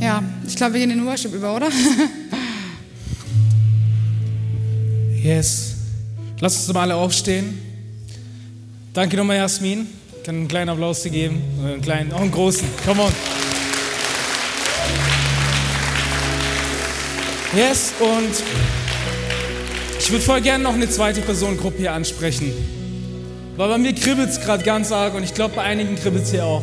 Ja, 0.00 0.22
ich 0.46 0.54
glaube, 0.54 0.74
wir 0.74 0.80
gehen 0.82 0.92
in 0.92 0.98
den 0.98 1.06
Worship 1.08 1.34
über, 1.34 1.56
oder? 1.56 1.68
yes. 5.20 5.74
Lass 6.38 6.58
uns 6.58 6.72
mal 6.72 6.82
alle 6.82 6.94
aufstehen. 6.94 7.58
Danke 8.94 9.16
nochmal, 9.16 9.38
Jasmin. 9.38 9.88
Ich 10.16 10.22
kann 10.22 10.36
einen 10.36 10.46
kleinen 10.46 10.68
Applaus 10.68 11.02
dir 11.02 11.10
geben. 11.10 11.42
Einen 11.60 11.82
kleinen, 11.82 12.12
auch 12.12 12.20
einen 12.20 12.30
großen. 12.30 12.68
Come 12.84 13.02
on. 13.02 13.35
Yes, 17.54 17.94
und 18.00 18.42
ich 19.98 20.10
würde 20.10 20.24
voll 20.24 20.40
gerne 20.40 20.64
noch 20.64 20.74
eine 20.74 20.88
zweite 20.88 21.20
Personengruppe 21.20 21.78
hier 21.78 21.92
ansprechen. 21.92 22.52
Weil 23.56 23.68
bei 23.68 23.78
mir 23.78 23.94
kribbelt 23.94 24.30
es 24.30 24.40
gerade 24.40 24.62
ganz 24.64 24.92
arg 24.92 25.14
und 25.14 25.22
ich 25.22 25.32
glaube, 25.32 25.54
bei 25.54 25.62
einigen 25.62 25.96
kribbelt 25.96 26.24
es 26.24 26.30
hier 26.32 26.44
auch. 26.44 26.62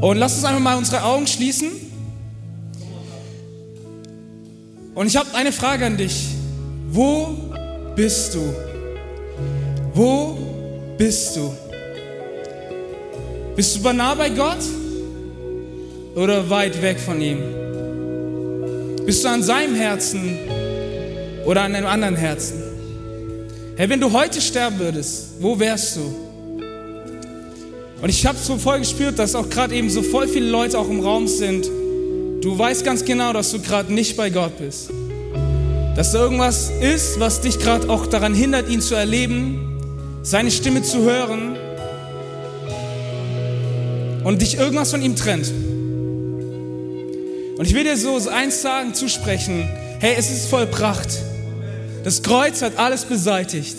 Und 0.00 0.18
lass 0.18 0.34
uns 0.36 0.44
einfach 0.44 0.60
mal 0.60 0.76
unsere 0.76 1.02
Augen 1.02 1.26
schließen. 1.26 1.70
Und 4.94 5.06
ich 5.06 5.16
habe 5.16 5.34
eine 5.34 5.52
Frage 5.52 5.86
an 5.86 5.96
dich. 5.96 6.26
Wo 6.90 7.36
bist 7.96 8.34
du? 8.34 8.54
Wo 9.94 10.38
bist 10.98 11.36
du? 11.36 11.54
Bist 13.56 13.76
du 13.76 13.92
nah 13.92 14.14
bei 14.14 14.28
Gott 14.28 14.62
oder 16.14 16.48
weit 16.48 16.80
weg 16.82 16.98
von 17.00 17.20
ihm? 17.20 17.38
Bist 19.04 19.24
du 19.24 19.28
an 19.28 19.42
seinem 19.42 19.74
Herzen 19.74 20.38
oder 21.44 21.62
an 21.62 21.74
einem 21.74 21.86
anderen 21.86 22.14
Herzen? 22.14 22.62
Hey, 23.76 23.88
wenn 23.88 24.00
du 24.00 24.12
heute 24.12 24.40
sterben 24.40 24.78
würdest, 24.78 25.40
wo 25.40 25.58
wärst 25.58 25.96
du? 25.96 26.14
Und 28.00 28.08
ich 28.08 28.24
habe 28.26 28.38
so 28.38 28.58
voll 28.58 28.78
gespürt, 28.78 29.18
dass 29.18 29.34
auch 29.34 29.50
gerade 29.50 29.74
eben 29.74 29.90
so 29.90 30.02
voll 30.02 30.28
viele 30.28 30.48
Leute 30.48 30.78
auch 30.78 30.88
im 30.88 31.00
Raum 31.00 31.26
sind. 31.26 31.66
Du 32.42 32.56
weißt 32.56 32.84
ganz 32.84 33.04
genau, 33.04 33.32
dass 33.32 33.50
du 33.50 33.60
gerade 33.60 33.92
nicht 33.92 34.16
bei 34.16 34.30
Gott 34.30 34.56
bist. 34.58 34.90
Dass 35.96 36.12
da 36.12 36.20
irgendwas 36.20 36.70
ist, 36.80 37.18
was 37.18 37.40
dich 37.40 37.58
gerade 37.58 37.90
auch 37.90 38.06
daran 38.06 38.34
hindert, 38.34 38.68
ihn 38.68 38.80
zu 38.80 38.94
erleben, 38.94 39.80
seine 40.22 40.52
Stimme 40.52 40.82
zu 40.82 41.00
hören 41.00 41.56
und 44.22 44.42
dich 44.42 44.58
irgendwas 44.58 44.92
von 44.92 45.02
ihm 45.02 45.16
trennt. 45.16 45.52
Und 47.56 47.66
ich 47.66 47.74
will 47.74 47.84
dir 47.84 47.96
so 47.96 48.16
eins 48.28 48.62
sagen, 48.62 48.94
zusprechen. 48.94 49.68
Hey, 50.00 50.14
es 50.18 50.30
ist 50.30 50.48
vollbracht. 50.48 51.08
Das 52.04 52.22
Kreuz 52.22 52.62
hat 52.62 52.78
alles 52.78 53.04
beseitigt. 53.04 53.76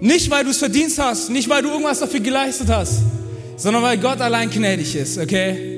Nicht, 0.00 0.30
weil 0.30 0.44
du 0.44 0.50
es 0.50 0.58
verdient 0.58 0.92
hast, 0.98 1.30
nicht, 1.30 1.48
weil 1.48 1.62
du 1.62 1.70
irgendwas 1.70 2.00
dafür 2.00 2.20
geleistet 2.20 2.68
hast, 2.68 3.00
sondern 3.56 3.82
weil 3.82 3.98
Gott 3.98 4.20
allein 4.20 4.50
gnädig 4.50 4.94
ist, 4.94 5.18
okay? 5.18 5.76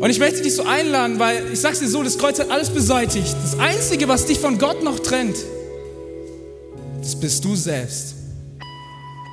Und 0.00 0.10
ich 0.10 0.18
möchte 0.18 0.40
dich 0.42 0.54
so 0.54 0.62
einladen, 0.62 1.18
weil 1.18 1.42
ich 1.52 1.60
sag's 1.60 1.80
dir 1.80 1.88
so, 1.88 2.02
das 2.02 2.16
Kreuz 2.16 2.38
hat 2.38 2.50
alles 2.50 2.70
beseitigt. 2.70 3.34
Das 3.42 3.58
Einzige, 3.58 4.08
was 4.08 4.26
dich 4.26 4.38
von 4.38 4.56
Gott 4.56 4.82
noch 4.82 5.00
trennt, 5.00 5.36
das 7.00 7.18
bist 7.18 7.44
du 7.44 7.56
selbst. 7.56 8.14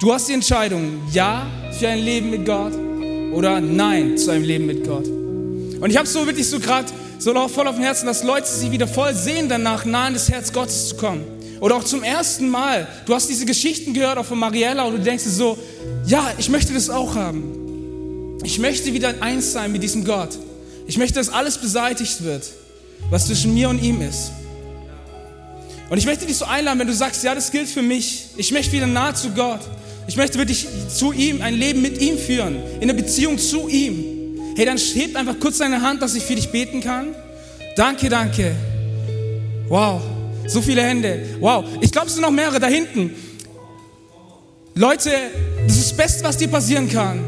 Du 0.02 0.12
hast 0.12 0.28
die 0.28 0.34
Entscheidung, 0.34 1.02
ja 1.14 1.48
für 1.80 1.88
ein 1.88 2.00
Leben 2.00 2.30
mit 2.30 2.46
Gott 2.46 2.74
oder 3.34 3.62
nein 3.62 4.18
zu 4.18 4.32
einem 4.32 4.44
Leben 4.44 4.66
mit 4.66 4.86
Gott. 4.88 5.15
Und 5.86 5.92
ich 5.92 5.98
habe 5.98 6.08
so 6.08 6.26
wirklich 6.26 6.50
so 6.50 6.60
gerade 6.60 6.88
so 7.20 7.32
voll 7.48 7.68
auf 7.68 7.76
dem 7.76 7.84
Herzen, 7.84 8.08
dass 8.08 8.24
Leute 8.24 8.48
sich 8.48 8.72
wieder 8.72 8.88
voll 8.88 9.14
sehen 9.14 9.50
danach, 9.50 9.86
nah 9.86 10.06
an 10.06 10.16
das 10.16 10.32
Herz 10.32 10.52
Gottes 10.52 10.90
zu 10.90 10.96
kommen. 10.96 11.24
Oder 11.60 11.76
auch 11.76 11.84
zum 11.84 12.02
ersten 12.02 12.50
Mal. 12.50 12.88
Du 13.06 13.14
hast 13.14 13.30
diese 13.30 13.46
Geschichten 13.46 13.94
gehört, 13.94 14.18
auch 14.18 14.26
von 14.26 14.40
Mariella, 14.40 14.86
und 14.86 14.94
du 14.94 15.00
denkst 15.04 15.26
dir 15.26 15.30
so, 15.30 15.60
ja, 16.08 16.34
ich 16.40 16.50
möchte 16.50 16.74
das 16.74 16.90
auch 16.90 17.14
haben. 17.14 18.40
Ich 18.44 18.58
möchte 18.58 18.96
wieder 18.96 19.14
eins 19.22 19.52
sein 19.52 19.72
mit 19.72 19.84
diesem 19.84 20.06
Gott. 20.06 20.30
Ich 20.88 20.98
möchte, 20.98 21.20
dass 21.20 21.30
alles 21.30 21.60
beseitigt 21.60 22.24
wird, 22.24 22.48
was 23.12 23.28
zwischen 23.28 23.54
mir 23.54 23.70
und 23.70 23.80
ihm 23.80 24.02
ist. 24.02 24.32
Und 25.92 26.00
ich 26.00 26.08
möchte 26.08 26.26
dich 26.26 26.38
so 26.38 26.46
einladen, 26.46 26.80
wenn 26.80 26.88
du 26.88 26.96
sagst, 26.96 27.24
ja, 27.24 27.36
das 27.36 27.52
gilt 27.52 27.70
für 27.70 27.84
mich. 27.84 28.30
Ich 28.38 28.52
möchte 28.52 28.72
wieder 28.72 28.88
nahe 28.88 29.14
zu 29.14 29.30
Gott. 29.36 29.62
Ich 30.08 30.18
möchte 30.18 30.40
wirklich 30.40 30.66
zu 30.92 31.12
ihm, 31.12 31.44
ein 31.44 31.54
Leben 31.54 31.84
mit 31.84 32.02
ihm 32.02 32.18
führen, 32.18 32.56
in 32.80 32.88
der 32.88 32.96
Beziehung 32.96 33.38
zu 33.38 33.70
ihm. 33.70 34.15
Hey, 34.56 34.66
dann 34.66 34.78
hebt 34.78 35.18
einfach 35.18 35.38
kurz 35.40 35.58
deine 35.58 35.82
Hand, 35.82 36.02
dass 36.02 36.16
ich 36.16 36.24
für 36.24 36.36
dich 36.36 36.50
beten 36.50 36.80
kann. 36.80 37.14
Danke, 37.76 38.08
danke. 38.08 38.56
Wow, 39.68 40.02
so 40.48 40.62
viele 40.62 40.82
Hände. 40.82 41.26
Wow, 41.42 41.66
ich 41.82 41.92
glaube, 41.92 42.08
es 42.08 42.14
sind 42.14 42.22
noch 42.22 42.32
mehrere 42.32 42.60
da 42.60 42.68
hinten. 42.68 43.14
Leute, 44.76 45.12
das 45.68 45.76
ist 45.76 45.92
das 45.92 45.98
Beste, 45.98 46.24
was 46.24 46.38
dir 46.38 46.48
passieren 46.48 46.90
kann. 46.90 47.20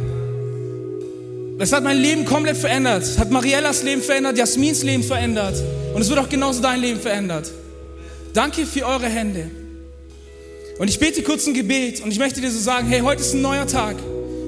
Es 1.60 1.74
hat 1.74 1.84
mein 1.84 1.98
Leben 1.98 2.24
komplett 2.24 2.56
verändert. 2.56 3.04
Es 3.04 3.18
hat 3.18 3.30
Mariellas 3.30 3.84
Leben 3.84 4.02
verändert, 4.02 4.38
Jasmins 4.38 4.84
Leben 4.84 5.04
verändert. 5.04 5.56
Und 5.94 6.02
es 6.02 6.08
wird 6.10 6.20
auch 6.20 6.30
genauso 6.30 6.62
dein 6.62 6.80
Leben 6.80 7.00
verändert. 7.00 7.52
Danke 8.34 8.66
für 8.66 8.86
eure 8.86 9.08
Hände. 9.08 9.50
Und 10.80 10.88
ich 10.88 11.00
bete 11.00 11.24
kurz 11.24 11.46
ein 11.48 11.54
Gebet 11.54 12.02
und 12.02 12.12
ich 12.12 12.20
möchte 12.20 12.40
dir 12.40 12.52
so 12.52 12.60
sagen, 12.60 12.88
hey, 12.88 13.02
heute 13.02 13.22
ist 13.22 13.34
ein 13.34 13.42
neuer 13.42 13.66
Tag. 13.66 13.98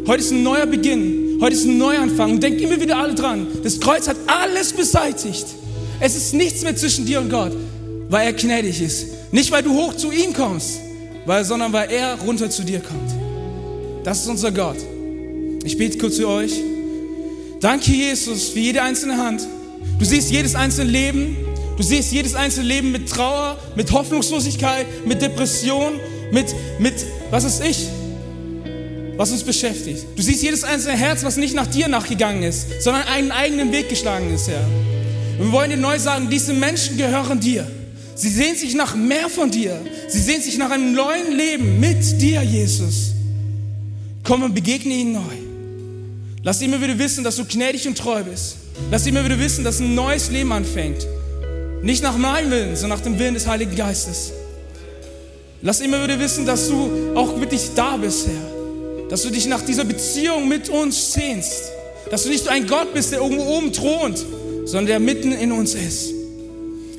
Heute 0.08 0.22
ist 0.22 0.32
ein 0.32 0.44
neuer 0.44 0.66
Beginn. 0.66 1.29
Heute 1.42 1.56
ist 1.56 1.66
ein 1.66 1.78
Neuanfang. 1.78 2.32
Und 2.32 2.44
denkt 2.44 2.62
immer 2.62 2.80
wieder 2.80 2.98
alle 2.98 3.16
dran. 3.16 3.48
Das 3.64 3.80
Kreuz 3.80 4.08
hat 4.08 4.18
alles 4.28 4.74
beseitigt. 4.74 5.46
Es 6.00 6.16
ist 6.16 6.34
nichts 6.34 6.64
mehr 6.64 6.76
zwischen 6.76 7.06
dir 7.06 7.22
und 7.22 7.30
Gott, 7.30 7.54
weil 8.10 8.28
er 8.28 8.34
gnädig 8.34 8.82
ist. 8.82 9.08
Nicht, 9.32 9.52
weil 9.52 9.64
du 9.64 9.74
hoch 9.74 9.96
zu 9.96 10.12
ihm 10.12 10.34
kommst, 10.34 10.80
weil, 11.26 11.44
sondern 11.46 11.72
weil 11.72 11.92
er 11.92 12.16
runter 12.16 12.50
zu 12.50 12.64
dir 12.64 12.80
kommt. 12.80 13.12
Das 14.04 14.22
ist 14.22 14.28
unser 14.28 14.52
Gott. 14.52 14.78
Ich 15.64 15.78
bete 15.78 15.98
kurz 15.98 16.18
für 16.18 16.28
euch. 16.28 16.54
Danke, 17.60 17.92
Jesus, 17.92 18.50
für 18.50 18.60
jede 18.60 18.82
einzelne 18.82 19.18
Hand. 19.18 19.46
Du 19.98 20.06
siehst 20.06 20.32
jedes 20.32 20.56
einzelne 20.56 20.90
Leben. 20.90 21.38
Du 21.78 21.84
siehst 21.84 22.12
jedes 22.12 22.36
einzelne 22.36 22.68
Leben 22.68 22.92
mit 22.92 23.10
Trauer, 23.10 23.58
mit 23.76 23.92
Hoffnungslosigkeit, 23.92 24.86
mit 25.06 25.22
Depression, 25.22 25.94
mit, 26.32 26.48
mit, 26.80 26.94
was 27.32 27.46
ist 27.46 27.64
ich, 27.64 27.88
was 29.20 29.34
uns 29.34 29.44
beschäftigt. 29.44 30.06
Du 30.16 30.22
siehst 30.22 30.42
jedes 30.42 30.64
einzelne 30.64 30.96
Herz, 30.96 31.26
was 31.26 31.36
nicht 31.36 31.54
nach 31.54 31.68
dir 31.68 31.90
nachgegangen 31.90 32.42
ist, 32.42 32.82
sondern 32.82 33.04
einen 33.04 33.32
eigenen 33.32 33.74
Weg 33.74 33.90
geschlagen 33.90 34.34
ist, 34.34 34.48
Herr. 34.48 34.66
Und 35.38 35.48
wir 35.48 35.52
wollen 35.52 35.70
dir 35.72 35.76
neu 35.76 36.00
sagen, 36.00 36.30
diese 36.30 36.54
Menschen 36.54 36.96
gehören 36.96 37.38
dir. 37.38 37.70
Sie 38.16 38.30
sehen 38.30 38.56
sich 38.56 38.76
nach 38.76 38.96
mehr 38.96 39.28
von 39.28 39.52
dir. 39.52 39.78
Sie 40.08 40.22
sehen 40.22 40.42
sich 40.42 40.58
nach 40.58 40.72
einem 40.72 40.94
neuen 40.94 41.36
Leben 41.36 41.82
mit 41.82 42.22
dir, 42.22 42.42
Jesus. 42.44 43.12
Komm 44.24 44.44
und 44.44 44.56
begegne 44.56 44.94
ihnen 44.94 45.12
neu. 45.12 45.36
Lass 46.42 46.62
immer 46.62 46.82
wieder 46.82 46.98
wissen, 46.98 47.22
dass 47.26 47.36
du 47.36 47.44
gnädig 47.44 47.90
und 47.90 47.98
treu 47.98 48.24
bist. 48.24 48.56
Lass 48.90 49.06
immer 49.06 49.26
wieder 49.26 49.38
wissen, 49.38 49.66
dass 49.66 49.82
ein 49.82 49.96
neues 49.96 50.32
Leben 50.32 50.54
anfängt. 50.54 51.06
Nicht 51.84 52.04
nach 52.04 52.16
meinem 52.16 52.52
Willen, 52.52 52.76
sondern 52.78 53.00
nach 53.00 53.04
dem 53.04 53.20
Willen 53.20 53.34
des 53.34 53.48
Heiligen 53.48 53.76
Geistes. 53.76 54.32
Lass 55.62 55.82
immer 55.82 56.02
wieder 56.06 56.18
wissen, 56.18 56.46
dass 56.46 56.70
du 56.70 57.12
auch 57.16 57.38
wirklich 57.38 57.72
da 57.76 57.98
bist, 57.98 58.28
Herr. 58.28 58.59
Dass 59.10 59.24
du 59.24 59.30
dich 59.30 59.48
nach 59.48 59.62
dieser 59.62 59.86
Beziehung 59.86 60.48
mit 60.48 60.70
uns 60.70 61.14
sehnst. 61.14 61.72
Dass 62.12 62.24
du 62.24 62.30
nicht 62.30 62.48
ein 62.48 62.68
Gott 62.68 62.94
bist, 62.94 63.12
der 63.12 63.20
irgendwo 63.20 63.44
oben 63.44 63.74
thront, 63.74 64.24
sondern 64.66 64.86
der 64.86 65.00
mitten 65.00 65.32
in 65.32 65.52
uns 65.52 65.74
ist. 65.74 66.14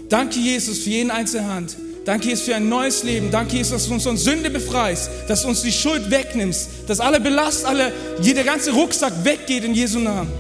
Danke, 0.09 0.41
Jesus, 0.41 0.79
für 0.79 0.91
jeden 0.91 1.11
einzelne 1.11 1.47
Hand. 1.47 1.77
Danke, 2.05 2.29
Jesus, 2.29 2.45
für 2.45 2.57
ein 2.57 2.69
neues 2.69 3.05
Leben. 3.05 3.31
Danke, 3.31 3.57
Jesus, 3.57 3.73
dass 3.73 3.87
du 3.87 3.95
uns 3.95 4.03
von 4.03 4.17
Sünde 4.17 4.51
befreist, 4.51 5.11
dass 5.29 5.43
du 5.43 5.49
uns 5.49 5.63
die 5.63 5.73
Schuld 5.73 6.11
wegnimmst, 6.11 6.69
dass 6.89 6.99
alle 6.99 7.21
Belast, 7.21 7.65
alle, 7.65 7.93
jeder 8.21 8.43
ganze 8.43 8.73
Rucksack 8.73 9.13
weggeht 9.23 9.65
in 9.65 9.75
Jesu 9.75 9.99
Namen. 10.01 10.33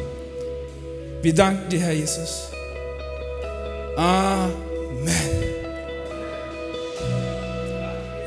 Wir 1.23 1.35
danken 1.35 1.69
dir, 1.69 1.81
Herr 1.81 1.93
Jesus. 1.93 2.49
Amen. 3.97 5.30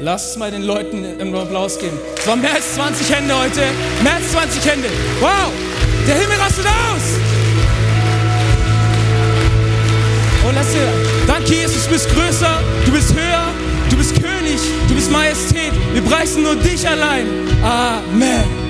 Lass 0.03 0.35
mal 0.35 0.51
den 0.51 0.63
Leuten 0.63 1.05
einen 1.17 1.33
Applaus 1.33 1.79
geben. 1.79 1.97
Es 2.17 2.27
waren 2.27 2.41
mehr 2.41 2.53
als 2.53 2.73
20 2.73 3.09
Hände 3.09 3.33
heute. 3.39 3.61
Mehr 4.03 4.15
als 4.15 4.33
20 4.33 4.65
Hände. 4.69 4.89
Wow, 5.21 5.49
der 6.05 6.15
Himmel 6.15 6.35
rastet 6.41 6.65
aus. 6.65 7.03
Und 10.45 10.55
lass 10.55 10.73
dir, 10.73 10.89
danke 11.25 11.53
Jesus, 11.53 11.85
du 11.85 11.91
bist 11.91 12.09
größer, 12.13 12.59
du 12.85 12.91
bist 12.91 13.13
höher, 13.13 13.47
du 13.89 13.95
bist 13.95 14.21
König, 14.21 14.59
du 14.89 14.93
bist 14.93 15.09
Majestät. 15.09 15.71
Wir 15.93 16.01
preisen 16.01 16.43
nur 16.43 16.57
dich 16.57 16.85
allein. 16.85 17.25
Amen. 17.63 18.62